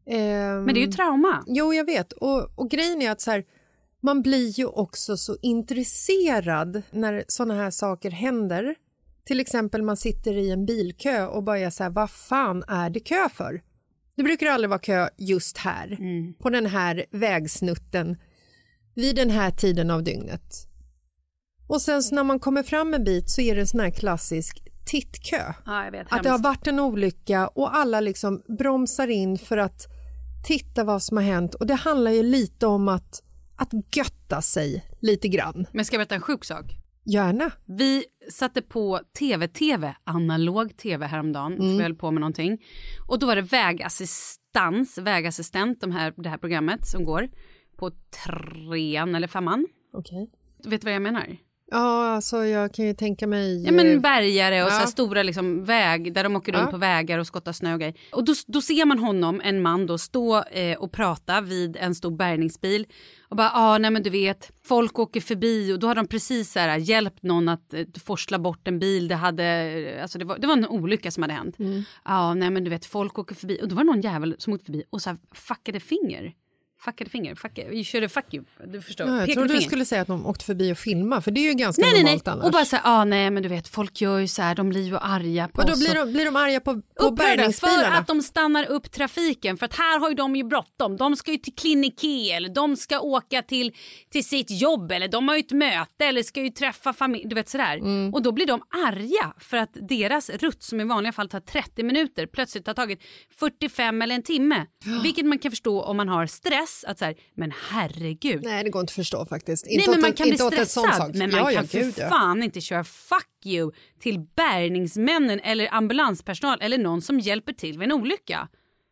Ehm, 0.08 0.64
Men 0.64 0.74
det 0.74 0.80
är 0.80 0.86
ju 0.86 0.92
trauma. 0.92 1.44
Jo, 1.48 1.74
jag 1.74 1.86
vet. 1.86 2.12
Och, 2.12 2.60
och 2.60 2.70
grejen 2.70 3.02
är 3.02 3.12
att 3.12 3.22
så 3.22 3.32
här, 3.32 3.44
man 4.02 4.22
blir 4.22 4.50
ju 4.50 4.66
också 4.66 5.18
så 5.18 5.38
intresserad 5.42 6.82
när 6.92 7.26
såna 7.28 7.56
här 7.56 7.72
saker 7.72 8.12
händer. 8.12 8.76
Till 9.26 9.40
exempel 9.40 9.82
man 9.82 9.98
sitter 9.98 10.34
i 10.38 10.52
en 10.52 10.66
bilkö 10.66 11.26
och 11.26 11.44
bara 11.44 11.60
är 11.60 11.70
så 11.70 11.84
här, 11.84 11.90
vad 11.90 12.10
fan 12.12 12.64
är 12.68 12.90
det 12.90 13.00
kö 13.00 13.30
för? 13.30 13.62
Det 14.16 14.24
brukar 14.24 14.48
aldrig 14.48 14.70
vara 14.70 14.80
kö 14.80 15.10
just 15.18 15.58
här, 15.58 15.98
på 16.40 16.50
den 16.50 16.66
här 16.66 17.06
vägsnutten, 17.12 18.18
vid 18.96 19.16
den 19.16 19.30
här 19.30 19.52
tiden 19.52 19.92
av 19.92 20.04
dygnet. 20.04 20.68
Och 21.68 21.82
sen 21.82 22.04
så 22.04 22.16
när 22.16 22.24
man 22.24 22.40
kommer 22.40 22.64
fram 22.64 22.94
en 22.94 23.04
bit 23.04 23.30
så 23.30 23.42
är 23.42 23.56
det 23.56 23.62
en 23.62 23.68
sån 23.68 23.80
här 23.80 23.90
klassisk 23.90 24.64
tittkö. 24.86 25.54
Ja, 25.66 25.84
jag 25.86 25.92
vet. 25.92 26.08
Att 26.10 26.24
det 26.24 26.30
har 26.30 26.40
varit 26.40 26.68
en 26.68 26.80
olycka 26.80 27.48
och 27.48 27.76
alla 27.76 28.00
liksom 28.00 28.42
bromsar 28.58 29.08
in 29.08 29.38
för 29.38 29.58
att 29.58 29.88
titta 30.46 30.84
vad 30.84 31.04
som 31.04 31.18
har 31.18 31.24
hänt. 31.24 31.56
Och 31.56 31.68
det 31.68 31.74
handlar 31.74 32.12
ju 32.12 32.24
lite 32.24 32.68
om 32.68 32.88
att, 32.88 33.24
att 33.56 33.70
götta 33.98 34.42
sig 34.42 34.86
lite 35.02 35.28
grann. 35.28 35.66
Men 35.72 35.86
ska 35.86 35.96
jag 35.96 36.00
berätta 36.00 36.16
en 36.16 36.22
sjuk 36.22 36.46
sak? 36.46 36.66
Gärna. 37.08 37.52
Vi 37.66 38.06
satte 38.32 38.62
på 38.62 39.00
tv-tv, 39.20 39.96
analog 40.04 40.78
tv 40.78 41.06
häromdagen, 41.06 41.54
Mm. 41.54 41.78
vi 41.78 41.84
höll 41.84 41.96
på 41.96 42.12
med 42.12 42.22
någonting. 42.22 42.58
Och 43.08 43.20
då 43.20 43.26
var 43.28 43.36
det 43.36 43.42
vägassistans, 43.42 44.98
vägassistent, 44.98 45.82
de 45.82 45.92
här, 45.92 46.14
det 46.18 46.30
här 46.30 46.38
programmet 46.38 46.88
som 46.88 47.04
går 47.06 47.30
på 47.78 47.92
trean 48.26 49.16
eller 49.16 49.28
femman. 49.28 49.68
Okej. 49.94 50.30
Vet 50.66 50.82
du 50.82 50.86
vad 50.86 50.94
jag 50.94 51.02
menar? 51.02 51.38
Ja, 51.72 52.06
alltså 52.08 52.46
jag 52.46 52.74
kan 52.74 52.86
ju 52.86 52.94
tänka 52.94 53.28
mig... 53.28 53.66
Ja 53.66 53.72
men 53.72 53.94
eh, 53.96 54.00
bärgare 54.00 54.64
och 54.64 54.72
så 54.72 54.82
ja. 54.82 54.88
stora 54.88 55.24
liksom 55.24 55.64
väg 55.64 56.14
där 56.14 56.24
de 56.24 56.36
åker 56.36 56.52
runt 56.52 56.66
Ja. 56.66 56.72
på 56.72 56.78
vägar 56.78 57.20
och 57.20 57.28
skottar 57.28 57.52
snö 57.52 57.74
och 57.74 57.80
grejer. 57.80 57.96
Och 58.12 58.26
då, 58.26 58.34
då 58.48 58.62
ser 58.62 58.86
man 58.86 59.00
honom, 59.00 59.42
en 59.44 59.62
man 59.62 59.86
då, 59.86 59.98
stå 59.98 60.44
eh, 60.44 60.78
och 60.78 60.92
prata 60.92 61.42
vid 61.42 61.78
en 61.78 61.96
stor 61.96 62.12
bärgningsbil. 62.12 62.86
Och 63.30 63.36
bara, 63.36 63.52
ja 63.54 63.74
ah, 63.74 63.78
nej 63.78 63.92
men 63.92 64.04
du 64.04 64.10
vet, 64.10 64.52
folk 64.64 65.00
åker 65.00 65.22
förbi 65.22 65.74
och 65.74 65.80
då 65.80 65.88
har 65.88 65.96
de 65.96 66.08
precis 66.08 66.52
så 66.52 66.60
här, 66.60 66.78
hjälpt 66.78 67.24
någon 67.24 67.50
att 67.50 67.74
eh, 67.74 67.86
forsla 68.06 68.40
bort 68.40 68.68
en 68.68 68.80
bil. 68.80 69.08
Det, 69.08 69.16
hade, 69.16 69.44
eh, 69.44 70.02
alltså 70.02 70.20
det, 70.20 70.26
var, 70.26 70.38
det 70.38 70.48
var 70.48 70.54
en 70.54 70.68
olycka 70.68 71.12
som 71.12 71.24
hade 71.24 71.34
hänt. 71.34 71.56
Ja 71.58 71.66
Mm. 71.66 71.84
ah, 72.04 72.34
nej 72.34 72.50
men 72.50 72.64
du 72.64 72.70
vet, 72.70 72.86
folk 72.86 73.20
åker 73.20 73.36
förbi. 73.36 73.60
Och 73.62 73.68
då 73.68 73.76
var 73.76 73.84
det 73.84 73.92
någon 73.92 74.02
jävel 74.02 74.36
som 74.38 74.54
åkte 74.54 74.66
förbi 74.66 74.84
och 74.90 75.02
så 75.02 75.10
här 75.10 75.18
fuckade 75.34 75.80
finger. 75.80 76.34
Fuckade 76.86 77.10
finger, 77.10 77.36
fuck, 77.36 77.58
you 77.58 77.84
körde 77.84 78.10
fuck 78.10 78.34
you. 78.34 78.46
Du 78.68 78.82
förstår. 78.82 79.08
Ja, 79.08 79.20
jag 79.20 79.34
trodde 79.34 79.54
du 79.54 79.62
skulle 79.62 79.86
säga 79.86 80.02
att 80.02 80.08
de 80.08 80.26
åkte 80.26 80.46
förbi 80.46 80.74
och 80.74 80.78
filmade, 80.78 81.22
för 81.22 81.32
det 81.32 81.40
är 81.40 81.44
ju 81.44 81.54
ganska 81.54 81.82
Nej, 81.82 81.92
nej, 81.94 82.04
nej. 82.04 82.12
normalt 82.12 82.28
annars. 82.28 82.46
Och 82.46 82.52
bara 82.52 82.66
så 82.66 82.76
här, 82.76 82.84
ah, 82.86 83.06
nej 83.06 83.32
men 83.32 83.44
du 83.44 83.50
vet, 83.50 83.68
folk 83.68 84.02
gör 84.02 84.20
ju 84.20 84.28
så 84.28 84.42
här, 84.42 84.56
de 84.56 84.70
blir 84.70 84.82
ju 84.88 84.98
arga 84.98 85.48
på 85.48 85.62
Vadå, 85.62 85.74
oss. 85.74 85.80
blir 85.80 86.00
och- 86.02 86.06
de, 86.08 86.14
blir 86.14 86.26
de 86.26 86.36
arga 86.36 86.60
på, 86.60 86.74
på 86.74 86.80
Upprörda 87.06 87.10
för 87.10 87.38
bärgningsbilarna? 87.38 87.96
att 87.98 88.08
de 88.08 88.22
stannar 88.22 88.66
upp 88.66 88.92
trafiken 88.92 89.58
för 89.58 89.66
att 89.66 89.76
här 89.78 90.00
har 90.00 90.10
ju 90.10 90.16
de 90.16 90.36
ju 90.36 90.44
bråttom. 90.44 90.98
De 90.98 91.16
ska 91.16 91.32
ju 91.32 91.38
till 91.38 91.56
Clinique 91.56 92.36
eller 92.36 92.50
de 92.50 92.78
ska 92.78 93.00
åka 93.00 93.42
till, 93.42 93.72
till 94.12 94.26
sitt 94.26 94.52
jobb 94.62 94.92
eller 94.92 95.08
de 95.08 95.28
har 95.28 95.36
ju 95.36 95.40
ett 95.40 95.52
möte 95.52 96.06
eller 96.06 96.24
ska 96.24 96.42
ju 96.42 96.50
träffa 96.50 96.94
familj. 96.94 97.24
Du 97.28 97.36
vet 97.36 97.50
sådär. 97.50 97.78
Mm. 97.78 98.14
Och 98.14 98.22
då 98.22 98.32
blir 98.32 98.46
de 98.46 98.62
arga 98.86 99.34
för 99.40 99.58
att 99.58 99.78
deras 99.90 100.30
rutt 100.30 100.64
som 100.64 100.82
i 100.82 100.84
vanliga 100.84 101.12
fall 101.14 101.30
tar 101.30 101.40
30 101.40 101.84
minuter 101.84 102.26
plötsligt 102.28 102.68
har 102.68 102.74
tagit 102.74 103.00
45 103.40 104.02
eller 104.02 104.16
en 104.16 104.24
timme. 104.24 104.66
Vilket 105.04 105.26
man 105.26 105.40
kan 105.40 105.52
förstå 105.52 105.82
om 105.82 105.98
man 105.98 106.10
har 106.10 106.26
stress. 106.26 106.75
Att 106.84 107.00
så 107.00 107.06
här, 107.06 107.16
men 107.36 107.54
herregud. 107.70 108.44
Nej, 108.44 108.64
det 108.64 108.70
går 108.70 108.80
inte 108.80 108.92
att 108.92 108.96
förstå 108.96 109.26
faktiskt. 109.26 109.66
Nej, 109.66 109.76
Inte 109.76 109.90
men 109.90 110.00
åt 110.00 110.02
man 110.02 110.14
kan 110.14 110.28
bli 110.28 110.38
stressad. 110.38 111.16
Men 111.16 111.32
man 111.32 111.40
ja, 111.40 111.52
kan 111.52 111.68
för 111.68 112.02
ja. 112.02 112.10
fan 112.10 112.44
inte 112.44 112.62
köra 112.62 112.84
fuck 112.84 113.46
you 113.46 113.72
till 114.00 114.20
bärgningsmännen 114.20 115.40
eller 115.40 115.74
ambulanspersonal 115.74 116.58
eller 116.62 116.78
någon 116.78 117.02
som 117.02 117.20
hjälper 117.20 117.54
till 117.54 117.80
vid 117.80 117.86
en 117.86 117.92
olycka. 117.92 118.48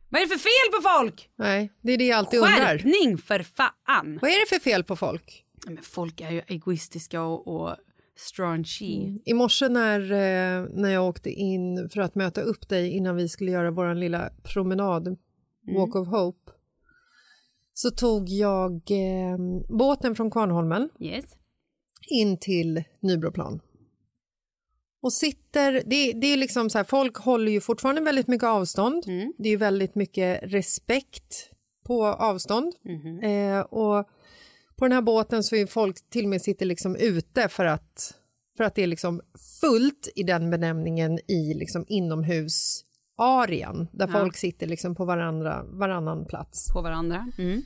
Vad 0.09 0.21
är 0.21 0.25
det 0.25 0.29
för 0.29 0.39
fel 0.39 0.81
på 0.81 0.89
folk? 0.89 1.29
Nej, 1.35 1.71
det 1.81 1.93
är 1.93 1.97
det 1.97 2.05
jag 2.05 2.17
alltid 2.17 2.39
undrar. 2.39 2.57
Skärpning 2.57 3.17
för 3.17 3.43
fan! 3.43 4.19
Vad 4.21 4.31
är 4.31 4.39
det 4.39 4.55
för 4.55 4.63
fel 4.63 4.83
på 4.83 4.95
folk? 4.95 5.43
Men 5.65 5.77
folk 5.81 6.21
är 6.21 6.31
ju 6.31 6.41
egoistiska 6.47 7.21
och, 7.21 7.47
och 7.47 7.75
straunchy. 8.17 9.19
I 9.25 9.33
morse 9.33 9.69
när, 9.69 10.01
eh, 10.01 10.67
när 10.73 10.89
jag 10.89 11.07
åkte 11.07 11.29
in 11.29 11.89
för 11.89 12.01
att 12.01 12.15
möta 12.15 12.41
upp 12.41 12.69
dig 12.69 12.89
innan 12.89 13.15
vi 13.15 13.29
skulle 13.29 13.51
göra 13.51 13.71
vår 13.71 13.95
lilla 13.95 14.29
promenad, 14.43 15.17
Mm. 15.67 15.75
Walk 15.75 15.95
of 15.95 16.07
Hope, 16.07 16.51
så 17.73 17.91
tog 17.91 18.29
jag 18.29 18.73
eh, 18.73 19.37
båten 19.77 20.15
från 20.15 20.31
Kvarnholmen 20.31 20.89
Yes. 20.99 21.25
in 22.09 22.37
till 22.37 22.83
Nybroplan. 22.99 23.61
Och 25.01 25.13
sitter, 25.13 25.71
det, 25.85 26.11
det 26.11 26.27
är 26.27 26.37
liksom 26.37 26.69
så 26.69 26.77
här, 26.77 26.85
folk 26.85 27.17
håller 27.17 27.51
ju 27.51 27.61
fortfarande 27.61 28.01
väldigt 28.01 28.27
mycket 28.27 28.47
avstånd. 28.47 29.03
Mm. 29.07 29.33
Det 29.37 29.49
är 29.49 29.57
väldigt 29.57 29.95
mycket 29.95 30.39
respekt 30.43 31.49
på 31.85 32.05
avstånd. 32.05 32.73
Mhm. 32.81 33.19
Eh, 33.19 33.59
och 33.59 34.07
på 34.75 34.85
den 34.85 34.91
här 34.91 35.01
båten 35.01 35.43
så 35.43 35.55
är 35.55 35.65
folk 35.65 36.09
till 36.09 36.23
och 36.25 36.29
med 36.29 36.41
sitter 36.41 36.65
liksom 36.65 36.95
ute 36.95 37.49
för 37.49 37.65
att, 37.65 38.13
för 38.57 38.63
att 38.63 38.75
det 38.75 38.83
är 38.83 38.87
liksom 38.87 39.21
fullt 39.61 40.09
i 40.15 40.23
den 40.23 40.49
benämningen 40.49 41.19
i 41.27 41.53
liksom 41.53 41.85
inomhusarean 43.19 43.87
där 43.91 44.07
Ja. 44.07 44.19
folk 44.19 44.35
sitter 44.37 44.67
liksom 44.67 44.95
på 44.95 45.05
varandra, 45.05 45.63
varannan 45.63 46.25
plats. 46.25 46.71
På 46.73 46.81
varandra. 46.81 47.31
Mm. 47.37 47.61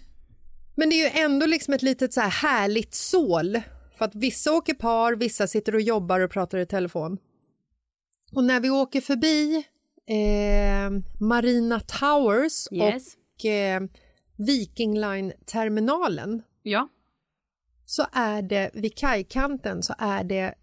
Men 0.75 0.89
det 0.89 0.95
är 0.95 1.03
ju 1.15 1.23
ändå 1.23 1.45
liksom 1.45 1.73
ett 1.73 1.81
litet 1.81 2.13
så 2.13 2.21
här 2.21 2.29
härligt 2.29 2.93
sål. 2.93 3.61
För 3.97 4.05
att 4.05 4.15
vissa 4.15 4.51
åker 4.53 4.73
par, 4.73 5.15
vissa 5.15 5.47
sitter 5.47 5.75
och 5.75 5.81
jobbar 5.81 6.19
och 6.19 6.31
pratar 6.31 6.57
i 6.57 6.65
telefon. 6.65 7.17
Och 8.35 8.43
när 8.43 8.59
vi 8.59 8.69
åker 8.69 9.01
förbi 9.01 9.55
eh, 10.07 10.89
Marina 11.19 11.79
Towers 11.79 12.67
Yes. 12.71 13.15
och 13.39 13.45
eh, 13.45 13.81
Viking 14.37 14.99
Line-terminalen 14.99 16.41
Ja. 16.63 16.87
så 17.85 18.05
är 18.13 18.41
det 18.41 18.69
vid 18.73 18.95
kajkanten 18.97 19.83
så 19.83 19.93
är 19.97 20.23
det 20.23 20.53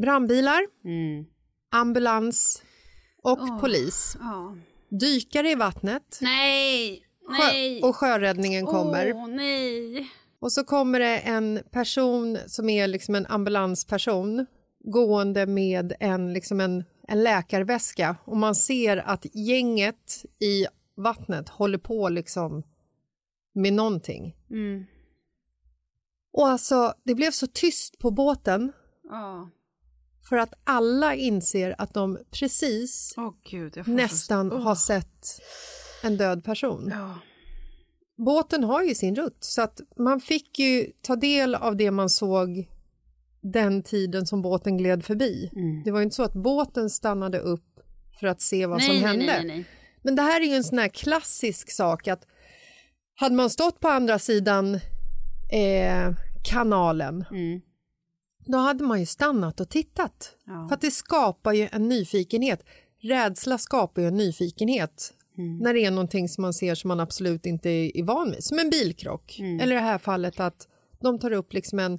brandbilar, 0.00 0.60
Mm. 0.84 1.24
ambulans 1.70 2.62
och 3.24 3.38
Åh. 3.42 3.60
polis. 3.60 4.16
ja. 4.20 4.56
Dykare 4.88 5.50
i 5.50 5.54
vattnet 5.54 6.18
Nej! 6.20 7.02
sjö- 7.28 7.88
och 7.88 7.96
sjöräddningen 7.96 8.66
kommer. 8.66 9.12
Åh, 9.14 9.26
nej! 9.28 10.10
Och 10.40 10.52
så 10.52 10.64
kommer 10.64 11.00
det 11.00 11.18
en 11.18 11.60
person 11.70 12.38
som 12.46 12.68
är 12.68 12.86
liksom 12.88 13.14
en 13.14 13.26
ambulansperson 13.26 14.46
gående 14.84 15.46
med 15.46 15.92
en, 16.00 16.32
liksom 16.32 16.60
en, 16.60 16.84
en 17.08 17.22
läkarväska 17.22 18.16
och 18.24 18.36
man 18.36 18.54
ser 18.54 18.96
att 18.96 19.26
gänget 19.34 20.24
i 20.40 20.66
vattnet 20.96 21.48
håller 21.48 21.78
på 21.78 22.08
liksom 22.08 22.62
med 23.54 23.72
någonting. 23.72 24.36
Mm. 24.50 24.84
Och 26.32 26.48
alltså, 26.48 26.94
det 27.04 27.14
blev 27.14 27.30
så 27.30 27.46
tyst 27.46 27.98
på 27.98 28.10
båten 28.10 28.72
Ja. 29.10 29.50
För 30.28 30.36
att 30.36 30.54
alla 30.64 31.14
inser 31.14 31.74
att 31.78 31.94
de 31.94 32.18
precis 32.30 33.14
Åh 33.16 33.32
gud, 33.50 33.88
nästan 33.88 34.50
så... 34.50 34.56
har 34.56 34.74
sett 34.74 35.40
en 36.02 36.16
död 36.16 36.44
person. 36.44 36.88
Ja. 36.92 37.18
Båten 38.16 38.64
har 38.64 38.82
ju 38.82 38.94
sin 38.94 39.14
rutt 39.14 39.38
så 39.40 39.62
att 39.62 39.80
man 39.98 40.20
fick 40.20 40.58
ju 40.58 40.92
ta 41.02 41.16
del 41.16 41.54
av 41.54 41.76
det 41.76 41.90
man 41.90 42.10
såg 42.10 42.68
den 43.42 43.82
tiden 43.82 44.26
som 44.26 44.42
båten 44.42 44.76
gled 44.78 45.04
förbi. 45.04 45.50
Mm. 45.56 45.82
Det 45.84 45.90
var 45.90 45.98
ju 45.98 46.04
inte 46.04 46.16
så 46.16 46.22
att 46.22 46.34
båten 46.34 46.90
stannade 46.90 47.38
upp 47.38 47.80
för 48.20 48.26
att 48.26 48.40
se 48.40 48.66
vad 48.66 48.78
Nej, 48.78 48.86
som 48.86 48.96
nej, 48.96 49.04
hände. 49.04 49.54
nej. 49.54 49.64
Men 50.02 50.16
det 50.16 50.22
här 50.22 50.40
är 50.40 50.44
ju 50.44 50.54
en 50.54 50.64
sån 50.64 50.78
här 50.78 50.88
klassisk 50.88 51.70
sak 51.70 52.08
att 52.08 52.26
hade 53.14 53.34
man 53.34 53.50
stått 53.50 53.80
på 53.80 53.88
andra 53.88 54.18
sidan 54.18 54.74
eh, 55.52 56.14
kanalen 56.44 57.24
Mm. 57.30 57.60
Då 58.44 58.58
hade 58.58 58.84
man 58.84 59.00
ju 59.00 59.06
stannat 59.06 59.60
och 59.60 59.68
tittat. 59.68 60.36
Ja. 60.44 60.68
För 60.68 60.74
att 60.74 60.80
det 60.80 60.90
skapar 60.90 61.52
ju 61.52 61.68
en 61.72 61.88
nyfikenhet. 61.88 62.64
Rädsla 63.02 63.58
skapar 63.58 64.02
ju 64.02 64.08
en 64.08 64.16
nyfikenhet 64.16 65.12
Mm. 65.38 65.58
när 65.58 65.74
det 65.74 65.84
är 65.84 65.90
någonting 65.90 66.28
som 66.28 66.42
man 66.42 66.54
ser 66.54 66.74
som 66.74 66.88
man 66.88 67.00
absolut 67.00 67.46
inte 67.46 67.70
är, 67.70 68.02
van 68.04 68.30
vid. 68.30 68.44
Som 68.44 68.58
en 68.58 68.70
bilkrock. 68.70 69.38
Mm. 69.38 69.60
Eller 69.60 69.72
i 69.76 69.78
det 69.78 69.84
här 69.84 69.98
fallet 69.98 70.40
att 70.40 70.68
de 71.00 71.18
tar 71.18 71.30
upp 71.30 71.52
liksom 71.52 71.78
en, 71.78 71.98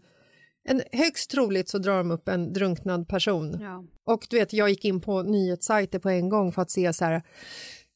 en 0.67 0.81
högst 0.91 1.29
troligt 1.31 1.69
så 1.69 1.77
drar 1.77 1.97
de 1.97 2.11
upp 2.11 2.27
en 2.27 2.53
drunknad 2.53 3.07
person. 3.07 3.57
Ja. 3.61 3.83
Och 4.13 4.27
du 4.29 4.37
vet, 4.39 4.53
jag 4.53 4.69
gick 4.69 4.85
in 4.85 5.01
på 5.01 5.21
nyhetssajter 5.23 5.99
på 5.99 6.09
en 6.09 6.29
gång 6.29 6.51
för 6.51 6.61
att 6.61 6.71
se 6.71 6.93
så 6.93 7.05
här, 7.05 7.21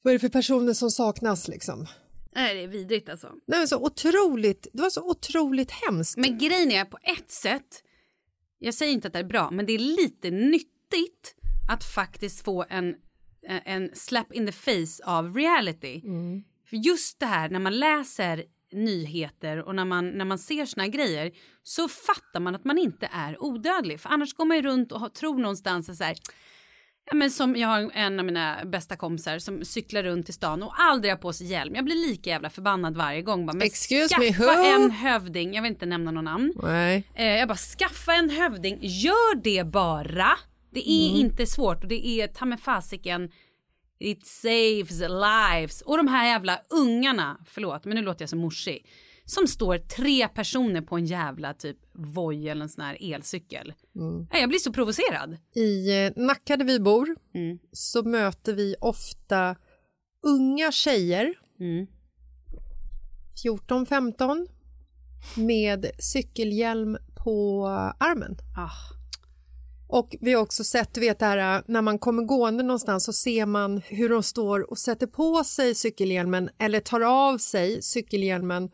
vad 0.02 0.12
är 0.12 0.16
det 0.16 0.20
för 0.20 0.30
personer 0.30 0.74
som 0.74 0.92
saknas 0.92 1.48
liksom. 1.48 1.88
Nej, 2.36 2.56
det 2.56 2.64
är 2.64 2.68
vidrigt 2.68 3.10
alltså. 3.10 3.28
Nej, 3.48 3.68
så 3.68 3.86
otroligt, 3.86 4.68
det 4.74 4.82
var 4.82 4.90
så 4.90 5.10
otroligt 5.10 5.72
hemskt. 5.72 6.18
Men 6.18 6.38
grejen 6.38 6.72
är 6.72 6.86
på 6.86 6.98
ett 7.04 7.32
sätt, 7.32 7.84
jag 8.60 8.74
säger 8.74 8.94
inte 8.94 9.08
att 9.08 9.14
det 9.14 9.20
är 9.20 9.24
bra, 9.24 9.52
men 9.52 9.66
det 9.66 9.74
är 9.74 9.80
lite 9.80 10.32
nyttigt 10.32 11.36
att 11.70 11.84
faktiskt 11.84 12.46
få 12.46 12.66
en, 12.70 12.96
en 13.48 13.90
slap 13.94 14.34
in 14.34 14.46
the 14.46 14.52
face 14.52 15.04
av 15.06 15.36
reality. 15.36 16.02
För 16.70 16.78
just 16.78 17.20
det 17.20 17.26
här 17.26 17.50
när 17.50 17.60
man 17.60 17.80
läser 17.80 18.44
nyheter 18.72 19.58
och 19.58 19.76
när 19.76 19.86
man, 19.86 20.10
när 20.10 20.26
man 20.26 20.38
ser 20.38 20.66
såna 20.66 20.88
grejer 20.88 21.32
så 21.64 21.88
fattar 21.88 22.40
man 22.40 22.56
att 22.56 22.66
man 22.66 22.78
inte 22.78 23.10
är 23.12 23.44
odödlig. 23.44 24.00
För 24.00 24.10
annars 24.10 24.34
går 24.34 24.46
man 24.46 24.58
ju 24.58 24.64
runt 24.64 24.92
och 24.92 25.00
har, 25.00 25.10
tror 25.10 25.38
någonstans 25.38 25.90
att 25.90 25.98
så 25.98 26.04
här, 26.04 26.18
men 27.14 27.32
som 27.32 27.56
jag 27.56 27.68
har 27.68 27.92
en 27.94 28.20
av 28.20 28.26
mina 28.26 28.66
bästa 28.66 28.96
kompisar 28.96 29.40
som 29.40 29.66
cyklar 29.66 30.04
runt 30.04 30.30
i 30.30 30.34
stan 30.34 30.64
och 30.64 30.74
aldrig 30.78 31.12
har 31.14 31.18
på 31.18 31.34
sig 31.34 31.48
hjälm. 31.48 31.76
Jag 31.76 31.86
blir 31.86 31.96
lika 32.10 32.30
jävla 32.30 32.50
förbannad 32.50 32.98
varje 32.98 33.22
gång. 33.22 33.46
Bara, 33.46 33.54
men 33.54 33.68
Excuse 33.68 34.08
skaffa 34.16 34.22
me, 34.22 34.32
who? 34.78 34.84
en 34.84 34.92
hövding, 34.92 35.54
jag 35.54 35.62
vill 35.62 35.72
inte 35.72 35.86
nämna 35.86 36.12
någon 36.12 36.26
namn. 36.26 36.54
Nej. 36.64 37.04
Eh, 37.16 37.26
jag 37.26 37.48
bara 37.48 37.58
skaffa 37.58 38.14
en 38.14 38.30
hövding, 38.30 38.78
gör 38.82 39.36
det 39.36 39.64
bara. 39.64 40.30
Det 40.72 40.90
är 40.92 41.10
Mm. 41.10 41.22
inte 41.22 41.46
svårt 41.46 41.84
och 41.84 41.90
det 41.90 42.08
är 42.08 42.28
ta 42.28 42.46
med 42.46 42.60
fasiken 42.60 43.32
It 44.02 44.26
saves 44.28 45.00
lives. 45.02 45.82
Och 45.82 45.98
de 45.98 46.08
här 46.08 46.26
jävla 46.28 46.60
ungarna, 46.70 47.38
förlåt 47.46 47.86
men 47.86 47.96
nu 47.96 48.02
låter 48.02 48.22
jag 48.22 48.30
som 48.30 48.40
morsig. 48.40 48.86
Som 49.30 49.48
står 49.48 49.78
tre 49.78 50.28
personer 50.28 50.82
på 50.82 50.98
en 50.98 51.06
jävla 51.06 51.54
typ 51.54 51.78
Voi 51.94 52.50
eller 52.50 52.62
en 52.64 52.70
sån 52.70 52.84
här 52.84 52.98
elcykel. 53.14 53.74
Mm. 53.96 54.28
Jag 54.32 54.50
blir 54.50 54.60
så 54.60 54.74
provocerad. 54.74 55.38
I 55.56 56.06
eh, 56.06 56.12
Nacka 56.16 56.58
där 56.58 56.66
vi 56.66 56.80
bor 56.80 57.16
Mm. 57.34 57.60
så 57.72 58.04
möter 58.04 58.54
vi 58.54 58.76
ofta 58.82 59.56
unga 60.24 60.72
tjejer, 60.72 61.34
Mm. 61.60 61.88
14-15, 63.44 64.48
med 65.38 65.86
cykelhjälm 66.00 66.98
på 67.26 67.68
armen. 68.00 68.38
Ah. 68.58 68.72
Och 69.88 70.16
vi 70.22 70.34
har 70.34 70.42
också 70.42 70.64
sett, 70.64 70.94
du 70.94 71.00
vet 71.02 71.20
det 71.20 71.26
här 71.26 71.58
äh, 71.58 71.64
när 71.68 71.82
man 71.82 72.00
kommer 72.00 72.24
gående 72.24 72.64
någonstans 72.64 73.06
så 73.06 73.14
ser 73.14 73.46
man 73.46 73.78
hur 73.86 74.10
de 74.10 74.24
står 74.24 74.72
och 74.72 74.78
sätter 74.78 75.08
på 75.08 75.44
sig 75.44 75.76
cykelhjälmen 75.76 76.50
eller 76.58 76.80
tar 76.80 77.02
av 77.02 77.38
sig 77.38 77.82
cykelhjälmen 77.82 78.70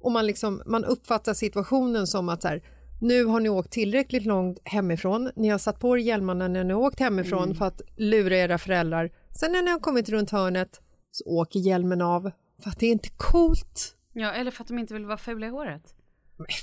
och 0.00 0.12
man, 0.12 0.26
liksom, 0.26 0.62
man 0.66 0.84
uppfattar 0.84 1.34
situationen 1.34 2.06
som 2.06 2.28
att 2.28 2.42
så 2.42 2.48
här, 2.48 2.62
nu 3.00 3.24
har 3.24 3.40
ni 3.40 3.48
åkt 3.48 3.72
tillräckligt 3.72 4.24
långt 4.24 4.58
hemifrån, 4.64 5.30
ni 5.36 5.48
har 5.48 5.58
satt 5.58 5.80
på 5.80 5.98
er 5.98 6.00
hjälmarna 6.00 6.48
när 6.48 6.64
ni 6.64 6.72
har 6.72 6.80
åkt 6.80 7.00
hemifrån 7.00 7.54
för 7.54 7.64
att 7.64 7.80
lura 7.96 8.36
era 8.36 8.58
föräldrar. 8.58 9.10
Sen 9.40 9.52
när 9.52 9.62
ni 9.62 9.70
har 9.70 9.78
kommit 9.78 10.08
runt 10.08 10.30
hörnet 10.30 10.80
så 11.10 11.24
åker 11.24 11.60
hjälmen 11.60 12.02
av 12.02 12.30
för 12.62 12.70
att 12.70 12.78
det 12.78 12.86
är 12.86 12.92
inte 12.92 13.08
coolt. 13.16 13.94
Ja, 14.12 14.32
eller 14.32 14.50
för 14.50 14.62
att 14.62 14.68
de 14.68 14.78
inte 14.78 14.94
vill 14.94 15.06
vara 15.06 15.18
fula 15.18 15.46
i 15.46 15.50
håret. 15.50 15.94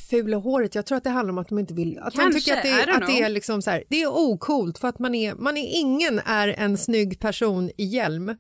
Fula 0.10 0.38
håret, 0.38 0.76
jag 0.76 0.86
tror 0.86 0.98
att 0.98 1.04
det 1.04 1.10
handlar 1.10 1.32
om 1.32 1.38
att 1.38 1.50
de 1.50 1.60
inte 1.60 1.74
vill, 1.74 2.00
att 2.00 2.14
de 2.14 2.20
Kanske, 2.20 2.40
tycker 2.40 2.58
att 2.58 2.64
det, 2.64 2.94
att 2.94 3.08
det 3.08 3.22
är 3.22 3.30
liksom 3.30 3.62
så 3.62 3.70
här, 3.70 3.84
det 3.90 4.02
är 4.02 4.08
ocoolt 4.08 4.78
för 4.78 4.88
att 4.88 5.00
man 5.00 5.16
är, 5.16 5.36
man 5.36 5.58
är, 5.58 5.80
ingen 5.80 6.20
är 6.26 6.48
en 6.48 6.78
snygg 6.78 7.20
person 7.20 7.72
i 7.78 7.86
hjälm. 7.86 8.36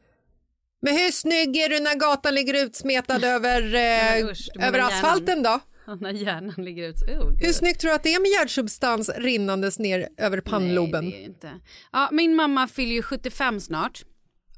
Men 0.81 0.93
hur 0.97 1.11
snygg 1.11 1.57
är 1.57 1.69
du 1.69 1.79
när 1.79 1.95
gatan 1.95 2.35
ligger 2.35 2.65
utsmetad 2.65 3.23
över, 3.23 3.75
eh, 3.75 4.25
usch, 4.31 4.49
över 4.59 4.79
asfalten 4.79 5.43
då? 5.43 5.59
När 6.01 6.11
hjärnan 6.13 6.65
ligger 6.65 6.83
ut. 6.89 6.95
Oh, 7.01 7.29
gud. 7.29 7.39
Hur 7.45 7.53
snyggt 7.53 7.79
tror 7.81 7.89
du 7.89 7.95
att 7.95 8.03
det 8.03 8.13
är 8.13 8.19
med 8.21 8.31
hjärtsubstans 8.31 9.09
rinnandes 9.17 9.79
ner 9.79 10.09
över 10.17 10.41
pannloben? 10.41 11.03
Nej, 11.05 11.11
det 11.13 11.23
är 11.23 11.25
inte. 11.25 11.51
Ja, 11.91 12.09
min 12.11 12.35
mamma 12.35 12.67
fyller 12.67 12.93
ju 12.95 13.01
75 13.01 13.59
snart 13.59 14.05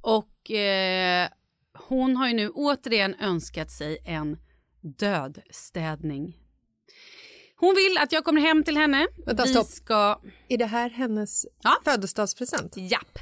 och 0.02 0.52
eh, 0.52 1.28
hon 1.88 2.18
har 2.18 2.28
ju 2.28 2.34
nu 2.34 2.50
återigen 2.50 3.16
önskat 3.22 3.72
sig 3.72 3.98
en 4.06 4.38
dödstädning. 5.00 6.38
Hon 7.60 7.76
vill 7.76 7.98
att 7.98 8.12
jag 8.12 8.24
kommer 8.24 8.42
hem 8.42 8.64
till 8.64 8.78
henne. 8.78 9.08
Vänta, 9.26 9.44
Vi 9.44 9.50
stopp. 9.50 9.68
ska... 9.68 10.22
Är 10.50 10.58
det 10.58 10.66
här 10.66 10.90
hennes 10.90 11.46
Ja. 11.64 11.78
födelsedagspresent? 11.84 12.74
Japp. 12.78 13.20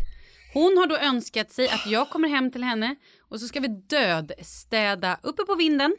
Hon 0.56 0.78
har 0.78 0.88
då 0.88 0.97
önskat 0.97 1.51
sig 1.51 1.70
att 1.70 1.88
jag 1.88 2.10
kommer 2.10 2.28
hem 2.28 2.51
till 2.51 2.64
henne 2.64 2.95
och 3.20 3.39
så 3.39 3.47
ska 3.47 3.60
vi 3.60 3.68
dödstäda 3.68 5.20
uppe 5.24 5.43
på 5.43 5.56
vinden 5.56 5.95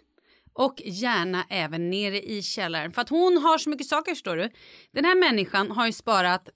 och 0.52 0.82
gärna 0.84 1.44
även 1.50 1.90
nere 1.90 2.22
i 2.22 2.42
källaren. 2.42 2.92
För 2.92 3.02
att 3.02 3.08
hon 3.08 3.36
har 3.36 3.58
så 3.58 3.70
mycket 3.70 3.86
saker 3.86 4.12
förstår 4.12 4.36
du. 4.36 4.50
Den 4.92 5.04
här 5.04 5.14
människan 5.14 5.70
har 5.70 5.86
ju 5.86 5.92
sparat 5.92 6.48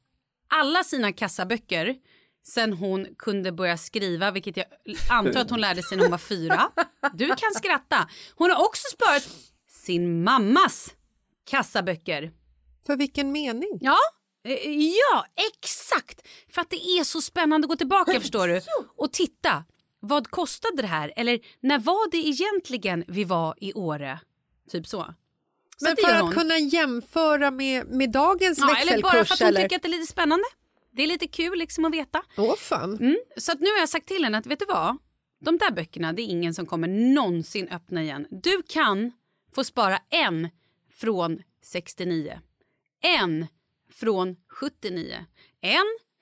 alla 0.49 0.85
sina 0.85 1.13
kassaböcker 1.13 1.97
sen 2.47 2.73
hon 2.73 3.07
kunde 3.19 3.53
börja 3.53 3.77
skriva, 3.77 4.31
vilket 4.31 4.57
jag 4.57 4.67
antar 5.11 5.41
att 5.41 5.51
hon 5.51 5.61
lärde 5.61 5.83
sig 5.83 5.97
när 5.97 6.05
hon 6.05 6.11
var 6.11 6.19
fyra. 6.19 6.71
Du 7.15 7.29
kan 7.29 7.55
skratta. 7.55 8.09
Hon 8.35 8.51
har 8.51 8.65
också 8.67 8.83
sparat 8.93 9.29
sin 9.69 10.25
mammas 10.25 10.95
kassaböcker. 11.51 12.33
För 12.87 12.97
vilken 12.97 13.33
mening? 13.33 13.79
Ja, 13.81 13.97
ja, 14.43 15.27
exakt. 15.37 16.29
För 16.49 16.61
att 16.61 16.71
det 16.71 16.87
är 16.87 17.05
så 17.05 17.21
spännande 17.23 17.65
att 17.65 17.69
gå 17.69 17.77
tillbaka 17.77 18.21
förstår 18.21 18.49
du. 18.49 18.61
Och 18.97 19.13
titta, 19.13 19.65
vad 20.01 20.31
kostade 20.31 20.83
det 20.83 20.89
här? 20.89 21.13
Eller 21.17 21.41
när 21.61 21.79
var 21.79 22.11
det 22.11 22.17
egentligen 22.17 23.05
vi 23.09 23.25
var 23.25 23.55
i 23.61 23.73
Åre? 23.73 24.21
Typ 24.71 24.87
så. 24.87 25.15
så 25.77 25.85
Men 25.85 25.97
för 25.97 26.15
att 26.15 26.35
kunna 26.35 26.59
jämföra 26.59 27.51
med, 27.51 27.87
med 27.87 28.11
dagens 28.11 28.59
ja, 28.59 28.77
Eller 28.77 29.03
bara 29.03 29.13
för 29.13 29.19
växelkurs 29.19 29.33
att 29.33 29.39
hon 29.39 29.49
eller? 29.49 29.63
tycker 29.63 29.77
att 29.77 29.83
det 29.83 29.89
är 29.89 29.99
lite 29.99 30.13
spännande. 30.13 30.45
Det 30.93 31.03
är 31.03 31.07
lite 31.07 31.27
kul 31.27 31.59
liksom 31.59 31.85
att 31.85 31.93
veta. 31.93 32.23
Åh 32.37 32.57
fan. 32.57 32.97
Mm. 32.97 33.19
Så 33.37 33.53
att 33.53 33.61
nu 33.61 33.67
har 33.67 33.79
jag 33.79 33.89
sagt 33.89 34.07
till 34.09 34.25
henne 34.25 34.39
att 34.39 34.47
vet 34.47 34.59
du 34.59 34.65
vad? 34.65 34.97
De 35.41 35.59
där 35.59 35.71
böckerna 35.71 36.13
det 36.13 36.23
är 36.23 36.27
ingen 36.27 36.55
som 36.55 36.67
kommer 36.67 36.89
någonsin 36.89 37.69
öppna 37.69 38.03
igen. 38.03 38.27
Du 38.31 38.63
kan 38.69 39.13
få 39.55 39.65
spara 39.65 39.99
en 40.11 40.49
från 40.95 41.43
69. 41.65 42.41
En 43.03 43.47
från 43.95 44.37
79. 44.61 45.17
En 45.61 45.77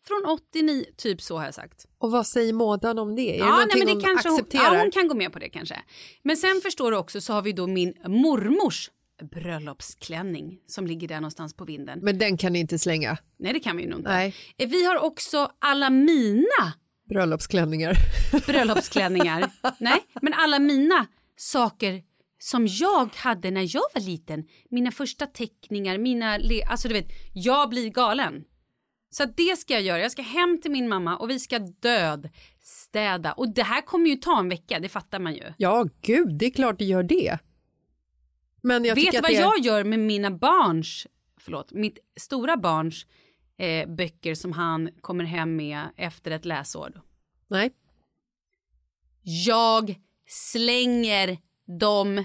från 0.07 0.25
89. 0.27 0.85
Typ 0.97 1.23
så 1.23 1.39
har 1.39 1.45
jag 1.45 1.55
sagt. 1.55 1.87
Och 1.99 2.11
vad 2.11 2.27
säger 2.27 2.53
Mådan 2.53 2.99
om 2.99 3.17
det? 3.17 3.23
Är 3.23 3.33
det 3.33 3.39
Ja, 3.39 3.45
någonting 3.51 3.69
nej, 3.75 3.79
men 3.85 3.89
hon 3.89 3.99
det 3.99 4.05
kanske 4.07 4.29
hon, 4.29 4.39
accepterar? 4.39 4.75
ja, 4.75 4.81
hon 4.83 4.91
kan 4.91 5.09
gå 5.09 5.15
med 5.15 5.33
på 5.33 5.39
det 5.39 5.49
kanske. 5.49 5.83
Men 6.23 6.37
sen 6.37 6.61
förstår 6.63 6.91
du 6.91 6.97
också 6.97 7.21
så 7.21 7.33
har 7.33 7.43
vi 7.43 7.53
då 7.53 7.67
min 7.67 7.95
mormors 8.07 8.91
bröllopsklänning 9.33 10.59
som 10.67 10.87
ligger 10.87 11.09
där 11.09 11.17
någonstans 11.21 11.55
på 11.57 11.65
vinden. 11.65 11.99
Men 12.03 12.19
den 12.19 12.37
kan 12.37 12.53
ni 12.53 12.59
inte 12.59 12.79
slänga. 12.79 13.19
Nej 13.39 13.53
det 13.53 13.61
kan 13.61 13.77
vi 13.77 13.83
ju 13.83 13.95
inte. 13.95 14.09
Nej. 14.11 14.35
Eh, 14.59 14.69
Vi 14.69 14.85
har 14.85 14.99
också 14.99 15.51
alla 15.59 15.91
mina 15.91 16.73
Bröllopsklänningar. 17.09 17.95
bröllopsklänningar. 18.47 19.51
Nej, 19.79 20.05
men 20.23 20.33
alla 20.33 20.59
mina 20.59 21.07
saker 21.37 22.03
som 22.39 22.67
jag 22.67 23.15
hade 23.17 23.51
när 23.51 23.75
jag 23.75 23.85
var 23.95 24.01
liten. 24.01 24.45
Mina 24.71 24.91
första 24.91 25.27
teckningar, 25.27 25.99
mina... 25.99 26.39
Alltså 26.67 26.89
du 26.89 26.95
vet, 26.95 27.09
jag 27.33 27.69
blir 27.69 27.91
galen. 27.91 28.45
Så 29.11 29.25
det 29.25 29.59
ska 29.59 29.75
jag 29.75 29.83
göra. 29.83 30.01
Jag 30.01 30.13
ska 30.13 30.23
hem 30.23 30.61
till 30.61 30.71
min 30.71 30.89
mamma 30.89 31.17
och 31.17 31.31
vi 31.31 31.39
ska 31.39 31.59
dödstäda. 31.59 33.33
Och 33.33 33.55
det 33.55 33.63
här 33.63 33.81
kommer 33.81 34.11
ju 34.11 34.17
ta 34.17 34.39
en 34.39 34.49
vecka, 34.49 34.81
det 34.81 34.89
fattar 34.89 35.19
man 35.19 35.35
ju. 35.35 35.53
Ja, 35.57 35.89
gud, 36.03 36.39
det 36.39 36.47
är 36.47 36.51
klart 36.51 36.79
det 36.79 36.85
gör 36.85 37.03
det. 37.03 37.39
Men 38.63 38.85
jag 38.85 38.95
Vet 38.95 39.13
du 39.13 39.21
vad 39.21 39.31
är... 39.31 39.41
jag 39.41 39.59
gör 39.59 39.85
med 39.85 39.99
mina 39.99 40.31
barns, 40.31 41.07
förlåt, 41.41 41.73
mitt 41.73 41.99
stora 42.21 42.57
barns 42.57 43.07
eh, 43.59 43.89
böcker 43.89 44.35
som 44.35 44.53
han 44.53 44.91
kommer 45.01 45.25
hem 45.25 45.57
med 45.57 45.83
efter 45.97 46.31
ett 46.31 46.45
läsår? 46.45 47.03
Nej. 47.49 47.71
Jag 49.23 49.95
slänger 50.27 51.39
dem. 51.81 52.25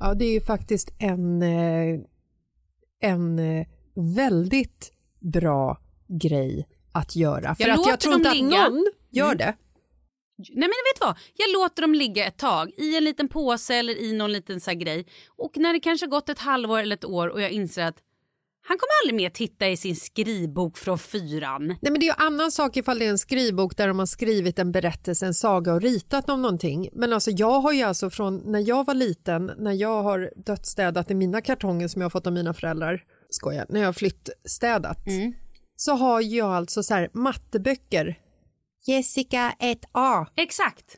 Ja, 0.00 0.14
det 0.14 0.24
är 0.24 0.32
ju 0.32 0.40
faktiskt 0.40 0.90
en, 0.98 1.42
eh, 1.42 2.00
en 3.00 3.38
eh, 3.38 3.66
väldigt 4.16 4.92
bra 5.20 5.78
grej 6.08 6.68
att 6.92 7.16
göra. 7.16 7.54
För 7.54 7.66
Jag 7.68 7.80
att 7.80 7.86
jag 7.86 8.00
tror 8.00 8.14
inte 8.14 8.30
att 8.30 8.36
ligga. 8.36 8.68
någon 8.68 8.86
gör 9.10 9.24
Mm. 9.26 9.36
det. 9.38 9.54
Nej 10.38 10.48
men 10.54 10.68
vet 10.68 11.00
du 11.00 11.06
vad? 11.06 11.16
Jag 11.36 11.52
låter 11.62 11.82
dem 11.82 11.94
ligga 11.94 12.26
ett 12.26 12.36
tag 12.38 12.70
i 12.76 12.96
en 12.96 13.04
liten 13.04 13.28
påse 13.28 13.74
eller 13.74 13.98
i 14.02 14.12
någon 14.12 14.32
liten 14.32 14.60
så 14.60 14.72
grej. 14.72 15.06
Och 15.28 15.56
när 15.56 15.72
det 15.72 15.80
kanske 15.80 16.06
gått 16.06 16.28
ett 16.28 16.38
halvår 16.38 16.78
eller 16.78 16.96
ett 16.96 17.04
år 17.04 17.28
och 17.28 17.42
jag 17.42 17.50
inser 17.50 17.84
att 17.86 17.96
han 18.66 18.78
kommer 18.78 18.90
aldrig 19.02 19.22
mer 19.22 19.30
titta 19.30 19.68
i 19.68 19.76
sin 19.76 19.96
skrivbok 19.96 20.78
från 20.78 20.98
fyran. 20.98 21.66
Nej, 21.66 21.78
men 21.92 21.94
det 21.94 22.06
är 22.06 22.08
ju 22.08 22.24
annan 22.26 22.52
sak 22.52 22.76
ifall 22.76 22.98
det 22.98 23.06
är 23.06 23.10
en 23.10 23.18
skrivbok 23.18 23.76
där 23.76 23.88
de 23.88 23.98
har 23.98 24.06
skrivit 24.06 24.58
en 24.58 24.72
berättelse, 24.72 25.26
en 25.26 25.34
saga 25.34 25.72
och 25.74 25.80
ritat 25.82 26.30
om 26.30 26.42
någonting. 26.42 26.88
Men 26.92 27.12
alltså 27.12 27.30
jag 27.30 27.60
har 27.60 27.72
ju 27.72 27.82
alltså 27.82 28.10
från 28.10 28.36
när 28.52 28.68
jag 28.68 28.86
var 28.86 28.94
liten, 28.94 29.52
när 29.58 29.72
jag 29.72 30.02
har 30.02 30.32
dödsstädat 30.36 31.10
i 31.10 31.14
mina 31.14 31.40
kartonger 31.40 31.88
som 31.88 32.00
jag 32.02 32.04
har 32.04 32.10
fått 32.10 32.26
av 32.26 32.32
mina 32.32 32.54
föräldrar, 32.54 33.02
skojar, 33.30 33.66
när 33.68 33.80
jag 33.80 33.88
har 33.88 33.92
flyttstädat, 33.92 35.06
Mm. 35.06 35.32
så 35.76 35.92
har 35.94 36.20
jag 36.20 36.50
alltså 36.50 36.82
så 36.82 36.94
här 36.94 37.10
matteböcker. 37.14 38.18
Jessica 38.86 39.54
1A. 39.60 40.26
Exakt. 40.36 40.96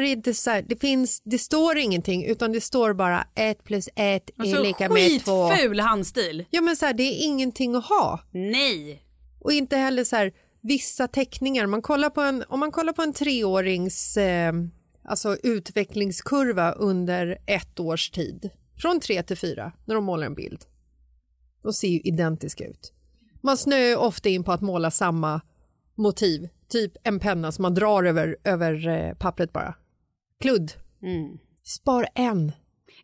Det 0.00 0.08
inte 0.08 0.34
så 0.34 0.50
här, 0.50 0.64
det 0.68 0.76
finns, 0.76 1.22
det 1.24 1.38
står 1.38 1.78
ingenting 1.78 2.24
utan 2.24 2.52
det 2.52 2.60
står 2.60 2.94
bara 2.94 3.26
1 3.34 3.64
plus 3.64 3.88
1 3.88 3.96
är 3.96 4.20
Alltså 4.36 4.62
lika 4.62 4.88
med 4.88 5.24
2. 5.24 5.48
skitful 5.50 5.80
handstil. 5.80 6.44
Ja 6.50 6.60
men 6.60 6.76
så 6.76 6.86
här, 6.86 6.94
det 6.94 7.02
är 7.02 7.24
ingenting 7.24 7.74
att 7.74 7.84
ha. 7.84 8.20
Nej. 8.30 9.02
Och 9.40 9.52
inte 9.52 9.76
heller 9.76 10.04
så 10.04 10.16
här, 10.16 10.32
vissa 10.60 11.08
teckningar. 11.08 11.66
Man 11.66 11.82
kollar 11.82 12.10
på 12.10 12.20
en, 12.20 12.44
om 12.48 12.60
man 12.60 12.72
kollar 12.72 12.92
på 12.92 13.02
en 13.02 13.12
treårings 13.12 14.16
eh, 14.16 14.52
alltså 15.04 15.36
utvecklingskurva 15.42 16.72
under 16.72 17.38
ett 17.46 17.80
års 17.80 18.10
tid, 18.10 18.50
från 18.76 19.00
tre 19.00 19.22
till 19.22 19.36
fyra, 19.36 19.72
när 19.84 19.94
de 19.94 20.04
målar 20.04 20.26
en 20.26 20.34
bild. 20.34 20.60
De 21.62 21.72
ser 21.72 21.88
ju 21.88 22.00
identiska 22.00 22.66
ut. 22.66 22.92
Man 23.42 23.56
snöar 23.56 23.96
ofta 23.96 24.28
in 24.28 24.44
på 24.44 24.52
att 24.52 24.60
måla 24.60 24.90
samma 24.90 25.40
motiv, 25.94 26.48
typ 26.68 26.92
en 27.02 27.20
penna 27.20 27.52
som 27.52 27.62
man 27.62 27.74
drar 27.74 28.04
över, 28.04 28.36
över 28.44 28.88
eh, 28.88 29.14
pappret 29.14 29.52
bara. 29.52 29.74
Kludd. 30.44 30.72
Mm. 31.02 31.38
Spar 31.62 32.08
en. 32.14 32.52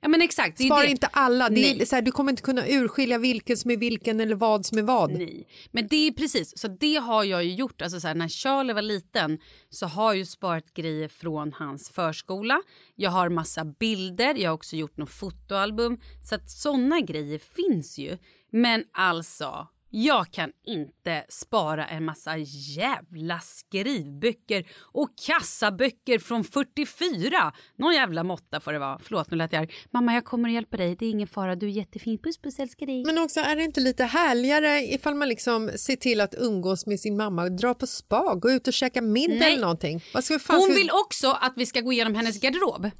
Ja 0.01 0.09
men 0.09 0.23
exakt. 0.23 0.65
Spar 0.65 0.85
inte 0.85 1.07
alla. 1.07 1.47
Är, 1.47 1.85
så 1.85 1.95
här, 1.95 2.03
du 2.03 2.13
kommer 2.13 2.33
inte 2.33 2.43
kunna 2.43 2.69
urskilja 2.69 3.19
vilken 3.19 3.57
som 3.57 3.71
är 3.71 3.77
vilken 3.77 4.21
eller 4.21 4.35
vad 4.35 4.67
som 4.67 4.79
är 4.79 4.83
vad. 4.83 5.13
Nej, 5.13 5.49
men 5.71 5.89
det 5.89 5.97
är 5.97 6.13
precis 6.13 6.59
så 6.59 6.69
det 6.69 6.95
har 6.95 7.25
jag 7.25 7.45
ju 7.45 7.55
gjort. 7.55 7.83
Alltså 7.83 8.01
så 8.01 8.09
här, 8.09 8.15
när 8.15 8.29
Charlie 8.29 8.73
var 8.73 8.83
liten 8.83 9.39
så 9.69 9.87
har 9.87 10.05
jag 10.05 10.17
ju 10.17 10.27
sparat 10.27 10.75
grejer 10.75 11.09
från 11.09 11.53
hans 11.53 11.91
förskola. 11.91 12.63
Jag 12.95 13.11
har 13.11 13.29
massa 13.29 13.65
bilder, 13.65 14.35
jag 14.35 14.51
har 14.51 14.55
också 14.55 14.77
gjort 14.77 14.97
något 14.97 15.11
fotoalbum. 15.11 16.01
Så 16.29 16.35
att 16.35 16.51
sådana 16.51 17.01
grejer 17.01 17.39
finns 17.39 17.99
ju. 17.99 18.19
Men 18.53 18.85
alltså, 18.93 19.69
jag 19.91 20.31
kan 20.33 20.51
inte 20.67 21.25
spara 21.29 21.87
en 21.87 22.05
massa 22.05 22.37
jävla 22.77 23.41
skrivböcker 23.41 24.67
och 24.81 25.09
kassaböcker 25.27 26.19
från 26.19 26.45
44. 26.45 27.53
Någon 27.79 27.95
jävla 27.95 28.25
måtta 28.25 28.61
får 28.61 28.73
det 28.73 28.79
vara. 28.79 28.99
Förlåt, 29.03 29.31
nu 29.31 29.37
lät 29.37 29.53
jag. 29.53 29.73
Mamma, 29.91 30.15
jag 30.15 30.25
kommer 30.25 30.49
att 30.49 30.55
hjälpa 30.55 30.77
dig. 30.77 30.97
Det 30.97 31.07
är 31.07 31.11
ingen 31.11 31.29
fara. 31.29 31.57
Du 31.57 31.67
är 31.67 31.71
jättefin. 31.71 32.19
Puss, 32.19 32.39
puss, 32.39 32.59
älskar 32.59 32.87
dig. 32.87 33.05
Men 33.07 33.19
också 33.19 33.41
är 33.41 33.57
det 33.57 33.63
inte 33.65 33.81
lite 33.81 34.05
härligare 34.05 34.81
ifall 34.83 35.15
man 35.15 35.29
liksom 35.29 35.71
ser 35.77 35.97
till 35.97 36.21
att 36.21 36.35
umgås 36.39 36.87
med 36.87 37.01
sin 37.01 37.17
mamma, 37.17 37.49
dra 37.49 37.75
på 37.75 37.87
spa, 37.87 38.35
gå 38.35 38.51
ut 38.51 38.67
och 38.69 38.73
käka 38.73 39.03
middag 39.03 39.35
Nej. 39.35 39.53
eller 39.53 39.61
någonting? 39.61 40.05
Vad 40.15 40.25
ska 40.25 40.35
vi 40.35 40.41
fan 40.41 40.57
Hon 40.57 40.63
ska 40.65 40.73
vi- 40.73 40.79
vill 40.79 40.91
också 41.07 41.31
att 41.41 41.53
vi 41.57 41.67
ska 41.67 41.81
gå 41.81 41.93
igenom 41.93 42.15
hennes 42.15 42.41
garderob. 42.41 42.91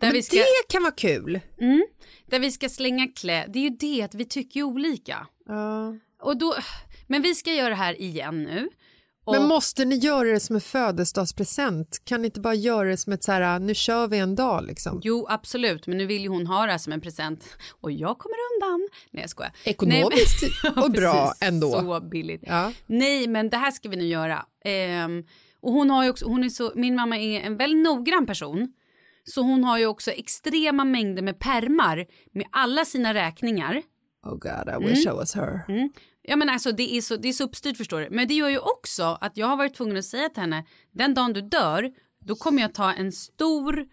Där, 0.00 0.12
Men 0.12 0.22
ska, 0.22 0.36
det 0.36 0.44
kan 0.68 0.82
vara 0.82 0.92
kul. 0.94 1.40
mm, 1.60 1.86
där 2.26 2.38
vi 2.40 2.50
ska 2.52 2.68
slänga 2.68 3.06
kläder. 3.06 3.52
Det 3.52 3.58
är 3.58 3.62
ju 3.62 3.70
det 3.70 4.02
att 4.02 4.14
vi 4.14 4.24
tycker 4.24 4.62
olika. 4.62 5.26
Ja. 5.46 5.96
Och 6.22 6.36
då, 6.38 6.54
men 7.06 7.22
vi 7.22 7.34
ska 7.34 7.52
göra 7.52 7.68
det 7.68 7.74
här 7.74 8.00
igen 8.02 8.42
nu. 8.42 8.68
Och, 9.24 9.34
Men 9.34 9.48
måste 9.48 9.84
ni 9.84 9.96
göra 9.96 10.28
det 10.28 10.40
som 10.40 10.56
en 10.56 10.60
födelsedagspresent? 10.60 12.02
Kan 12.04 12.22
ni 12.22 12.26
inte 12.26 12.40
bara 12.40 12.54
göra 12.54 12.88
det 12.88 12.96
som 12.96 13.12
ett 13.12 13.24
så 13.24 13.32
här, 13.32 13.58
nu 13.58 13.74
kör 13.74 14.08
vi 14.08 14.18
en 14.18 14.34
dag 14.34 14.64
liksom? 14.64 15.00
Jo, 15.04 15.26
absolut, 15.30 15.86
men 15.86 15.98
nu 15.98 16.06
vill 16.06 16.22
ju 16.22 16.28
hon 16.28 16.46
ha 16.46 16.66
det 16.66 16.70
här 16.70 16.78
som 16.78 16.92
en 16.92 17.00
present. 17.00 17.44
Och 17.80 17.92
jag 17.92 18.18
kommer 18.18 18.36
undan. 18.54 18.88
Nej, 19.10 19.22
jag 19.22 19.30
skojar. 19.30 19.52
Ekonomiskt 19.64 20.42
Nej, 20.42 20.72
men- 20.74 20.84
och 20.84 20.90
bra 20.90 21.32
ändå. 21.40 21.70
Så 21.70 22.00
billigt. 22.00 22.42
Ja. 22.46 22.72
Nej, 22.86 23.26
men 23.28 23.50
det 23.50 23.56
här 23.56 23.70
ska 23.70 23.88
vi 23.88 23.96
nu 23.96 24.06
göra. 24.06 24.46
Ehm, 24.64 25.24
och 25.60 25.72
hon 25.72 25.90
har 25.90 26.04
ju 26.04 26.10
också, 26.10 26.24
hon 26.26 26.44
är 26.44 26.48
så, 26.48 26.72
min 26.74 26.94
mamma 26.94 27.18
är 27.18 27.40
en 27.40 27.56
väldigt 27.56 27.84
noggrann 27.84 28.26
person. 28.26 28.72
Så 29.24 29.42
hon 29.42 29.64
har 29.64 29.78
ju 29.78 29.86
också 29.86 30.10
extrema 30.10 30.84
mängder 30.84 31.22
med 31.22 31.38
permar 31.38 32.06
med 32.32 32.46
alla 32.52 32.84
sina 32.84 33.14
räkningar. 33.14 33.82
Oh 34.28 34.34
god, 34.38 34.68
I 34.82 34.88
wish 34.88 35.06
I 35.06 35.10
was 35.10 35.34
her. 35.34 35.60
Ja 36.22 36.36
men 36.36 36.48
alltså 36.48 36.72
det 36.72 36.96
är, 36.96 37.00
så, 37.00 37.16
det 37.16 37.28
är 37.28 37.32
så 37.32 37.44
uppstyrt 37.44 37.76
förstår 37.76 38.00
du. 38.00 38.08
Men 38.10 38.28
det 38.28 38.34
gör 38.34 38.48
ju 38.48 38.58
också 38.58 39.18
att 39.20 39.36
jag 39.36 39.46
har 39.46 39.56
varit 39.56 39.74
tvungen 39.74 39.96
att 39.96 40.04
säga 40.04 40.28
till 40.28 40.40
henne, 40.40 40.64
den 40.92 41.14
dagen 41.14 41.32
du 41.32 41.40
dör, 41.40 41.92
då 42.24 42.34
kommer 42.36 42.62
jag 42.62 42.74
ta 42.74 42.92
en 42.92 43.12
stor, 43.12 43.86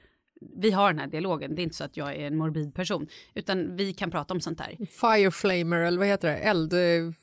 vi 0.62 0.72
har 0.72 0.92
den 0.94 1.00
här 1.00 1.08
dialogen, 1.08 1.56
det 1.56 1.62
är 1.62 1.64
inte 1.64 1.76
så 1.76 1.84
att 1.84 1.98
jag 1.98 2.16
är 2.16 2.28
en 2.28 2.38
morbid 2.38 2.74
person, 2.76 3.08
utan 3.34 3.76
vi 3.76 3.94
kan 3.94 4.12
prata 4.12 4.34
om 4.34 4.42
sånt 4.42 4.60
här. 4.60 4.78
Fireflamer 4.86 5.78
eller 5.78 5.98
vad 5.98 6.08
heter 6.08 6.28
det? 6.28 6.36
Eld... 6.38 6.74
eh, 6.74 7.14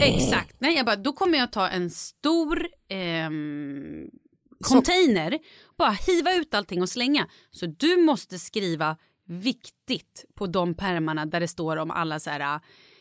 Exakt, 0.00 0.56
nej 0.60 0.74
jag 0.76 0.86
bara, 0.86 0.96
då 0.96 1.12
kommer 1.12 1.38
jag 1.38 1.52
ta 1.52 1.68
en 1.68 1.90
stor 1.90 2.66
ehm, 2.88 4.10
container, 4.60 5.38
bara 5.78 5.90
hiva 5.90 6.34
ut 6.34 6.54
allting 6.54 6.82
och 6.82 6.88
slänga. 6.88 7.28
Så 7.50 7.66
du 7.66 7.96
måste 7.96 8.38
skriva 8.38 8.96
viktigt 9.26 10.24
på 10.34 10.46
de 10.46 10.74
pärmarna 10.74 11.26
där 11.26 11.40
det 11.40 11.48
står 11.48 11.76
om 11.76 11.90
alla 11.90 12.20
så 12.20 12.30
här 12.30 12.60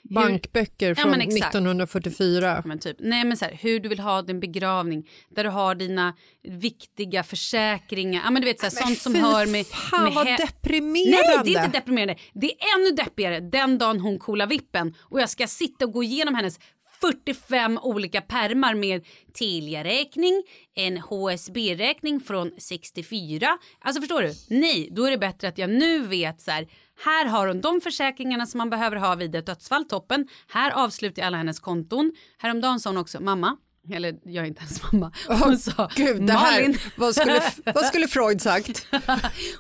Bankböcker 0.09 0.89
Ja, 0.89 0.95
från 0.95 1.11
men 1.11 1.21
exakt. 1.21 1.55
1944. 1.55 2.61
Men 2.65 2.79
typ, 2.79 2.97
nej 2.99 3.23
men 3.23 3.37
så 3.37 3.45
här, 3.45 3.53
hur 3.61 3.79
du 3.79 3.89
vill 3.89 3.99
ha 3.99 4.21
din 4.21 4.39
begravning, 4.39 5.09
där 5.29 5.43
du 5.43 5.49
har 5.49 5.75
dina 5.75 6.15
viktiga 6.43 7.23
försäkringar, 7.23 8.21
ja 8.23 8.31
men 8.31 8.41
du 8.41 8.47
vet 8.47 8.59
så 8.59 8.65
här, 8.65 8.71
sånt 8.71 8.97
som 8.97 9.15
hör 9.15 9.45
med... 9.45 9.65
fan, 9.65 10.03
med 10.03 10.13
vad 10.13 10.25
deprimerande. 10.27 11.27
Nej 11.27 11.39
det 11.43 11.59
är 11.59 11.65
inte 11.65 11.77
deprimerande, 11.79 12.15
det 12.33 12.51
är 12.51 12.57
ännu 12.77 12.91
deppigare 12.95 13.39
den 13.39 13.77
dagen 13.77 13.99
hon 13.99 14.19
coolar 14.19 14.47
vippen 14.47 14.95
och 15.01 15.21
jag 15.21 15.29
ska 15.29 15.47
sitta 15.47 15.85
och 15.85 15.91
gå 15.91 16.03
igenom 16.03 16.35
hennes 16.35 16.59
45 17.05 17.79
olika 17.81 18.21
permar 18.21 18.75
med 18.75 19.05
Telia-räkning, 19.33 20.43
en 20.75 20.97
HSB-räkning 20.97 22.19
från 22.19 22.51
64. 22.57 23.57
Alltså 23.79 24.01
förstår 24.01 24.21
du? 24.21 24.33
Nej, 24.49 24.89
då 24.91 25.05
är 25.05 25.11
det 25.11 25.17
bättre 25.17 25.47
att 25.47 25.57
jag 25.57 25.69
nu 25.69 26.01
vet 26.01 26.41
så 26.41 26.51
här. 26.51 26.67
Här 27.03 27.25
har 27.25 27.47
hon 27.47 27.61
de 27.61 27.81
försäkringarna 27.81 28.45
som 28.45 28.57
man 28.57 28.69
behöver 28.69 28.95
ha 28.95 29.15
vid 29.15 29.35
ett 29.35 29.45
dödsfall, 29.45 29.85
toppen. 29.85 30.27
Här 30.47 30.71
avslutar 30.71 31.21
jag 31.21 31.27
alla 31.27 31.37
hennes 31.37 31.59
konton. 31.59 32.11
Häromdagen 32.37 32.79
sa 32.79 32.89
hon 32.89 32.97
också, 32.97 33.21
mamma, 33.21 33.57
eller 33.93 34.15
jag 34.23 34.43
är 34.43 34.47
inte 34.47 34.61
ens 34.61 34.91
mamma. 34.91 35.11
Hon 35.43 35.57
sa, 35.57 35.89
Gud, 35.95 36.27
det 36.27 36.33
här, 36.33 36.61
Malin. 36.61 36.77
vad, 36.97 37.15
skulle, 37.15 37.41
vad 37.65 37.85
skulle 37.85 38.07
Freud 38.07 38.41
sagt? 38.41 38.87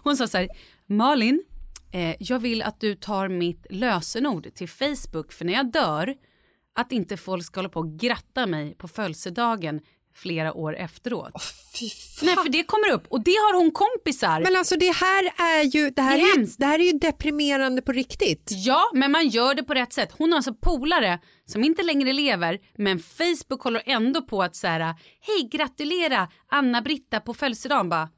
Hon 0.03 0.17
sa 0.17 0.27
så 0.27 0.37
här, 0.37 0.47
Malin, 0.87 1.43
eh, 1.91 2.15
jag 2.19 2.39
vill 2.39 2.61
att 2.61 2.79
du 2.79 2.95
tar 2.95 3.27
mitt 3.27 3.67
lösenord 3.69 4.53
till 4.53 4.69
Facebook 4.69 5.33
för 5.33 5.45
när 5.45 5.53
jag 5.53 5.71
dör, 5.71 6.15
att 6.75 6.91
inte 6.91 7.17
folk 7.17 7.45
ska 7.45 7.59
hålla 7.59 7.69
på 7.69 7.79
och 7.79 7.99
gratta 7.99 8.45
mig 8.45 8.75
på 8.75 8.87
födelsedagen 8.87 9.81
flera 10.15 10.53
år 10.53 10.75
efteråt. 10.75 11.31
Fy 11.79 11.89
Nej, 12.25 12.35
för 12.35 12.49
det 12.49 12.63
kommer 12.63 12.91
upp 12.91 13.07
och 13.07 13.23
det 13.23 13.31
har 13.31 13.57
hon 13.57 13.71
kompisar. 13.71 14.41
Men 14.41 14.55
alltså 14.55 14.75
det 14.75 14.91
här 14.95 15.23
är 15.37 15.63
ju, 15.63 15.89
det 15.89 16.01
här 16.01 16.17
Det 16.17 16.21
är 16.21 16.39
ju, 16.39 16.45
det 16.57 16.65
här 16.65 16.79
är 16.79 16.83
ju 16.83 16.91
deprimerande 16.91 17.81
på 17.81 17.91
riktigt. 17.91 18.51
Ja, 18.51 18.91
men 18.93 19.11
man 19.11 19.27
gör 19.27 19.53
det 19.53 19.63
på 19.63 19.73
rätt 19.73 19.93
sätt. 19.93 20.11
Hon 20.17 20.31
har 20.31 20.37
alltså 20.37 20.53
polare 20.53 21.19
som 21.45 21.63
inte 21.63 21.83
längre 21.83 22.13
lever, 22.13 22.59
men 22.77 22.99
Facebook 22.99 23.61
håller 23.61 23.81
ändå 23.85 24.21
på 24.21 24.43
att 24.43 24.55
så 24.55 24.67
här, 24.67 24.79
hej 25.19 25.49
gratulera 25.51 26.27
Anna-Britta 26.51 27.19
på 27.19 27.33
födelsedagen 27.33 27.89
bara. 27.89 28.09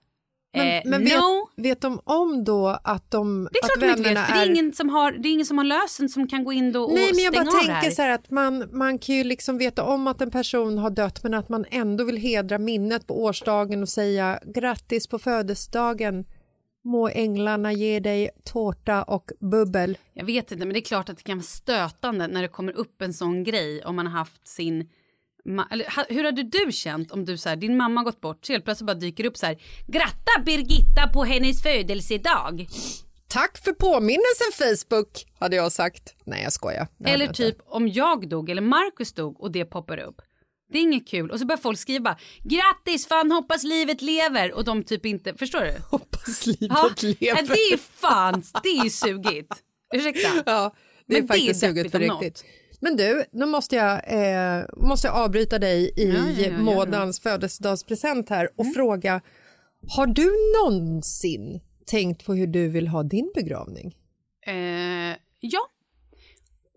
Men, 0.54 0.68
eh, 0.68 0.82
men 0.86 1.04
vet, 1.04 1.14
no. 1.14 1.50
vet 1.56 1.82
de 1.82 2.00
om 2.04 2.44
då 2.44 2.80
att 2.84 3.12
de 3.12 3.50
Det 3.52 3.60
är 3.60 3.66
att 3.66 3.80
klart 3.80 3.80
de 3.80 3.98
inte 3.98 4.14
vet, 4.14 4.28
för 4.28 4.34
det 4.34 4.40
är, 4.40 4.50
ingen 4.50 4.74
som 4.74 4.90
har, 4.90 5.12
det 5.12 5.30
är 5.30 5.34
ingen 5.34 5.46
som 5.46 5.58
har 5.58 5.66
lösen 5.66 6.10
som 6.10 6.28
kan 6.28 6.44
gå 6.44 6.54
in 6.54 6.72
då 6.72 6.84
och 6.84 6.94
Nej 6.94 7.12
men 7.16 7.24
jag 7.24 7.34
bara 7.34 7.46
tänker 7.46 7.92
så 7.92 8.02
här 8.02 8.10
att 8.10 8.32
man, 8.32 8.70
man 8.72 9.00
kan 9.00 9.16
ju 9.16 9.24
liksom 9.24 9.58
veta 9.58 9.84
om 9.84 10.08
att 10.08 10.22
en 10.22 10.32
person 10.32 10.78
har 10.78 10.90
dött 10.90 11.24
men 11.24 11.34
att 11.34 11.50
man 11.50 11.66
ändå 11.70 12.04
vill 12.04 12.18
hedra 12.18 12.58
minnet 12.58 13.08
på 13.08 13.24
årsdagen 13.24 13.82
och 13.82 13.90
säga 13.90 14.40
grattis 14.46 15.08
på 15.08 15.20
födelsedagen. 15.20 16.26
Må 16.84 17.10
änglarna 17.10 17.74
ge 17.74 18.00
dig 18.00 18.30
tårta 18.44 19.04
och 19.04 19.32
bubbel. 19.40 19.98
Jag 20.14 20.26
vet 20.26 20.52
inte, 20.52 20.66
men 20.66 20.74
det 20.74 20.80
är 20.80 20.82
klart 20.82 21.10
att 21.10 21.18
det 21.18 21.24
kan 21.24 21.38
vara 21.38 21.44
stötande 21.44 22.28
när 22.28 22.42
det 22.42 22.48
kommer 22.48 22.78
upp 22.78 23.02
en 23.02 23.14
sån 23.14 23.44
grej 23.44 23.84
om 23.86 23.96
man 23.96 24.08
har 24.08 24.20
haft 24.20 24.48
sin... 24.48 24.90
Eller, 25.72 25.96
ha, 25.96 26.06
hur 26.10 26.24
hade 26.24 26.44
du 26.44 26.72
känt 26.72 27.12
om 27.12 27.26
du 27.26 27.38
så 27.38 27.50
här, 27.50 27.56
din 27.56 27.78
mamma 27.78 28.04
gått 28.04 28.22
bort 28.22 28.46
så 28.46 28.54
helt 28.54 28.66
plötsligt 28.66 28.88
bara 28.88 28.94
dyker 28.94 29.26
upp 29.26 29.38
så 29.38 29.46
här 29.46 29.58
Gratta 29.88 30.42
Birgitta 30.46 31.08
på 31.14 31.24
hennes 31.24 31.62
födelsedag. 31.62 32.68
Tack 33.28 33.58
för 33.58 33.72
påminnelsen 33.72 34.52
Facebook 34.58 35.26
hade 35.40 35.56
jag 35.56 35.72
sagt. 35.72 36.16
Nej 36.26 36.44
jag 36.44 36.54
skojar. 36.54 36.88
Hade 37.00 37.12
Eller 37.12 37.26
jag 37.26 37.36
typ 37.36 37.56
inte. 37.56 37.64
om 37.68 37.88
jag 37.88 38.30
dog 38.30 38.50
eller 38.50 38.62
Markus 38.62 39.14
dog 39.14 39.42
och 39.42 39.52
det 39.52 39.66
poppar 39.66 39.98
upp. 39.98 40.22
Det 40.72 40.78
är 40.78 40.82
inget 40.82 41.08
kul. 41.08 41.32
Och 41.32 41.40
så 41.40 41.46
börjar 41.46 41.58
folk 41.58 41.80
skriva 41.80 42.18
grattis 42.44 43.08
fan 43.08 43.32
hoppas 43.32 43.64
livet 43.64 44.02
lever 44.02 44.54
och 44.54 44.64
de 44.64 44.84
typ 44.84 45.06
inte, 45.06 45.34
förstår 45.34 45.60
du? 45.62 45.76
Hoppas 45.92 46.46
livet 46.46 46.60
Ja, 46.70 46.90
lever. 47.02 47.48
det 47.48 47.74
är 47.74 47.78
fan, 47.78 48.44
det 48.64 48.70
är 48.70 48.84
ju 48.84 48.90
sugigt. 48.90 49.54
Ursäkta. 49.96 50.44
Ja, 50.46 50.76
det 51.06 51.18
är 51.18 51.22
Men 51.22 51.28
det 51.28 51.34
är 51.34 51.38
faktiskt 51.38 51.62
deppigt 51.62 51.92
på 51.92 51.98
riktigt. 51.98 52.46
Men 52.80 52.96
du, 52.96 53.26
nu 53.32 53.46
måste 53.46 53.76
jag, 53.76 54.02
eh, 54.08 54.66
måste 54.78 55.08
jag 55.08 55.16
avbryta 55.16 55.60
dig 55.60 55.94
i 55.98 56.12
Ja, 56.12 56.30
ja, 56.30 56.48
ja. 56.48 56.58
Månadens 56.58 57.20
födelsedagspresent 57.20 58.30
här 58.30 58.50
och 58.56 58.74
fråga, 58.74 59.22
har 59.96 60.08
du 60.08 60.32
någonsin 60.64 61.62
tänkt 61.86 62.26
på 62.26 62.34
hur 62.34 62.48
du 62.48 62.68
vill 62.68 62.88
ha 62.88 63.04
din 63.04 63.32
begravning? 63.36 63.96
Eh, 64.48 65.18
ja. 65.40 65.60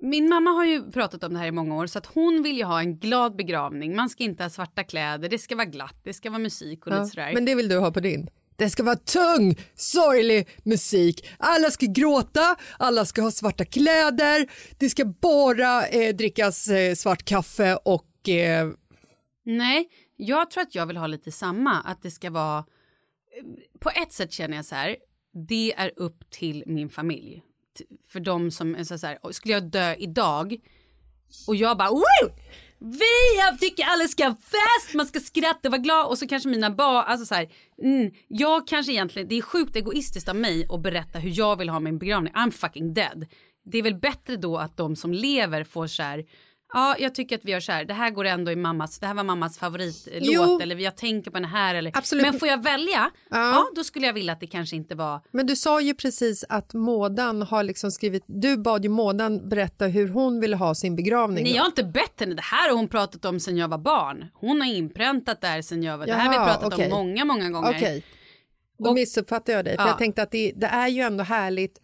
Min 0.02 0.28
mamma 0.28 0.50
har 0.50 0.64
ju 0.64 0.90
pratat 0.90 1.24
om 1.24 1.32
det 1.32 1.38
här 1.38 1.46
i 1.46 1.52
många 1.52 1.76
år 1.76 1.86
så 1.86 1.98
att 1.98 2.06
hon 2.06 2.42
vill 2.42 2.56
ju 2.56 2.64
ha 2.64 2.80
en 2.80 2.98
glad 2.98 3.36
begravning. 3.36 3.96
Man 3.96 4.08
ska 4.08 4.24
inte 4.24 4.42
ha 4.42 4.50
svarta 4.50 4.84
kläder, 4.84 5.28
det 5.28 5.38
ska 5.38 5.56
vara 5.56 5.64
glatt, 5.66 5.96
det 6.04 6.12
ska 6.12 6.30
vara 6.30 6.38
musik 6.38 6.86
och 6.86 6.92
lite 6.92 7.06
sådär. 7.06 7.30
men 7.34 7.44
det 7.44 7.54
vill 7.54 7.68
du 7.68 7.78
ha 7.78 7.92
på 7.92 8.00
din? 8.00 8.30
Det 8.60 8.70
ska 8.70 8.82
vara 8.82 8.96
tung, 8.96 9.56
sorglig 9.74 10.48
musik. 10.62 11.28
Alla 11.38 11.70
ska 11.70 11.86
gråta, 11.86 12.56
alla 12.78 13.04
ska 13.04 13.22
ha 13.22 13.30
svarta 13.30 13.64
kläder, 13.64 14.50
det 14.78 14.90
ska 14.90 15.04
bara 15.04 15.86
eh, 15.86 16.16
drickas 16.16 16.68
eh, 16.68 16.94
svart 16.94 17.24
kaffe 17.24 17.76
och 17.84 18.28
eh, 18.28 18.70
Nej, 19.44 19.88
jag 20.16 20.50
tror 20.50 20.62
att 20.62 20.74
jag 20.74 20.86
vill 20.86 20.96
ha 20.96 21.06
lite 21.06 21.32
samma. 21.32 21.80
Att 21.80 22.02
det 22.02 22.10
ska 22.10 22.30
vara... 22.30 22.58
Eh, 22.58 22.64
på 23.80 23.90
ett 23.90 24.12
sätt 24.12 24.32
känner 24.32 24.56
jag 24.56 24.64
så 24.64 24.74
här, 24.74 24.96
det 25.48 25.74
är 25.76 25.92
upp 25.96 26.30
till 26.30 26.64
min 26.66 26.90
familj. 26.90 27.42
För 28.08 28.20
de 28.20 28.50
som 28.50 28.74
är 28.74 28.84
så 28.84 29.06
här, 29.06 29.32
skulle 29.32 29.54
jag 29.54 29.70
dö 29.70 29.94
idag 29.94 30.56
och 31.46 31.56
jag 31.56 31.78
bara 31.78 31.90
Woo! 31.90 32.30
Vi 32.80 33.58
tycker 33.60 33.84
alla 33.84 34.08
ska 34.08 34.24
ha 34.24 34.34
fest, 34.34 34.94
man 34.94 35.06
ska 35.06 35.20
skratta 35.20 35.68
och 35.68 35.72
vara 35.72 35.82
glad 35.82 36.06
och 36.06 36.18
så 36.18 36.26
kanske 36.26 36.48
mina 36.48 36.70
barn, 36.70 37.04
alltså 37.06 37.26
så 37.26 37.34
här, 37.34 37.48
mm, 37.82 38.10
jag 38.28 38.66
kanske 38.66 38.92
egentligen, 38.92 39.28
det 39.28 39.38
är 39.38 39.42
sjukt 39.42 39.76
egoistiskt 39.76 40.28
av 40.28 40.36
mig 40.36 40.66
att 40.68 40.82
berätta 40.82 41.18
hur 41.18 41.38
jag 41.38 41.56
vill 41.56 41.68
ha 41.68 41.80
min 41.80 41.98
begravning, 41.98 42.32
I'm 42.32 42.50
fucking 42.50 42.94
dead. 42.94 43.26
Det 43.64 43.78
är 43.78 43.82
väl 43.82 43.94
bättre 43.94 44.36
då 44.36 44.56
att 44.56 44.76
de 44.76 44.96
som 44.96 45.12
lever 45.12 45.64
får 45.64 45.86
så 45.86 46.02
här, 46.02 46.24
ja 46.72 46.96
jag 46.98 47.14
tycker 47.14 47.36
att 47.38 47.44
vi 47.44 47.50
gör 47.52 47.60
så 47.60 47.72
här, 47.72 47.84
det 47.84 47.94
här 47.94 48.10
går 48.10 48.24
ändå 48.24 48.50
i 48.52 48.56
mammas, 48.56 48.98
det 48.98 49.06
här 49.06 49.14
var 49.14 49.24
mammas 49.24 49.58
favoritlåt 49.58 50.20
Jo. 50.20 50.60
eller 50.62 50.76
jag 50.76 50.96
tänker 50.96 51.30
på 51.30 51.34
den 51.38 51.44
här 51.48 51.74
eller, 51.74 51.92
Absolut. 51.98 52.22
men 52.22 52.38
får 52.38 52.48
jag 52.48 52.62
välja, 52.62 53.10
ja. 53.30 53.70
då 53.76 53.84
skulle 53.84 54.06
jag 54.06 54.12
vilja 54.12 54.32
att 54.32 54.40
det 54.40 54.46
kanske 54.46 54.76
inte 54.76 54.94
var 54.94 55.20
Men 55.30 55.46
du 55.46 55.56
sa 55.56 55.80
ju 55.80 55.94
precis 55.94 56.44
att 56.48 56.74
Mådan 56.74 57.42
har 57.42 57.62
liksom 57.62 57.90
skrivit, 57.90 58.24
du 58.26 58.56
bad 58.56 58.84
ju 58.84 58.88
Mådan 58.90 59.48
berätta 59.48 59.86
hur 59.86 60.08
hon 60.08 60.40
ville 60.40 60.56
ha 60.56 60.74
sin 60.74 60.96
begravning. 60.96 61.44
Nej 61.44 61.54
jag 61.54 61.62
har 61.62 61.66
inte 61.68 61.84
bett 61.84 62.20
henne, 62.20 62.34
det 62.34 62.42
här 62.42 62.68
har 62.70 62.76
hon 62.76 62.88
pratat 62.88 63.24
om 63.24 63.40
sen 63.40 63.56
jag 63.56 63.68
var 63.68 63.78
barn. 63.78 64.24
Hon 64.34 64.60
har 64.60 64.68
inpräntat 64.68 65.40
det 65.40 65.46
här 65.46 65.62
sen 65.62 65.82
jag 65.82 65.98
var, 65.98 66.06
det 66.06 66.12
här 66.12 66.22
har 66.24 66.30
vi 66.30 66.36
Jaha, 66.36 66.46
pratat 66.54 66.72
okej. 66.74 66.84
om 66.92 66.98
många, 67.06 67.24
många 67.24 67.50
gånger. 67.50 67.70
Okej, 67.70 68.04
då 68.78 68.88
Och- 68.88 68.94
missuppfattade 68.94 69.52
jag 69.52 69.64
dig. 69.64 69.76
För 69.76 69.82
Ja. 69.82 69.88
jag 69.88 69.98
tänkte 69.98 70.22
att 70.22 70.30
det, 70.30 70.52
det 70.56 70.66
är 70.66 70.88
ju 70.88 71.02
ändå 71.02 71.24
härligt 71.24 71.78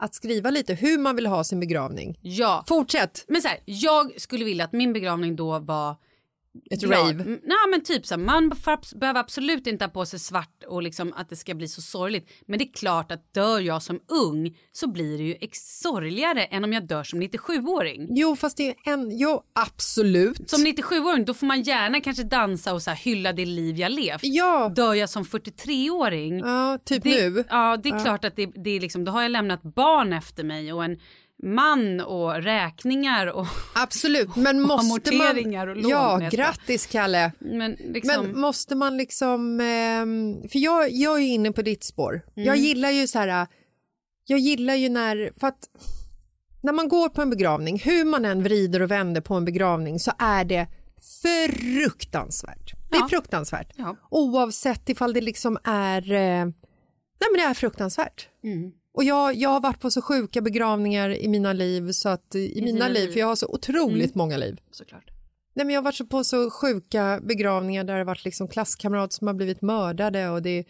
att 0.00 0.14
skriva 0.14 0.50
lite 0.50 0.74
hur 0.74 0.98
man 0.98 1.16
vill 1.16 1.26
ha 1.26 1.44
sin 1.44 1.60
begravning. 1.60 2.18
Ja. 2.22 2.64
Fortsätt! 2.68 3.24
Men 3.28 3.42
så 3.42 3.48
här, 3.48 3.58
jag 3.64 4.20
skulle 4.20 4.44
vilja 4.44 4.64
att 4.64 4.72
min 4.72 4.92
begravning 4.92 5.36
då 5.36 5.58
var 5.58 5.96
Ett 6.70 6.80
glad. 6.80 7.00
rave. 7.00 7.24
Nej 7.24 7.58
men 7.70 7.82
typ 7.82 8.06
så 8.06 8.14
här, 8.14 8.22
man 8.22 8.52
behöver 8.94 9.20
absolut 9.20 9.66
inte 9.66 9.84
ha 9.84 9.90
på 9.90 10.06
sig 10.06 10.18
svart 10.18 10.64
och 10.68 10.82
liksom 10.82 11.12
att 11.16 11.28
det 11.28 11.36
ska 11.36 11.54
bli 11.54 11.68
så 11.68 11.82
sorgligt. 11.82 12.30
Men 12.46 12.58
det 12.58 12.64
är 12.64 12.72
klart 12.72 13.12
att 13.12 13.34
dör 13.34 13.60
jag 13.60 13.82
som 13.82 14.00
ung 14.08 14.56
så 14.72 14.90
blir 14.90 15.18
det 15.18 15.24
ju 15.24 15.36
sorgligare 15.52 16.44
än 16.44 16.64
om 16.64 16.72
jag 16.72 16.86
dör 16.86 17.04
som 17.04 17.22
97-åring. 17.22 18.06
Jo, 18.10 18.36
fast 18.36 18.56
det 18.56 18.68
är 18.68 18.92
en... 18.92 19.18
Jo, 19.18 19.42
absolut. 19.52 20.50
Som 20.50 20.66
97-åring 20.66 21.24
då 21.24 21.34
får 21.34 21.46
man 21.46 21.62
gärna 21.62 22.00
kanske 22.00 22.22
dansa 22.22 22.74
och 22.74 22.82
så 22.82 22.90
här, 22.90 22.96
hylla 22.96 23.32
det 23.32 23.46
liv 23.46 23.76
jag 23.76 23.92
levt. 23.92 24.20
Ja. 24.22 24.72
Dör 24.76 24.94
jag 24.94 25.10
som 25.10 25.24
43-åring 25.24 26.38
Ja, 26.38 26.78
typ 26.84 27.02
det, 27.02 27.30
nu. 27.30 27.44
Ja, 27.48 27.76
det 27.76 27.88
är 27.88 28.04
klart 28.04 28.24
att 28.24 28.36
det, 28.36 28.46
det 28.46 28.70
är 28.70 28.80
liksom, 28.80 29.04
då 29.04 29.12
har 29.12 29.22
jag 29.22 29.30
lämnat 29.30 29.62
barn 29.62 30.12
efter 30.12 30.44
mig 30.44 30.72
och 30.72 30.84
en 30.84 30.98
man 31.42 32.00
och 32.00 32.34
räkningar 32.42 33.26
och 33.26 33.46
Absolut, 33.74 34.36
men 34.36 34.60
måste 34.62 34.86
amorteringar 34.86 35.66
man... 35.66 35.76
och 35.76 35.82
lån. 35.82 35.90
Ja, 35.90 36.28
grattis 36.32 36.86
Kalle. 36.86 37.32
Men 37.38 37.72
liksom, 37.72 38.26
Men 38.26 38.40
måste 38.40 38.74
man 38.74 38.96
liksom... 38.96 39.60
ehm, 39.60 40.48
för 40.48 40.58
jag, 40.58 40.90
jag 40.90 41.18
är 41.20 41.24
inne 41.26 41.52
på 41.52 41.62
ditt 41.62 41.84
spår. 41.84 42.12
Mm. 42.36 42.46
Jag 42.46 42.56
gillar 42.56 42.90
ju 42.90 43.06
så 43.06 43.18
här... 43.18 43.46
Jag 44.26 44.38
gillar 44.38 44.74
ju 44.74 44.88
när... 44.88 45.32
För 45.40 45.46
att 45.46 45.68
när 46.62 46.72
man 46.72 46.88
går 46.88 47.08
på 47.08 47.22
en 47.22 47.30
begravning, 47.30 47.78
hur 47.84 48.04
man 48.04 48.24
än 48.24 48.42
vrider 48.42 48.82
och 48.82 48.90
vänder 48.90 49.20
på 49.20 49.34
en 49.34 49.44
begravning 49.44 50.00
så 50.00 50.12
är 50.18 50.44
det 50.44 50.66
fruktansvärt. 51.22 52.72
Det 52.90 52.96
är 52.96 53.00
Ja. 53.00 53.08
fruktansvärt. 53.08 53.72
Ja. 53.76 53.96
Oavsett 54.10 54.88
ifall 54.88 55.12
det 55.12 55.20
liksom 55.20 55.58
är... 55.64 56.12
Eh, 56.12 56.44
nej 57.20 57.28
men 57.30 57.34
det 57.36 57.42
är 57.42 57.54
fruktansvärt. 57.54 58.28
Mm. 58.44 58.72
Och 58.92 59.04
jag, 59.04 59.34
jag 59.34 59.50
har 59.50 59.60
varit 59.60 59.80
på 59.80 59.90
så 59.90 60.02
sjuka 60.02 60.40
begravningar 60.40 61.10
i 61.10 61.28
mina 61.28 61.52
liv, 61.52 61.92
så 61.92 62.08
att, 62.08 62.34
i 62.34 62.52
mina 62.54 62.66
dina 62.66 62.88
liv, 62.88 63.04
liv. 63.04 63.12
för 63.12 63.20
jag 63.20 63.26
har 63.26 63.36
så 63.36 63.46
otroligt 63.46 64.14
många 64.14 64.36
liv. 64.36 64.60
såklart. 64.70 65.10
Nej, 65.54 65.66
men 65.66 65.74
jag 65.74 65.80
har 65.80 65.84
varit 65.84 65.96
så 65.96 66.06
på 66.06 66.24
så 66.24 66.50
sjuka 66.50 67.20
begravningar 67.22 67.84
där 67.84 67.92
det 67.92 68.00
har 68.00 68.04
varit 68.04 68.24
liksom 68.24 68.48
klasskamrat 68.48 69.12
som 69.12 69.26
har 69.26 69.34
blivit 69.34 69.62
mördade 69.62 70.28
och 70.28 70.42
det 70.42 70.50
är 70.50 70.64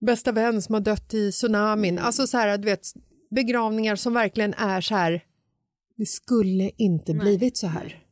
bästa 0.00 0.32
vän 0.32 0.62
som 0.62 0.74
har 0.74 0.80
dött 0.80 1.14
i 1.14 1.32
tsunamin. 1.32 1.98
Alltså 1.98 2.26
så 2.26 2.36
här, 2.38 2.58
du 2.58 2.64
vet, 2.64 2.86
begravningar 3.30 3.96
som 3.96 4.14
verkligen 4.14 4.54
är 4.54 4.80
så 4.80 4.94
här, 4.94 5.24
det 5.96 6.06
skulle 6.06 6.70
inte 6.76 7.14
blivit 7.14 7.56
så 7.56 7.66
här. 7.66 8.02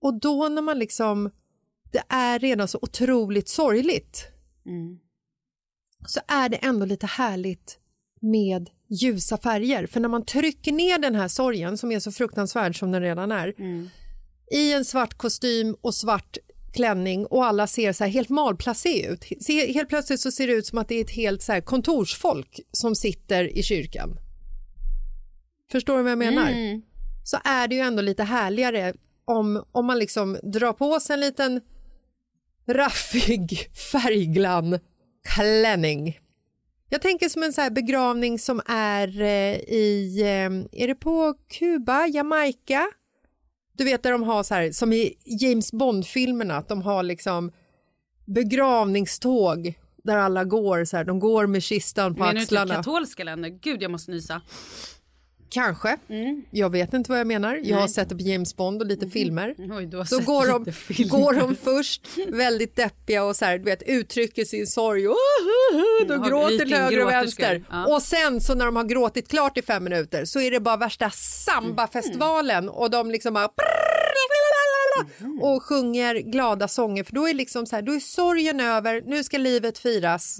Och 0.00 0.20
då 0.20 0.48
när 0.48 0.62
man 0.62 0.78
liksom, 0.78 1.30
det 1.92 2.02
är 2.08 2.38
redan 2.38 2.68
så 2.68 2.78
otroligt 2.82 3.48
sorgligt 3.48 4.26
så 6.06 6.20
är 6.28 6.48
det 6.48 6.56
ändå 6.56 6.86
lite 6.86 7.06
härligt 7.06 7.78
med 8.20 8.70
ljusa 8.88 9.38
färger. 9.38 9.86
För 9.86 10.00
när 10.00 10.08
man 10.08 10.24
trycker 10.24 10.72
ner 10.72 10.98
den 10.98 11.14
här 11.14 11.28
sorgen 11.28 11.78
som 11.78 11.92
är 11.92 11.98
så 11.98 12.12
fruktansvärd 12.12 12.78
som 12.78 12.90
den 12.90 13.02
redan 13.02 13.32
är 13.32 13.54
i 14.52 14.72
en 14.72 14.84
svart 14.84 15.14
kostym 15.14 15.76
och 15.80 15.94
svart 15.94 16.38
klänning 16.72 17.26
och 17.26 17.44
alla 17.44 17.66
ser 17.66 17.92
så 17.92 18.04
här 18.04 18.10
helt 18.10 18.28
malplacé 18.28 19.06
ut. 19.06 19.24
Helt 19.48 19.88
plötsligt 19.88 20.20
så 20.20 20.30
ser 20.30 20.46
det 20.46 20.52
ut 20.52 20.66
som 20.66 20.78
att 20.78 20.88
det 20.88 20.94
är 20.94 21.00
ett 21.04 21.10
helt 21.10 21.42
så 21.42 21.52
här 21.52 21.60
kontorsfolk 21.60 22.60
som 22.72 22.94
sitter 22.94 23.58
i 23.58 23.62
kyrkan. 23.62 24.16
Förstår 25.72 25.96
du 25.96 26.02
vad 26.02 26.12
jag 26.12 26.18
menar? 26.18 26.50
Så 27.24 27.38
är 27.44 27.68
det 27.68 27.74
ju 27.74 27.80
ändå 27.80 28.02
lite 28.02 28.22
härligare 28.24 28.94
om, 29.24 29.64
om 29.72 29.86
man 29.86 29.98
liksom 29.98 30.38
drar 30.42 30.72
på 30.72 31.00
sig 31.00 31.14
en 31.14 31.20
liten 31.20 31.60
raffig 32.68 33.70
färgglann 33.92 34.78
klänning. 35.28 36.18
Jag 36.88 37.02
tänker 37.02 37.28
som 37.28 37.42
en 37.42 37.52
så 37.52 37.60
här 37.60 37.70
begravning 37.70 38.38
som 38.38 38.60
är 38.66 39.20
eh, 39.20 39.56
i, 39.56 40.20
eh, 40.20 40.82
är 40.82 40.86
det 40.86 40.94
på 40.94 41.34
Kuba, 41.58 42.06
Jamaica? 42.06 42.88
Du 43.72 43.84
vet 43.84 44.02
där 44.02 44.12
de 44.12 44.22
har 44.22 44.42
så 44.42 44.54
här, 44.54 44.72
som 44.72 44.92
i 44.92 45.14
James 45.24 45.72
Bond-filmerna, 45.72 46.56
att 46.56 46.68
de 46.68 46.82
har 46.82 47.02
liksom 47.02 47.52
begravningståg 48.26 49.74
där 50.04 50.16
alla 50.16 50.44
går 50.44 50.84
så 50.84 50.96
här, 50.96 51.04
de 51.04 51.18
går 51.18 51.46
med 51.46 51.62
kistan 51.62 52.14
på 52.14 52.20
Menar 52.20 52.32
du 52.32 52.40
typ 52.40 52.44
axlarna. 52.46 52.74
katolska 52.74 53.24
länder? 53.24 53.48
Gud, 53.48 53.82
jag 53.82 53.90
måste 53.90 54.10
nysa. 54.10 54.42
Kanske. 55.50 55.96
Jag 56.50 56.70
vet 56.70 56.94
inte 56.94 57.10
vad 57.10 57.20
jag 57.20 57.26
menar. 57.26 57.60
Jag 57.62 57.76
har 57.76 57.88
sett 57.88 58.08
det 58.08 58.14
på 58.16 58.22
James 58.22 58.56
Bond 58.56 58.82
och 58.82 58.88
lite 58.88 59.08
filmer. 59.08 59.54
Oj, 59.58 59.86
du 59.86 59.96
har 59.96 60.04
Så 60.04 60.20
går 60.20 60.46
de, 60.46 60.64
lite 60.64 60.72
film. 60.78 61.08
går 61.08 61.32
de 61.32 61.56
först 61.56 62.06
väldigt 62.28 62.76
deppiga 62.76 63.24
och 63.24 63.36
så 63.36 63.44
här, 63.44 63.58
du 63.58 63.64
vet, 63.64 63.82
uttrycker 63.82 64.44
sin 64.44 64.66
sorg. 64.66 65.08
Oh, 65.08 65.16
de 66.08 66.12
Ja, 66.14 66.28
gråter 66.28 66.58
till 66.58 66.74
höger 66.74 67.04
och 67.04 67.10
vänster. 67.10 67.64
Ja. 67.70 67.94
Och 67.94 68.02
sen 68.02 68.40
så 68.40 68.54
när 68.54 68.64
de 68.64 68.76
har 68.76 68.84
gråtit 68.84 69.28
klart 69.28 69.58
i 69.58 69.62
fem 69.62 69.84
minuter 69.84 70.24
så 70.24 70.40
är 70.40 70.50
det 70.50 70.60
bara 70.60 70.76
värsta 70.76 71.10
sambafestivalen 71.10 72.68
och 72.68 72.90
de 72.90 73.10
liksom 73.10 73.34
bara 73.34 73.48
och 75.40 75.62
sjunger 75.62 76.14
glada 76.14 76.68
sånger 76.68 77.04
för 77.04 77.14
då 77.14 77.28
är 77.28 77.34
liksom 77.34 77.66
så 77.66 77.76
här, 77.76 77.82
då 77.82 77.92
är 77.92 78.00
sorgen 78.00 78.60
över, 78.60 79.02
nu 79.06 79.24
ska 79.24 79.38
livet 79.38 79.78
firas. 79.78 80.38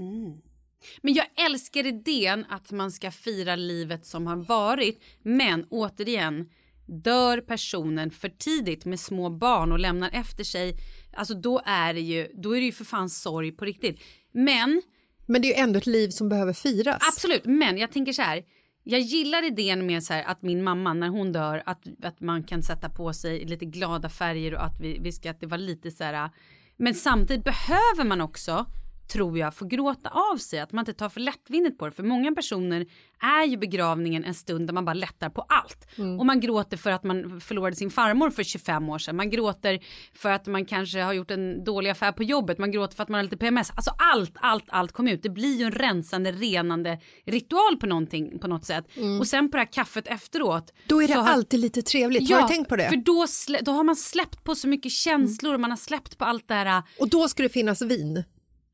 Men 1.02 1.14
jag 1.14 1.26
älskar 1.46 1.86
idén 1.86 2.44
att 2.48 2.70
man 2.70 2.92
ska 2.92 3.10
fira 3.10 3.56
livet 3.56 4.06
som 4.06 4.26
har 4.26 4.36
varit. 4.36 5.02
Men 5.22 5.64
återigen, 5.70 6.48
dör 6.86 7.40
personen 7.40 8.10
för 8.10 8.28
tidigt 8.28 8.84
med 8.84 9.00
små 9.00 9.30
barn 9.30 9.72
och 9.72 9.78
lämnar 9.78 10.10
efter 10.12 10.44
sig, 10.44 10.76
alltså 11.12 11.34
då 11.34 11.62
är 11.64 11.94
det 11.94 12.00
ju, 12.00 12.28
då 12.34 12.56
är 12.56 12.60
det 12.60 12.66
ju 12.66 12.72
för 12.72 12.84
fan 12.84 13.10
sorg 13.10 13.52
på 13.52 13.64
riktigt. 13.64 14.00
Men 14.32 14.82
Men 15.26 15.42
det 15.42 15.48
är 15.48 15.56
ju 15.56 15.62
ändå 15.62 15.78
ett 15.78 15.86
liv 15.86 16.08
som 16.08 16.28
behöver 16.28 16.52
firas. 16.52 16.98
Absolut, 17.08 17.44
men 17.44 17.78
jag 17.78 17.92
tänker 17.92 18.12
så 18.12 18.22
här. 18.22 18.44
Jag 18.82 19.00
gillar 19.00 19.46
idén 19.46 19.86
med 19.86 20.04
så 20.04 20.12
här 20.12 20.24
att 20.24 20.42
min 20.42 20.64
mamma 20.64 20.94
när 20.94 21.08
hon 21.08 21.32
dör 21.32 21.62
att, 21.66 21.84
att 22.02 22.20
man 22.20 22.44
kan 22.44 22.62
sätta 22.62 22.88
på 22.88 23.12
sig 23.12 23.44
lite 23.44 23.64
glada 23.64 24.08
färger 24.08 24.54
och 24.54 24.64
att 24.64 24.80
vi, 24.80 24.98
vi 25.00 25.12
ska 25.12 25.30
att 25.30 25.40
det 25.40 25.46
var 25.46 25.58
lite 25.58 25.90
så 25.90 26.04
här. 26.04 26.30
Men 26.76 26.94
samtidigt 26.94 27.44
behöver 27.44 28.04
man 28.04 28.20
också 28.20 28.66
tror 29.12 29.38
jag 29.38 29.54
få 29.54 29.64
gråta 29.64 30.08
av 30.32 30.36
sig 30.36 30.60
att 30.60 30.72
man 30.72 30.82
inte 30.82 30.92
tar 30.94 31.08
för 31.08 31.20
lättvindigt 31.20 31.78
på 31.78 31.84
det 31.86 31.92
för 31.92 32.02
många 32.02 32.32
personer 32.34 32.86
är 33.22 33.44
ju 33.46 33.56
begravningen 33.56 34.24
en 34.24 34.34
stund 34.34 34.66
där 34.66 34.74
man 34.74 34.84
bara 34.84 34.94
lättar 34.94 35.28
på 35.30 35.42
allt 35.48 35.86
och 36.18 36.26
man 36.26 36.40
gråter 36.40 36.76
för 36.76 36.90
att 36.90 37.04
man 37.04 37.40
förlorade 37.40 37.76
sin 37.76 37.90
farmor 37.90 38.30
för 38.30 38.42
25 38.42 38.88
år 38.88 38.98
sedan 38.98 39.16
man 39.16 39.30
gråter 39.30 39.78
för 40.14 40.30
att 40.30 40.46
man 40.46 40.64
kanske 40.66 41.00
har 41.02 41.12
gjort 41.12 41.30
en 41.30 41.64
dålig 41.64 41.90
affär 41.90 42.12
på 42.12 42.22
jobbet 42.22 42.58
man 42.58 42.70
gråter 42.72 42.96
för 42.96 43.02
att 43.02 43.08
man 43.08 43.18
har 43.18 43.22
lite 43.22 43.36
PMS 43.36 43.70
alltså 43.74 43.90
allt 43.98 44.32
allt 44.34 44.64
allt 44.68 44.92
kom 44.92 45.08
ut 45.08 45.22
det 45.22 45.28
blir 45.30 45.58
ju 45.58 45.64
en 45.64 45.72
rensande 45.72 46.32
renande 46.32 46.98
ritual 47.26 47.76
på 47.80 47.86
någonting 47.86 48.38
på 48.38 48.48
något 48.48 48.64
sätt 48.64 48.84
och 49.20 49.26
sen 49.26 49.50
på 49.50 49.56
det 49.56 49.60
här 49.60 49.72
kaffet 49.72 50.06
efteråt 50.06 50.72
Då 50.86 51.02
är 51.02 51.08
det 51.08 51.14
har- 51.14 51.28
alltid 51.32 51.60
lite 51.60 51.82
trevligt. 51.82 52.30
har 52.30 52.42
du 52.42 52.48
tänkt 52.48 52.68
på 52.68 52.76
det? 52.76 52.88
för 52.88 52.96
då, 52.96 53.26
slä, 53.26 53.58
då 53.62 53.72
har 53.72 53.84
man 53.84 53.96
släppt 53.96 54.44
på 54.44 54.54
så 54.54 54.68
mycket 54.68 54.92
känslor 54.92 55.54
och 55.54 55.60
man 55.60 55.70
har 55.70 55.76
släppt 55.78 56.18
på 56.18 56.24
allt 56.24 56.48
det 56.48 56.54
här. 56.54 56.82
Och 56.98 57.08
då 57.08 57.28
ska 57.28 57.42
det 57.42 57.48
finnas 57.48 57.82
vin. 57.82 58.24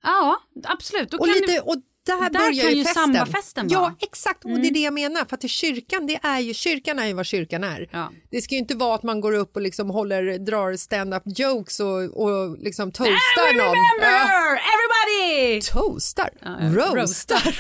Ja, 0.07 0.37
absolut. 0.65 1.15
Och, 1.15 1.29
lite, 1.29 1.61
och 1.61 1.77
där, 2.07 2.21
där 2.21 2.31
börjar 2.31 2.63
kan 2.63 2.71
ju 2.71 2.77
ju 2.77 2.85
festen. 2.85 3.03
sambafesten 3.15 3.69
Ja, 3.71 3.79
vara. 3.79 3.89
Mm. 3.89 3.99
exakt. 4.03 4.45
Och 4.45 4.51
det 4.51 4.69
är 4.69 4.73
det 4.73 4.81
jag 4.81 4.95
menar. 4.95 5.25
För 5.25 5.35
att 5.37 5.51
kyrkan, 5.51 6.07
det 6.07 6.21
är 6.23 6.39
ju, 6.41 6.55
kyrkan 6.55 6.99
är 6.99 7.07
ju 7.07 7.13
vad 7.13 7.27
kyrkan 7.27 7.65
är. 7.65 7.89
Ja. 7.93 8.13
Det 8.31 8.43
ska 8.43 8.55
ju 8.55 8.59
inte 8.59 8.75
vara 8.77 8.95
att 8.95 9.03
man 9.03 9.21
går 9.21 9.33
upp 9.33 9.57
och 9.57 9.63
liksom 9.63 9.91
håller, 9.91 10.39
drar 10.39 10.77
stand-up 10.77 11.23
jokes 11.27 11.81
och, 11.81 11.97
och 12.25 12.59
liksom 12.59 12.93
toastar 12.93 13.49
And 13.49 13.57
någon. 13.57 13.67
remember, 13.67 14.11
Ja, 14.11 14.59
everybody! 14.73 15.61
toastar? 15.63 16.31
ja. 16.43 16.57
Roastar? 16.61 17.59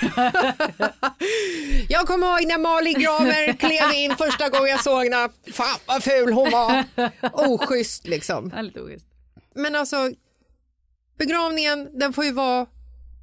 jag 1.88 2.06
kommer 2.06 2.26
ihåg 2.26 2.46
när 2.48 2.58
Malin 2.58 3.00
Gramer 3.00 3.52
klev 3.52 3.92
in 3.94 4.16
första 4.16 4.48
gången 4.48 4.70
jag 4.70 4.82
såg 4.82 5.02
henne. 5.04 5.28
Fan 5.52 5.78
vad 5.86 6.02
ful 6.02 6.32
hon 6.32 6.50
var. 6.50 6.84
Oschysst 7.32 8.06
liksom. 8.06 8.52
Ja, 8.56 8.82
oschysst. 8.82 9.06
Men 9.54 9.74
alltså, 9.76 9.96
begravningen 11.18 11.98
den 11.98 12.12
får 12.12 12.24
ju 12.24 12.32
vara 12.32 12.66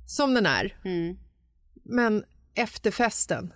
som 0.07 0.33
den 0.33 0.45
är. 0.45 0.77
Mm. 0.85 1.17
Men 1.83 2.23
efterfesten. 2.55 3.53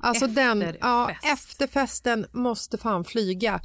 Alltså 0.00 0.26
den, 0.26 0.74
ja, 0.80 1.10
Efterfest. 1.10 1.32
efterfesten 1.32 2.26
måste 2.32 2.78
fan 2.78 3.04
flyga. 3.04 3.60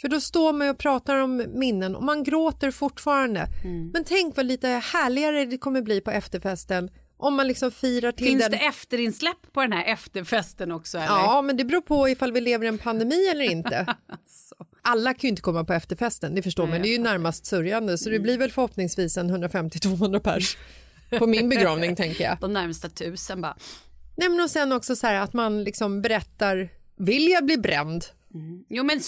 För 0.00 0.08
då 0.08 0.20
står 0.20 0.52
man 0.52 0.68
och 0.68 0.78
pratar 0.78 1.16
om 1.16 1.44
minnen 1.54 1.96
och 1.96 2.02
man 2.02 2.24
gråter 2.24 2.70
fortfarande. 2.70 3.48
Mm. 3.64 3.90
Men 3.92 4.04
tänk 4.04 4.36
vad 4.36 4.46
lite 4.46 4.68
härligare 4.68 5.44
det 5.44 5.58
kommer 5.58 5.82
bli 5.82 6.00
på 6.00 6.10
efterfesten 6.10 6.90
om 7.16 7.34
man 7.34 7.48
liksom 7.48 7.70
firar 7.70 8.12
till 8.12 8.26
Finns 8.26 8.42
den. 8.42 8.50
det 8.50 8.66
efterinsläpp 8.66 9.52
på 9.52 9.60
den 9.60 9.72
här 9.72 9.84
efterfesten 9.84 10.72
också? 10.72 10.98
Eller? 10.98 11.06
Ja, 11.06 11.42
men 11.42 11.56
det 11.56 11.64
beror 11.64 11.80
på 11.80 12.08
ifall 12.08 12.32
vi 12.32 12.40
lever 12.40 12.64
i 12.64 12.68
en 12.68 12.78
pandemi 12.78 13.28
eller 13.28 13.44
inte. 13.50 13.86
Alla 14.82 15.14
kan 15.14 15.20
ju 15.22 15.28
inte 15.28 15.42
komma 15.42 15.64
på 15.64 15.72
efterfesten, 15.72 16.34
det 16.34 16.42
förstår 16.42 16.66
man. 16.66 16.82
Det 16.82 16.88
är 16.88 16.92
ju 16.92 16.98
närmast 16.98 17.46
sörjande, 17.46 17.98
så 17.98 18.10
det 18.10 18.18
blir 18.18 18.38
väl 18.38 18.50
förhoppningsvis 18.50 19.16
en 19.16 19.30
150-200 19.30 20.18
pers 20.18 20.56
på 21.18 21.26
min 21.26 21.48
begravning 21.48 21.96
tänker 21.96 22.24
jag. 22.24 22.38
De 22.40 22.52
närmsta 22.52 22.88
tusen 22.88 23.40
bara. 23.40 23.56
Nej, 24.16 24.28
men 24.28 24.40
och 24.40 24.50
sen 24.50 24.72
också 24.72 24.96
så 24.96 25.06
här 25.06 25.14
att 25.14 25.32
man 25.32 25.64
liksom 25.64 26.02
berättar, 26.02 26.68
vill 26.96 27.28
jag 27.28 27.44
bli 27.44 27.58
bränd? 27.58 28.04
Jo 28.68 28.84
men 28.84 29.00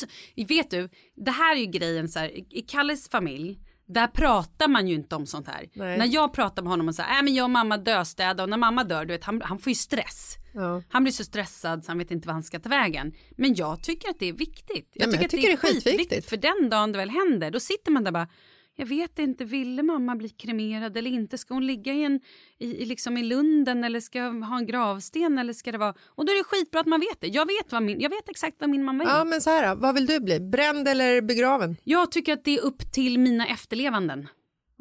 vet 0.48 0.70
du, 0.70 0.88
det 1.16 1.30
här 1.30 1.56
är 1.56 1.60
ju 1.60 1.66
grejen 1.66 2.08
så 2.08 2.18
här, 2.18 2.30
i 2.56 2.64
Kalles 2.68 3.08
familj, 3.08 3.58
där 3.86 4.06
pratar 4.06 4.68
man 4.68 4.88
ju 4.88 4.94
inte 4.94 5.16
om 5.16 5.26
sånt 5.26 5.46
här. 5.46 5.68
Nej. 5.72 5.98
När 5.98 6.06
jag 6.06 6.32
pratar 6.32 6.62
med 6.62 6.70
honom 6.70 6.88
och 6.88 6.94
säger, 6.94 7.10
äh, 7.10 7.22
men 7.22 7.34
jag 7.34 7.44
och 7.44 7.50
mamma 7.50 7.76
döstäda 7.76 8.42
och 8.42 8.48
när 8.48 8.56
mamma 8.56 8.84
dör, 8.84 9.04
du 9.04 9.12
vet, 9.12 9.24
han, 9.24 9.42
han 9.44 9.58
får 9.58 9.70
ju 9.70 9.74
stress. 9.74 10.36
Ja. 10.54 10.82
Han 10.88 11.02
blir 11.02 11.12
så 11.12 11.24
stressad 11.24 11.84
så 11.84 11.90
han 11.90 11.98
vet 11.98 12.10
inte 12.10 12.28
vad 12.28 12.34
han 12.34 12.42
ska 12.42 12.58
ta 12.58 12.68
vägen. 12.68 13.12
Men 13.36 13.54
jag 13.54 13.82
tycker 13.82 14.08
att 14.10 14.18
det 14.18 14.28
är 14.28 14.32
viktigt. 14.32 14.90
Jag 14.92 15.06
men 15.06 15.20
jag 15.20 15.30
tycker, 15.30 15.42
tycker 15.42 15.54
att 15.54 15.60
det 15.62 15.68
är 15.68 15.70
det 15.70 15.74
är 15.74 15.74
skitviktigt. 15.74 15.98
skitviktigt. 16.00 16.30
För 16.30 16.36
den 16.36 16.70
dagen 16.70 16.92
det 16.92 16.98
väl 16.98 17.10
händer, 17.10 17.50
då 17.50 17.60
sitter 17.60 17.92
man 17.92 18.04
där 18.04 18.12
bara, 18.12 18.28
jag 18.76 18.86
vet 18.86 19.18
inte, 19.18 19.44
ville 19.44 19.82
mamma 19.82 20.16
bli 20.16 20.28
kremerad 20.28 20.96
eller 20.96 21.10
inte? 21.10 21.38
Ska 21.38 21.54
hon 21.54 21.66
ligga 21.66 21.92
i, 21.92 22.04
en, 22.04 22.20
i, 22.58 22.84
liksom 22.84 23.16
i 23.16 23.22
lunden 23.22 23.84
eller 23.84 24.00
ska 24.00 24.18
jag 24.18 24.32
ha 24.32 24.58
en 24.58 24.66
gravsten 24.66 25.38
eller 25.38 25.52
ska 25.52 25.72
det 25.72 25.78
vara... 25.78 25.94
Och 26.06 26.26
då 26.26 26.32
är 26.32 26.38
det 26.38 26.44
skitbra 26.44 26.80
att 26.80 26.86
man 26.86 27.00
vet 27.00 27.20
det. 27.20 27.26
Jag 27.26 27.46
vet, 27.46 27.72
vad 27.72 27.82
min, 27.82 28.00
jag 28.00 28.10
vet 28.10 28.28
exakt 28.28 28.56
vad 28.60 28.70
min 28.70 28.84
mamma 28.84 29.04
vill. 29.04 29.12
Ja, 29.12 29.24
men 29.24 29.40
så 29.40 29.50
här, 29.50 29.74
vad 29.74 29.94
vill 29.94 30.06
du 30.06 30.20
bli? 30.20 30.40
Bränd 30.40 30.88
eller 30.88 31.20
begraven? 31.20 31.76
Jag 31.84 32.10
tycker 32.12 32.32
att 32.32 32.44
det 32.44 32.58
är 32.58 32.60
upp 32.60 32.92
till 32.92 33.18
mina 33.18 33.46
efterlevanden. 33.46 34.28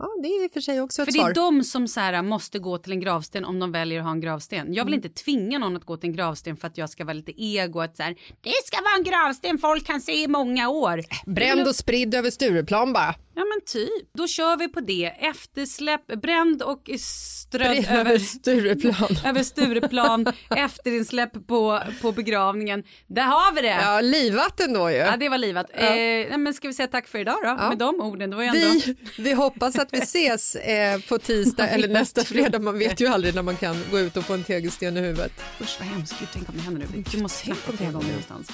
Ja, 0.01 0.09
det 0.23 0.27
är 0.27 0.43
i 0.43 0.47
och 0.47 0.51
för 0.51 0.61
sig 0.61 0.81
också 0.81 1.01
ett 1.01 1.05
För 1.05 1.11
det 1.13 1.19
svar. 1.19 1.29
är 1.29 1.33
de 1.33 1.63
som 1.63 1.87
så 1.87 1.99
här, 1.99 2.21
måste 2.21 2.59
gå 2.59 2.77
till 2.77 2.91
en 2.91 2.99
gravsten 2.99 3.45
om 3.45 3.59
de 3.59 3.71
väljer 3.71 3.99
att 3.99 4.05
ha 4.05 4.11
en 4.11 4.21
gravsten. 4.21 4.73
Jag 4.73 4.85
vill 4.85 4.93
Mm. 4.93 5.05
inte 5.05 5.23
tvinga 5.23 5.59
någon 5.59 5.75
att 5.77 5.85
gå 5.85 5.97
till 5.97 6.09
en 6.09 6.15
gravsten 6.15 6.57
för 6.57 6.67
att 6.67 6.77
jag 6.77 6.89
ska 6.89 7.05
vara 7.05 7.13
lite 7.13 7.43
ego. 7.43 7.79
Att 7.79 7.97
så 7.97 8.03
här, 8.03 8.15
det 8.41 8.51
ska 8.65 8.81
vara 8.81 8.95
en 8.97 9.03
gravsten 9.03 9.57
folk 9.57 9.85
kan 9.87 10.01
se 10.01 10.23
i 10.23 10.27
många 10.27 10.69
år. 10.69 11.01
Bränd 11.25 11.67
och 11.67 11.75
spridd 11.75 12.15
över 12.15 12.29
Stureplan 12.29 12.93
bara. 12.93 13.15
Ja 13.35 13.41
men 13.45 13.61
typ. 13.65 14.13
Då 14.17 14.27
kör 14.27 14.57
vi 14.57 14.67
på 14.67 14.79
det. 14.79 15.05
Eftersläpp, 15.05 16.07
bränd 16.21 16.61
och 16.63 16.89
strödd 16.99 17.77
över 17.77 17.99
över 17.99 18.17
Stureplan. 18.19 19.09
över 19.25 19.43
Stureplan, 19.43 20.25
efterinsläpp 20.55 21.47
på, 21.47 21.79
på 22.01 22.11
begravningen. 22.11 22.83
Där 23.07 23.21
har 23.23 23.53
vi 23.55 23.61
det. 23.61 23.67
Ja. 23.67 23.95
Ja, 23.95 24.01
livvatten 24.01 24.73
då 24.73 24.91
ju. 24.91 25.03
det 25.19 25.29
var 25.29 25.37
livat. 25.37 25.65
Eh, 25.73 25.89
nej, 25.89 26.37
men 26.37 26.53
ska 26.53 26.67
vi 26.67 26.73
säga 26.73 26.87
tack 26.87 27.07
för 27.07 27.19
idag 27.19 27.37
då? 27.43 27.55
Med 27.69 27.77
de 27.77 28.01
orden. 28.01 28.29
Det 28.29 28.35
var 28.35 28.43
ju 28.43 28.49
ändå... 28.49 28.59
Vi, 28.59 28.95
vi 29.17 29.33
hoppas 29.33 29.79
att 29.79 29.90
vi 29.91 29.99
ses 29.99 30.55
eh, 30.55 30.99
på 31.09 31.17
tisdag 31.17 31.67
eller 31.69 31.87
nästa 31.87 32.23
fredag. 32.23 32.59
Man 32.59 32.79
vet 32.79 33.01
ju 33.01 33.07
aldrig 33.07 33.35
när 33.35 33.41
man 33.41 33.57
kan 33.57 33.83
gå 33.91 33.99
ut 33.99 34.17
och 34.17 34.25
få 34.25 34.33
en 34.33 34.43
tegelsten 34.43 34.97
i 34.97 34.99
huvudet. 34.99 35.31
Usch 35.61 35.75
vad 35.79 35.87
hemskt. 35.87 36.15
Gud, 36.19 36.27
tänk 36.33 36.49
om 36.49 36.55
det 36.57 36.61
händer 36.61 36.87
nu. 36.93 37.03
Du 37.11 37.21
måste 37.21 37.43
knacka 37.45 37.71
tre 37.77 37.85
gånger 37.91 38.07
någonstans. 38.07 38.49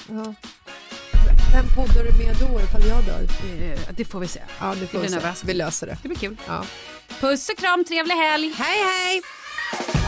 Vem 1.52 1.66
poddar 1.76 2.04
du 2.04 2.24
med 2.24 2.36
då 2.40 2.60
ifall 2.60 2.88
jag 2.88 3.04
dör? 3.04 3.22
Eh, 3.22 3.78
det 3.96 4.04
får 4.04 4.20
vi 4.20 4.28
se. 4.28 4.40
Ja, 4.60 4.74
det 4.80 4.86
får 4.86 4.98
vi 4.98 5.14
en 5.14 5.34
se. 5.36 5.46
Vi 5.46 5.54
löser 5.54 5.86
det. 5.86 5.98
Det 6.02 6.08
blir 6.08 6.18
kul. 6.18 6.36
Ja. 6.46 6.64
Puss 7.20 7.48
och 7.48 7.58
kram, 7.58 7.84
trevlig 7.84 8.14
helg! 8.14 8.52
Hej, 8.56 8.78
hej! 8.78 10.07